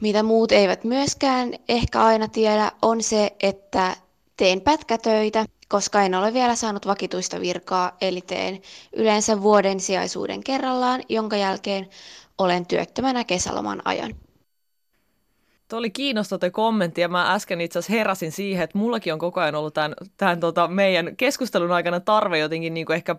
Mitä 0.00 0.22
muut 0.22 0.52
eivät 0.52 0.84
myöskään 0.84 1.54
ehkä 1.68 2.04
aina 2.04 2.28
tiedä, 2.28 2.72
on 2.82 3.02
se, 3.02 3.36
että 3.40 3.96
teen 4.36 4.60
pätkätöitä, 4.60 5.44
koska 5.68 6.02
en 6.02 6.14
ole 6.14 6.34
vielä 6.34 6.54
saanut 6.54 6.86
vakituista 6.86 7.40
virkaa, 7.40 7.96
eli 8.00 8.20
teen 8.20 8.60
yleensä 8.96 9.42
vuoden 9.42 9.80
sijaisuuden 9.80 10.44
kerrallaan, 10.44 11.02
jonka 11.08 11.36
jälkeen 11.36 11.88
olen 12.38 12.66
työttömänä 12.66 13.24
kesäloman 13.24 13.82
ajan. 13.84 14.14
Tuo 15.68 15.78
oli 15.78 15.90
kiinnostava 15.90 16.50
kommentti 16.50 17.00
ja 17.00 17.08
mä 17.08 17.34
äsken 17.34 17.60
itse 17.60 17.78
asiassa 17.78 17.92
heräsin 17.92 18.32
siihen, 18.32 18.64
että 18.64 18.78
mullakin 18.78 19.12
on 19.12 19.18
koko 19.18 19.40
ajan 19.40 19.54
ollut 19.54 19.74
tämän, 19.74 19.94
tämän 20.16 20.40
tota 20.40 20.68
meidän 20.68 21.16
keskustelun 21.16 21.72
aikana 21.72 22.00
tarve 22.00 22.38
jotenkin 22.38 22.74
niin 22.74 22.86
kuin 22.86 22.96
ehkä 22.96 23.16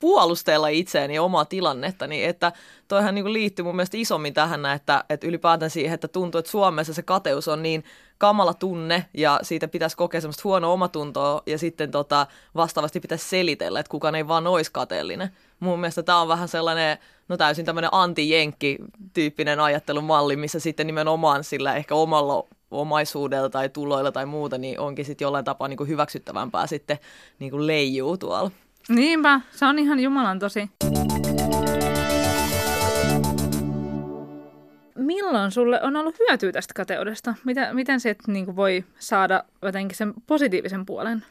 puolustella 0.00 0.68
itseäni 0.68 1.14
ja 1.14 1.22
omaa 1.22 1.44
tilannettani, 1.44 2.24
että 2.24 2.52
toihan 2.88 3.14
niin 3.14 3.32
liittyy 3.32 3.64
mun 3.64 3.76
mielestä 3.76 3.96
isommin 3.96 4.34
tähän, 4.34 4.66
että, 4.66 5.04
että 5.08 5.26
ylipäätään 5.26 5.70
siihen, 5.70 5.94
että 5.94 6.08
tuntuu, 6.08 6.38
että 6.38 6.50
Suomessa 6.50 6.94
se 6.94 7.02
kateus 7.02 7.48
on 7.48 7.62
niin 7.62 7.84
kamala 8.18 8.54
tunne 8.54 9.06
ja 9.14 9.40
siitä 9.42 9.68
pitäisi 9.68 9.96
kokea 9.96 10.20
semmoista 10.20 10.42
huonoa 10.44 10.72
omatuntoa 10.72 11.42
ja 11.46 11.58
sitten 11.58 11.90
tota, 11.90 12.26
vastaavasti 12.54 13.00
pitäisi 13.00 13.28
selitellä, 13.28 13.80
että 13.80 13.90
kukaan 13.90 14.14
ei 14.14 14.28
vaan 14.28 14.46
olisi 14.46 14.72
kateellinen. 14.72 15.30
Mun 15.60 15.80
mielestä 15.80 16.02
tämä 16.02 16.20
on 16.20 16.28
vähän 16.28 16.48
sellainen, 16.48 16.98
no 17.28 17.36
täysin 17.36 17.64
tämmöinen 17.64 17.90
anti-jenkki-tyyppinen 17.92 19.60
ajattelumalli, 19.60 20.36
missä 20.36 20.60
sitten 20.60 20.86
nimenomaan 20.86 21.44
sillä 21.44 21.74
ehkä 21.74 21.94
omalla 21.94 22.46
omaisuudella 22.70 23.50
tai 23.50 23.68
tuloilla 23.68 24.12
tai 24.12 24.26
muuta, 24.26 24.58
niin 24.58 24.80
onkin 24.80 25.04
sitten 25.04 25.26
jollain 25.26 25.44
tapaa 25.44 25.68
niin 25.68 25.76
kuin 25.76 25.88
hyväksyttävämpää 25.88 26.66
sitten 26.66 26.98
niin 27.38 27.50
kuin 27.50 27.66
leijuu 27.66 28.16
tuolla. 28.16 28.50
Niinpä, 28.88 29.40
se 29.50 29.66
on 29.66 29.78
ihan 29.78 30.00
jumalan 30.00 30.38
tosi. 30.38 30.70
Milloin 34.94 35.50
sulle 35.50 35.82
on 35.82 35.96
ollut 35.96 36.18
hyötyä 36.18 36.52
tästä 36.52 36.74
kateudesta? 36.74 37.34
Miten, 37.44 37.76
miten 37.76 38.00
se 38.00 38.16
niin 38.26 38.56
voi 38.56 38.84
saada 38.98 39.44
jotenkin 39.62 39.96
sen 39.96 40.14
positiivisen 40.26 40.86
puolen? 40.86 41.24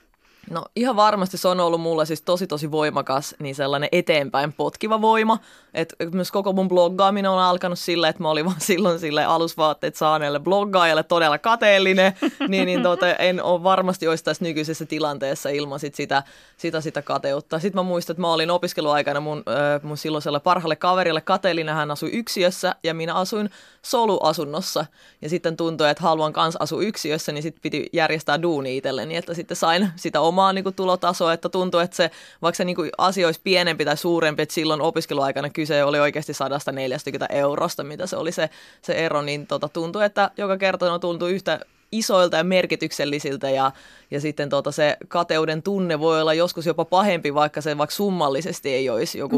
No 0.50 0.66
ihan 0.76 0.96
varmasti 0.96 1.38
se 1.38 1.48
on 1.48 1.60
ollut 1.60 1.82
mulle 1.82 2.06
siis 2.06 2.22
tosi 2.22 2.48
tosi 2.48 2.72
voimakas, 2.72 3.36
niin 3.40 3.56
sellainen 3.56 3.90
eteenpäin 3.92 4.54
potkiva 4.54 5.02
voima. 5.02 5.40
Et 5.74 5.96
myös 6.12 6.32
koko 6.32 6.54
mun 6.54 6.70
bloggaaminen 6.70 7.32
on 7.32 7.40
alkanut 7.40 7.80
sillä, 7.80 8.10
että 8.10 8.22
mä 8.22 8.30
olin 8.30 8.46
vaan 8.46 8.62
silloin 8.72 9.00
sille 9.00 9.26
alusvaatteet 9.26 9.96
saaneelle 9.96 10.40
bloggaajalle 10.40 11.04
todella 11.04 11.38
kateellinen, 11.38 12.14
niin, 12.48 12.66
niin 12.66 12.84
tota, 12.84 13.16
en 13.16 13.44
ole 13.44 13.64
varmasti 13.64 14.08
olisi 14.08 14.24
tässä 14.24 14.44
nykyisessä 14.44 14.86
tilanteessa 14.86 15.50
ilman 15.50 15.80
sit 15.80 15.96
sitä, 15.96 16.24
sitä, 16.58 16.82
sitä 16.82 17.02
kateutta. 17.02 17.60
Sitten 17.60 17.80
mä 17.80 17.84
muistan, 17.84 18.14
että 18.14 18.22
mä 18.22 18.34
olin 18.34 18.52
opiskeluaikana 18.52 19.20
mun, 19.20 19.44
äh, 19.50 19.84
mun 19.84 19.98
silloiselle 19.98 20.40
parhaalle 20.40 20.76
kaverille 20.76 21.22
kateellinen, 21.22 21.76
hän 21.76 21.92
asui 21.92 22.10
yksiössä 22.14 22.76
ja 22.84 22.94
minä 22.94 23.14
asuin 23.14 23.50
soluasunnossa. 23.86 24.86
Ja 25.22 25.30
sitten 25.30 25.58
tuntui, 25.58 25.90
että 25.90 26.04
haluan 26.04 26.34
kanssa 26.34 26.60
asua 26.64 26.82
yksiössä, 26.82 27.32
niin 27.32 27.44
sitten 27.44 27.62
piti 27.62 27.90
järjestää 27.94 28.42
duuni 28.42 28.78
itselleni, 28.78 29.16
että 29.16 29.34
sitten 29.34 29.58
sain 29.58 29.90
sitä 29.96 30.22
omaa 30.22 30.54
niin 30.54 30.64
kuin, 30.64 30.76
tulotasoa, 30.76 31.34
että 31.34 31.50
tuntuu, 31.50 31.80
että 31.80 31.96
se, 31.96 32.12
vaikka 32.42 32.58
se 32.58 32.66
niin 32.66 32.76
kuin, 32.76 32.90
asia 32.98 33.28
olisi 33.28 33.42
pienempi 33.44 33.86
tai 33.86 33.98
suurempi, 33.98 34.42
että 34.42 34.56
silloin 34.56 34.82
opiskeluaikana 34.82 35.50
kyse 35.50 35.84
oli 35.84 36.00
oikeasti 36.00 36.34
140 36.34 37.26
eurosta, 37.30 37.84
mitä 37.84 38.08
se 38.08 38.18
oli 38.18 38.32
se, 38.32 38.50
se 38.82 38.94
ero, 38.94 39.22
niin 39.22 39.48
tota, 39.48 39.70
tuntui, 39.70 40.06
että 40.06 40.32
joka 40.38 40.58
kerta 40.58 40.90
no, 40.90 41.00
tuntui 41.00 41.32
yhtä 41.32 41.60
isoilta 41.92 42.38
ja 42.38 42.44
merkityksellisiltä 42.44 43.50
ja, 43.50 43.72
ja 44.12 44.22
sitten 44.22 44.50
tota 44.50 44.72
se 44.72 44.98
kateuden 45.08 45.64
tunne 45.64 46.00
voi 46.00 46.22
olla 46.22 46.34
joskus 46.34 46.66
jopa 46.66 46.86
pahempi, 46.86 47.34
vaikka 47.34 47.62
se 47.62 47.78
vaikka 47.78 47.96
summallisesti 47.96 48.70
ei 48.70 48.90
olisi 48.90 49.18
joku, 49.18 49.38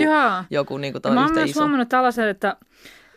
joku 0.49 0.77
niin 0.77 0.93
kuin 0.93 1.13
Mä 1.13 1.21
oon 1.23 1.33
myös 1.33 1.49
iso. 1.49 1.59
huomannut 1.59 1.89
tällaisen, 1.89 2.27
että 2.27 2.57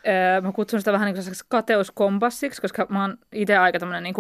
ö, 0.07 0.41
mä 0.41 0.53
kutsun 0.53 0.81
sitä 0.81 0.93
vähän 0.93 1.07
niin 1.07 1.25
kuin 1.25 1.35
kateuskompassiksi, 1.49 2.63
koska 2.63 2.87
mä 2.89 3.01
oon 3.01 3.19
itse 3.33 3.57
aika 3.57 3.79
tämmöinen 3.79 4.03
niin 4.03 4.15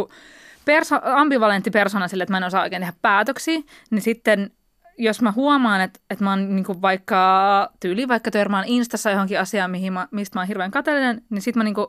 perso- 0.64 1.00
ambivalentti 1.02 1.70
persona 1.70 2.08
sille, 2.08 2.22
että 2.22 2.32
mä 2.32 2.38
en 2.38 2.44
osaa 2.44 2.62
oikein 2.62 2.82
tehdä 2.82 2.92
päätöksiä, 3.02 3.60
niin 3.90 4.02
sitten 4.02 4.50
jos 4.98 5.22
mä 5.22 5.32
huomaan, 5.32 5.80
että, 5.80 6.00
että 6.10 6.24
mä 6.24 6.30
oon 6.30 6.56
niin 6.56 6.64
kuin 6.64 6.82
vaikka 6.82 7.72
tyyli, 7.80 8.08
vaikka 8.08 8.30
törmään 8.30 8.64
Instassa 8.68 9.10
johonkin 9.10 9.40
asiaan, 9.40 9.70
mihin 9.70 9.92
mä, 9.92 10.08
mistä 10.10 10.36
mä 10.36 10.40
oon 10.40 10.48
hirveän 10.48 10.70
kateellinen, 10.70 11.22
niin 11.30 11.42
sit, 11.42 11.56
mä 11.56 11.64
niin 11.64 11.74
kuin, 11.74 11.86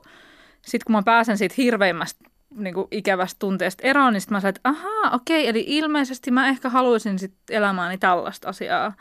sit 0.61 0.83
kun 0.83 0.95
mä 0.95 1.03
pääsen 1.03 1.37
siitä 1.37 1.55
hirveimmästä 1.57 2.29
niin 2.55 2.73
kuin 2.73 2.87
ikävästä 2.91 3.39
tunteesta 3.39 3.83
eroon, 3.87 4.13
niin 4.13 4.21
sitten 4.21 4.35
mä 4.35 4.39
sanon, 4.39 4.49
että 4.49 4.61
ahaa, 4.63 5.15
okei, 5.15 5.47
eli 5.47 5.63
ilmeisesti 5.67 6.31
mä 6.31 6.47
ehkä 6.47 6.69
haluaisin 6.69 7.19
sit 7.19 7.33
elämääni 7.49 7.97
tällaista 7.97 8.49
asiaa. 8.49 8.93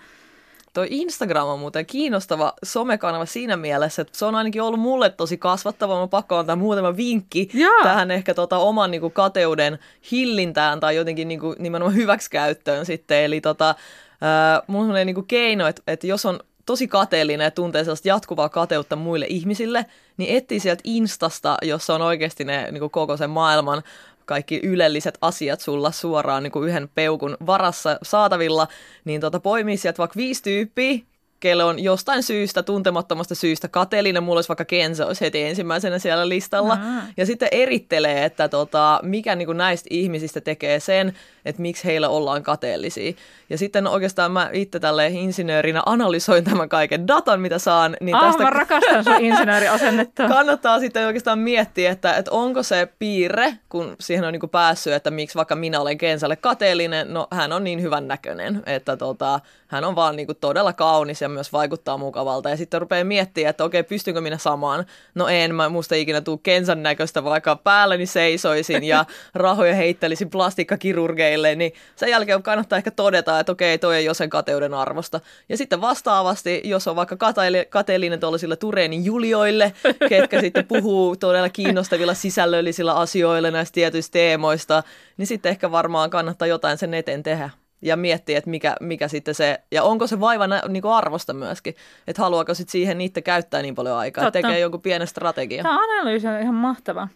Toi 0.72 0.86
Instagram 0.90 1.46
on 1.48 1.58
muuten 1.58 1.86
kiinnostava 1.86 2.52
somekanava 2.62 3.26
siinä 3.26 3.56
mielessä, 3.56 4.02
että 4.02 4.18
se 4.18 4.24
on 4.24 4.34
ainakin 4.34 4.62
ollut 4.62 4.80
mulle 4.80 5.10
tosi 5.10 5.38
kasvattava. 5.38 6.00
Mä 6.00 6.06
pakko 6.06 6.36
antaa 6.36 6.56
muutama 6.56 6.96
vinkki 6.96 7.48
Jaa. 7.54 7.82
tähän 7.82 8.10
ehkä 8.10 8.34
tota 8.34 8.58
oman 8.58 8.90
niin 8.90 9.00
kuin, 9.00 9.12
kateuden 9.12 9.78
hillintään 10.10 10.80
tai 10.80 10.96
jotenkin 10.96 11.28
niin 11.28 11.40
kuin, 11.40 11.56
nimenomaan 11.58 11.96
hyväksikäyttöön 11.96 12.86
sitten. 12.86 13.24
Eli 13.24 13.40
tota, 13.40 13.68
äh, 13.70 14.62
mulla 14.66 14.98
on 14.98 15.06
niin 15.06 15.14
kuin 15.14 15.26
keino, 15.26 15.66
että, 15.66 15.82
että 15.86 16.06
jos 16.06 16.26
on 16.26 16.40
tosi 16.66 16.88
kateellinen 16.88 17.44
ja 17.44 17.50
tuntee 17.50 17.84
sellaista 17.84 18.08
jatkuvaa 18.08 18.48
kateutta 18.48 18.96
muille 18.96 19.26
ihmisille, 19.28 19.86
niin 20.16 20.36
etsii 20.36 20.60
sieltä 20.60 20.80
Instasta, 20.84 21.56
jossa 21.62 21.94
on 21.94 22.02
oikeasti 22.02 22.44
ne 22.44 22.68
niin 22.70 22.80
kuin 22.80 22.90
koko 22.90 23.16
sen 23.16 23.30
maailman 23.30 23.82
kaikki 24.28 24.60
ylelliset 24.62 25.18
asiat 25.20 25.60
sulla 25.60 25.90
suoraan 25.90 26.42
niin 26.42 26.50
kuin 26.52 26.68
yhden 26.68 26.88
peukun 26.94 27.36
varassa 27.46 27.98
saatavilla, 28.02 28.68
niin 29.04 29.20
tota, 29.20 29.40
poimii 29.40 29.76
sieltä 29.76 29.98
vaikka 29.98 30.16
viisi 30.16 30.42
tyyppiä, 30.42 30.98
kelle 31.40 31.64
on 31.64 31.78
jostain 31.78 32.22
syystä, 32.22 32.62
tuntemattomasta 32.62 33.34
syystä 33.34 33.68
kateellinen, 33.68 34.22
mulla 34.22 34.38
olisi 34.38 34.48
vaikka 34.48 34.64
Kenzo 34.64 35.06
olisi 35.06 35.20
heti 35.20 35.42
ensimmäisenä 35.42 35.98
siellä 35.98 36.28
listalla, 36.28 36.72
Aa. 36.72 37.02
ja 37.16 37.26
sitten 37.26 37.48
erittelee, 37.52 38.24
että 38.24 38.48
tota, 38.48 39.00
mikä 39.02 39.36
niin 39.36 39.46
kuin 39.46 39.58
näistä 39.58 39.86
ihmisistä 39.90 40.40
tekee 40.40 40.80
sen, 40.80 41.12
että 41.44 41.62
miksi 41.62 41.84
heillä 41.84 42.08
ollaan 42.08 42.42
kateellisia. 42.42 43.12
Ja 43.50 43.58
sitten 43.58 43.86
oikeastaan 43.86 44.32
mä 44.32 44.50
itse 44.52 44.80
tälle 44.80 45.06
insinöörinä 45.06 45.82
analysoin 45.86 46.44
tämän 46.44 46.68
kaiken 46.68 47.08
datan, 47.08 47.40
mitä 47.40 47.58
saan, 47.58 47.96
niin 48.00 48.16
Ah, 48.16 48.22
tästä 48.26 48.42
mä 48.42 48.50
rakastan 48.50 49.04
sun 49.04 49.20
insinööriasennetta. 49.24 50.28
kannattaa 50.38 50.80
sitten 50.80 51.06
oikeastaan 51.06 51.38
miettiä, 51.38 51.90
että, 51.90 52.16
että 52.16 52.30
onko 52.30 52.62
se 52.62 52.88
piirre, 52.98 53.54
kun 53.68 53.96
siihen 54.00 54.24
on 54.24 54.32
niin 54.32 54.50
päässyt, 54.50 54.92
että 54.92 55.10
miksi 55.10 55.36
vaikka 55.36 55.56
minä 55.56 55.80
olen 55.80 55.98
Kensalle 55.98 56.36
kateellinen, 56.36 57.14
no 57.14 57.26
hän 57.30 57.52
on 57.52 57.64
niin 57.64 57.82
hyvän 57.82 58.08
näköinen, 58.08 58.62
että 58.66 58.96
tota, 58.96 59.40
hän 59.66 59.84
on 59.84 59.96
vaan 59.96 60.16
niin 60.16 60.26
kuin 60.26 60.38
todella 60.40 60.72
kaunis 60.72 61.20
ja 61.20 61.27
myös 61.30 61.52
vaikuttaa 61.52 61.96
mukavalta. 61.96 62.50
Ja 62.50 62.56
sitten 62.56 62.80
rupeaa 62.80 63.04
miettimään, 63.04 63.50
että 63.50 63.64
okei, 63.64 63.82
pystynkö 63.82 64.20
minä 64.20 64.38
samaan? 64.38 64.86
No 65.14 65.28
en, 65.28 65.54
mä 65.54 65.68
musta 65.68 65.94
ikinä 65.94 66.20
tuu 66.20 66.38
Kensan 66.38 66.82
näköistä, 66.82 67.24
vaikka 67.24 67.56
päälläni 67.56 68.06
seisoisin 68.06 68.84
ja 68.84 69.04
rahoja 69.34 69.74
heittelisin 69.74 70.30
plastikkakirurgeille, 70.30 71.54
niin 71.54 71.72
sen 71.96 72.10
jälkeen 72.10 72.42
kannattaa 72.42 72.76
ehkä 72.76 72.90
todeta, 72.90 73.40
että 73.40 73.52
okei, 73.52 73.78
toi 73.78 73.96
ei 73.96 74.08
ole 74.08 74.14
sen 74.14 74.30
kateuden 74.30 74.74
arvosta. 74.74 75.20
Ja 75.48 75.56
sitten 75.56 75.80
vastaavasti, 75.80 76.60
jos 76.64 76.88
on 76.88 76.96
vaikka 76.96 77.16
kateellinen, 77.16 77.66
kateellinen 77.68 78.20
tuollaisille 78.20 78.56
Tureenin 78.56 79.04
Julioille, 79.04 79.72
ketkä 80.08 80.40
sitten 80.48 80.66
puhuu 80.66 81.16
todella 81.16 81.48
kiinnostavilla 81.48 82.14
sisällöllisillä 82.14 82.94
asioilla 82.94 83.50
näistä 83.50 83.74
tietyistä 83.74 84.12
teemoista, 84.12 84.82
niin 85.16 85.26
sitten 85.26 85.50
ehkä 85.50 85.70
varmaan 85.70 86.10
kannattaa 86.10 86.48
jotain 86.48 86.78
sen 86.78 86.94
eteen 86.94 87.22
tehdä 87.22 87.50
ja 87.82 87.96
miettiä, 87.96 88.38
että 88.38 88.50
mikä, 88.50 88.76
mikä 88.80 89.08
sitten 89.08 89.34
se, 89.34 89.60
ja 89.70 89.82
onko 89.82 90.06
se 90.06 90.20
vaiva 90.20 90.44
niin 90.68 90.82
kuin 90.82 90.92
arvosta 90.92 91.34
myöskin, 91.34 91.74
että 92.06 92.22
haluaako 92.22 92.54
sitten 92.54 92.72
siihen 92.72 93.00
itse 93.00 93.22
käyttää 93.22 93.62
niin 93.62 93.74
paljon 93.74 93.96
aikaa, 93.96 94.24
Totta. 94.24 94.42
tekee 94.42 94.58
jonkun 94.58 94.80
pienen 94.80 95.08
strategian. 95.08 95.62
Tämä 95.62 95.84
analyysi 95.84 96.28
on 96.28 96.40
ihan 96.40 96.54
mahtava. 96.54 97.08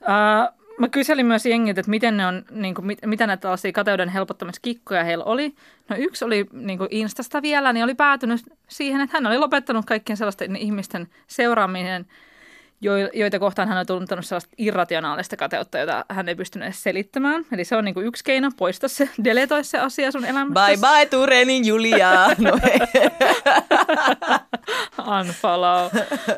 Uh, 0.00 0.64
mä 0.78 0.88
kyselin 0.88 1.26
myös 1.26 1.46
jengiltä, 1.46 1.80
että 1.80 1.90
miten 1.90 2.16
ne 2.16 2.26
on, 2.26 2.44
niin 2.50 2.74
kuin, 2.74 2.86
mit, 2.86 2.98
mitä 3.06 3.26
näitä 3.26 3.40
tällaisia 3.40 3.72
kateuden 3.72 4.08
helpottamiskikkoja 4.08 5.04
heillä 5.04 5.24
oli. 5.24 5.54
No 5.88 5.96
yksi 5.96 6.24
oli 6.24 6.46
niin 6.52 6.78
kuin 6.78 6.88
Instasta 6.90 7.42
vielä, 7.42 7.72
niin 7.72 7.84
oli 7.84 7.94
päätynyt 7.94 8.40
siihen, 8.68 9.00
että 9.00 9.16
hän 9.16 9.26
oli 9.26 9.38
lopettanut 9.38 9.84
kaikkien 9.84 10.16
sellaisten 10.16 10.56
ihmisten 10.56 11.08
seuraaminen, 11.26 12.06
joita 13.14 13.38
kohtaan 13.38 13.68
hän 13.68 13.78
on 13.78 13.86
tuntenut 13.86 14.26
sellaista 14.26 14.50
irrationaalista 14.58 15.36
kateutta, 15.36 15.78
jota 15.78 16.04
hän 16.08 16.28
ei 16.28 16.34
pystynyt 16.34 16.66
edes 16.66 16.82
selittämään. 16.82 17.44
Eli 17.52 17.64
se 17.64 17.76
on 17.76 17.84
niin 17.84 17.94
kuin 17.94 18.06
yksi 18.06 18.24
keino, 18.24 18.50
poista 18.56 18.88
se, 18.88 19.08
deletoi 19.24 19.64
se 19.64 19.78
asia 19.78 20.10
sun 20.10 20.24
elämästä. 20.24 20.66
Bye 20.66 20.76
bye 20.76 21.06
Turenin 21.06 21.64
Julia! 21.64 22.26
No. 22.38 22.50
Unfollow. 25.18 25.90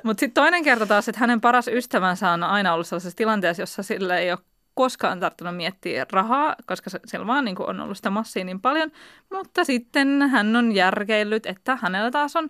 Mutta 0.02 0.20
sitten 0.20 0.42
toinen 0.42 0.64
kerta 0.64 0.86
taas, 0.86 1.08
että 1.08 1.20
hänen 1.20 1.40
paras 1.40 1.68
ystävänsä 1.68 2.30
on 2.30 2.42
aina 2.42 2.74
ollut 2.74 2.86
sellaisessa 2.86 3.16
tilanteessa, 3.16 3.62
jossa 3.62 3.82
sillä 3.82 4.18
ei 4.18 4.30
ole 4.30 4.38
koskaan 4.74 5.20
tarttunut 5.20 5.56
miettiä 5.56 6.06
rahaa, 6.12 6.56
koska 6.66 6.90
siellä 7.06 7.26
vaan 7.26 7.44
niin 7.44 7.56
on 7.58 7.80
ollut 7.80 7.96
sitä 7.96 8.10
massia 8.10 8.44
niin 8.44 8.60
paljon. 8.60 8.92
Mutta 9.32 9.64
sitten 9.64 10.22
hän 10.22 10.56
on 10.56 10.72
järkeillyt, 10.72 11.46
että 11.46 11.78
hänellä 11.82 12.10
taas 12.10 12.36
on 12.36 12.48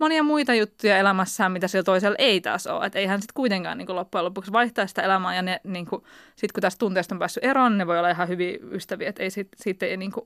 monia 0.00 0.22
muita 0.22 0.54
juttuja 0.54 0.98
elämässään, 0.98 1.52
mitä 1.52 1.68
sillä 1.68 1.82
toisella 1.82 2.16
ei 2.18 2.40
taas 2.40 2.66
ole. 2.66 2.86
Että 2.86 2.98
ei 2.98 3.06
hän 3.06 3.20
sitten 3.20 3.34
kuitenkaan 3.34 3.78
niin 3.78 3.86
kuin 3.86 3.96
loppujen 3.96 4.24
lopuksi 4.24 4.52
vaihtaa 4.52 4.86
sitä 4.86 5.02
elämää. 5.02 5.36
Ja 5.36 5.42
niin 5.64 5.86
kuin, 5.86 6.02
sit 6.36 6.52
kun 6.52 6.60
tästä 6.60 6.78
tunteesta 6.78 7.14
on 7.14 7.18
päässyt 7.18 7.44
eroon, 7.44 7.78
ne 7.78 7.86
voi 7.86 7.98
olla 7.98 8.10
ihan 8.10 8.28
hyviä 8.28 8.58
ystäviä, 8.70 9.08
että 9.08 9.22
ei 9.22 9.30
sit, 9.30 9.48
siitä 9.56 9.86
ei 9.86 9.96
niin 9.96 10.12
kuin, 10.12 10.24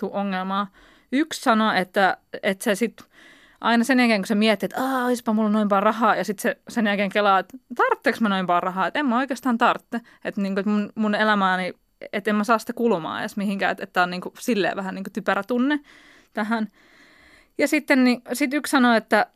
tule 0.00 0.12
ongelmaa. 0.12 0.66
Yksi 1.12 1.40
sanoi, 1.40 1.78
että, 1.78 2.16
että 2.42 2.64
se 2.64 2.74
sitten 2.74 3.06
aina 3.60 3.84
sen 3.84 3.98
jälkeen, 3.98 4.20
kun 4.20 4.26
sä 4.26 4.34
mietit, 4.34 4.62
että 4.62 4.82
aah, 4.82 5.06
olisipa 5.06 5.32
mulla 5.32 5.50
noin 5.50 5.68
paljon 5.68 5.82
rahaa, 5.82 6.16
ja 6.16 6.24
sitten 6.24 6.56
sen 6.68 6.86
jälkeen 6.86 7.10
kelaa, 7.10 7.38
että 7.38 7.58
tarvitseeko 7.74 8.18
mä 8.20 8.28
noin 8.28 8.46
paljon 8.46 8.62
rahaa, 8.62 8.86
että 8.86 9.00
en 9.00 9.06
mä 9.06 9.18
oikeastaan 9.18 9.58
tarvitse. 9.58 10.00
Että 10.24 10.40
niin 10.40 10.54
kuin, 10.54 10.68
mun, 10.68 10.92
mun 10.94 11.14
elämääni, 11.14 11.72
että 12.12 12.30
en 12.30 12.36
mä 12.36 12.44
saa 12.44 12.58
sitä 12.58 12.72
kulumaan 12.72 13.20
edes 13.20 13.36
mihinkään, 13.36 13.72
että, 13.72 13.84
että 13.84 14.02
on 14.02 14.10
niin 14.10 14.20
kuin, 14.20 14.32
silleen 14.38 14.76
vähän 14.76 14.94
niin 14.94 15.04
kuin 15.04 15.12
typerä 15.12 15.42
tunne 15.42 15.80
tähän. 16.32 16.68
Ja 17.58 17.68
sitten 17.68 18.04
niin, 18.04 18.22
sit 18.32 18.54
yksi 18.54 18.70
sanoi, 18.70 18.96
että, 18.96 19.26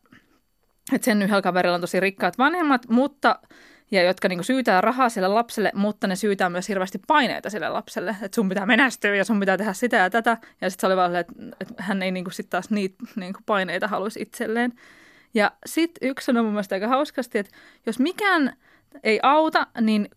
että 0.92 1.04
sen 1.04 1.22
yhdellä 1.22 1.42
kaverilla 1.42 1.74
on 1.74 1.80
tosi 1.80 2.00
rikkaat 2.00 2.38
vanhemmat, 2.38 2.88
mutta 2.88 3.38
ja 3.90 4.02
jotka 4.02 4.28
niin 4.28 4.44
syytää 4.44 4.80
rahaa 4.80 5.08
sille 5.08 5.28
lapselle, 5.28 5.72
mutta 5.74 6.06
ne 6.06 6.16
syytää 6.16 6.50
myös 6.50 6.68
hirveästi 6.68 7.00
paineita 7.06 7.50
sille 7.50 7.68
lapselle, 7.68 8.16
että 8.22 8.34
sun 8.34 8.48
pitää 8.48 8.66
menestyä 8.66 9.14
ja 9.14 9.24
sun 9.24 9.40
pitää 9.40 9.58
tehdä 9.58 9.72
sitä 9.72 9.96
ja 9.96 10.10
tätä. 10.10 10.38
Ja 10.60 10.70
sitten 10.70 10.80
se 10.80 10.86
oli 10.86 10.96
vaan 10.96 11.16
että, 11.16 11.32
että 11.60 11.74
hän 11.78 12.02
ei 12.02 12.10
niin 12.10 12.24
sitten 12.30 12.50
taas 12.50 12.70
niitä 12.70 12.96
niin 13.16 13.34
paineita 13.46 13.88
haluaisi 13.88 14.22
itselleen. 14.22 14.72
Ja 15.34 15.52
sitten 15.66 16.08
yksi 16.08 16.24
sanoi 16.24 16.42
mun 16.42 16.52
mielestä 16.52 16.74
aika 16.74 16.88
hauskasti, 16.88 17.38
että 17.38 17.56
jos 17.86 17.98
mikään 17.98 18.56
ei 19.02 19.20
auta, 19.22 19.66
niin 19.80 20.08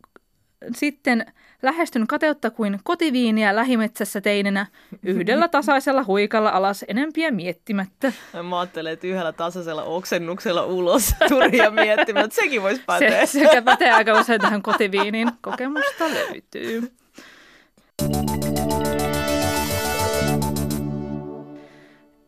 sitten 0.75 1.25
lähestyn 1.61 2.07
kateutta 2.07 2.49
kuin 2.51 2.79
kotiviiniä 2.83 3.55
lähimetsässä 3.55 4.21
teinenä 4.21 4.65
yhdellä 5.03 5.47
tasaisella 5.47 6.03
huikalla 6.03 6.49
alas 6.49 6.85
enempiä 6.87 7.31
miettimättä. 7.31 8.13
Mä 8.43 8.59
ajattelen, 8.59 8.93
että 8.93 9.07
yhdellä 9.07 9.31
tasaisella 9.31 9.83
oksennuksella 9.83 10.65
ulos 10.65 11.15
Turia 11.29 11.71
miettimään, 11.71 12.25
että 12.25 12.35
sekin 12.35 12.61
voisi 12.61 12.81
päteä. 12.85 13.25
Se, 13.25 13.39
sekä 13.39 13.61
pätee 13.61 13.91
aika 13.91 14.19
usein 14.19 14.41
tähän 14.41 14.61
kotiviiniin. 14.61 15.31
Kokemusta 15.41 16.05
löytyy. 16.09 16.91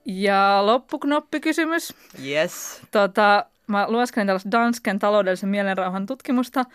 Ja 0.06 0.60
loppuknoppikysymys. 0.66 1.94
Yes. 2.26 2.82
Tota, 2.92 3.46
mä 3.68 3.86
lueskelin 3.90 4.28
tällaista 4.28 4.52
Dansken 4.52 5.00
taloudellisen 5.00 5.50
mielenrauhan 5.50 6.06
tutkimusta 6.06 6.66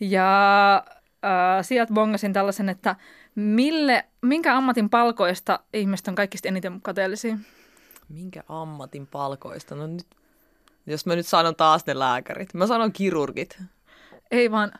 ja 0.00 0.84
äh, 1.24 1.64
sieltä 1.64 1.92
bongasin 1.92 2.32
tällaisen, 2.32 2.68
että 2.68 2.96
mille, 3.34 4.04
minkä 4.22 4.56
ammatin 4.56 4.90
palkoista 4.90 5.60
ihmiset 5.74 6.08
on 6.08 6.14
kaikista 6.14 6.48
eniten 6.48 6.80
kateellisia? 6.82 7.38
Minkä 8.08 8.42
ammatin 8.48 9.06
palkoista? 9.06 9.74
No 9.74 9.86
nyt, 9.86 10.06
jos 10.86 11.06
mä 11.06 11.16
nyt 11.16 11.26
sanon 11.26 11.56
taas 11.56 11.86
ne 11.86 11.98
lääkärit. 11.98 12.54
Mä 12.54 12.66
sanon 12.66 12.92
kirurgit. 12.92 13.62
Ei 14.30 14.50
vaan 14.50 14.72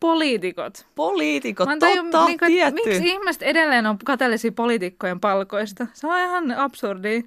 poliitikot. 0.00 0.86
Poliitikot, 0.94 1.66
Mä 1.66 1.72
en 1.72 1.78
tajua, 1.78 2.02
totta, 2.02 2.30
että 2.30 2.46
tietty. 2.46 2.82
Miksi 2.84 3.08
ihmiset 3.08 3.42
edelleen 3.42 3.86
on 3.86 3.98
kateellisia 3.98 4.52
poliitikkojen 4.52 5.20
palkoista? 5.20 5.86
Se 5.92 6.06
on 6.06 6.18
ihan 6.18 6.50
absurdia. 6.50 7.22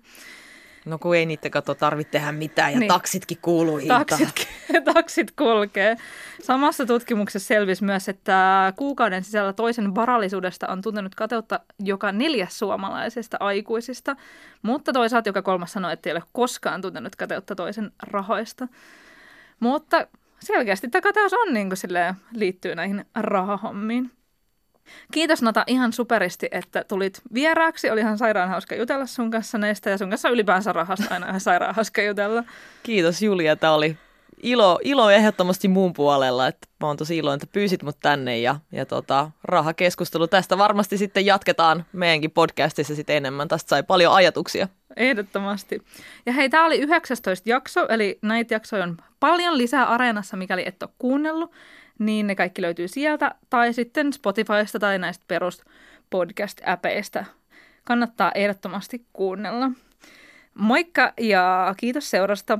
No 0.86 0.98
kun 1.00 1.16
ei 1.16 1.26
niitä 1.26 1.50
kato 1.50 1.76
tarvitse 1.76 2.12
tehdä 2.12 2.32
mitään 2.32 2.74
ja 2.74 2.80
Niin. 2.80 2.88
taksitkin 2.88 3.38
kuuluu 3.42 3.78
hintaan. 3.78 4.06
Taksit, 4.06 4.48
taksit 4.94 5.32
kulkee. 5.32 5.98
Samassa 6.44 6.86
tutkimuksessa 6.86 7.48
selvisi 7.48 7.84
myös, 7.84 8.10
että 8.10 8.74
kuukauden 8.76 9.24
sisällä 9.24 9.54
toisen 9.54 9.96
varallisuudesta 9.96 10.68
on 10.68 10.82
tuntenut 10.82 11.16
kateutta 11.16 11.60
joka 11.80 12.12
neljäs 12.12 12.60
suomalaisesta 12.60 13.38
aikuisista, 13.40 14.16
mutta 14.62 14.94
toisaalta 14.94 15.30
joka 15.30 15.42
kolmas 15.42 15.72
sanoi, 15.72 15.94
että 15.94 16.10
ei 16.10 16.14
ole 16.16 16.24
koskaan 16.32 16.82
tuntenut 16.82 17.16
kateutta 17.16 17.56
toisen 17.56 17.92
rahoista. 18.04 18.68
Mutta 19.60 20.08
selkeästi 20.40 20.88
tämä 20.88 21.02
kateus 21.02 21.34
on 21.34 21.54
niin 21.54 21.70
kuin 21.70 21.78
silleen, 21.78 22.16
liittyy 22.34 22.76
näihin 22.76 23.06
rahahommiin. 23.16 24.12
Kiitos 25.12 25.42
Nata 25.42 25.64
ihan 25.68 25.94
superisti, 25.94 26.48
että 26.52 26.84
tulit 26.88 27.22
vieraaksi. 27.34 27.90
Oli 27.90 28.00
ihan 28.00 28.18
sairaan 28.18 28.50
hauska 28.50 28.76
jutella 28.76 29.06
sun 29.06 29.32
kanssa 29.32 29.58
näistä 29.58 29.90
ja 29.90 29.98
sun 29.98 30.10
kanssa 30.10 30.30
ylipäänsä 30.30 30.74
rahasta 30.74 31.14
aina 31.14 31.28
ihan 31.28 31.42
sairaan 31.42 31.76
hauska 31.76 32.02
jutella. 32.02 32.44
Kiitos 32.84 33.22
Julia, 33.22 33.56
tämä 33.56 33.74
oli 33.74 33.98
ilo, 34.44 34.80
ilo 34.84 35.10
ehdottomasti 35.10 35.68
muun 35.68 35.94
puolella, 35.94 36.48
että 36.48 36.68
mä 36.80 36.88
oon 36.88 36.98
tosi 36.98 37.18
iloinen, 37.18 37.36
että 37.44 37.54
pyysit 37.54 37.84
mut 37.84 37.98
tänne 38.02 38.40
ja, 38.40 38.56
ja 38.72 38.86
tota, 38.86 39.32
rahakeskustelu 39.44 40.28
tästä 40.28 40.58
varmasti 40.58 40.98
sitten 40.98 41.26
jatketaan 41.26 41.86
meidänkin 41.94 42.32
podcastissa 42.32 42.96
sitten 42.96 43.16
enemmän. 43.16 43.48
Tästä 43.48 43.70
sai 43.70 43.84
paljon 43.84 44.14
ajatuksia. 44.14 44.68
Ehdottomasti. 44.96 45.82
Ja 46.26 46.34
hei, 46.34 46.50
tämä 46.50 46.66
oli 46.66 46.78
19 46.78 47.50
jakso, 47.50 47.88
eli 47.90 48.20
näitä 48.22 48.54
jaksoja 48.54 48.84
on 48.84 48.98
paljon 49.20 49.58
lisää 49.58 49.86
Areenassa, 49.86 50.38
mikäli 50.38 50.64
et 50.66 50.84
ole 50.84 50.92
kuunnellut, 50.98 51.52
niin 52.06 52.28
ne 52.28 52.36
kaikki 52.36 52.62
löytyy 52.62 52.88
sieltä, 52.88 53.36
tai 53.50 53.74
sitten 53.74 54.14
Spotifysta 54.14 54.80
tai 54.80 55.00
näistä 55.00 55.26
perus 55.28 55.64
podcast-äpeistä. 56.10 57.26
Kannattaa 57.84 58.32
ehdottomasti 58.36 59.06
kuunnella. 59.14 59.72
Moikka 60.54 61.14
ja 61.20 61.76
kiitos 61.78 62.10
seurasta. 62.10 62.60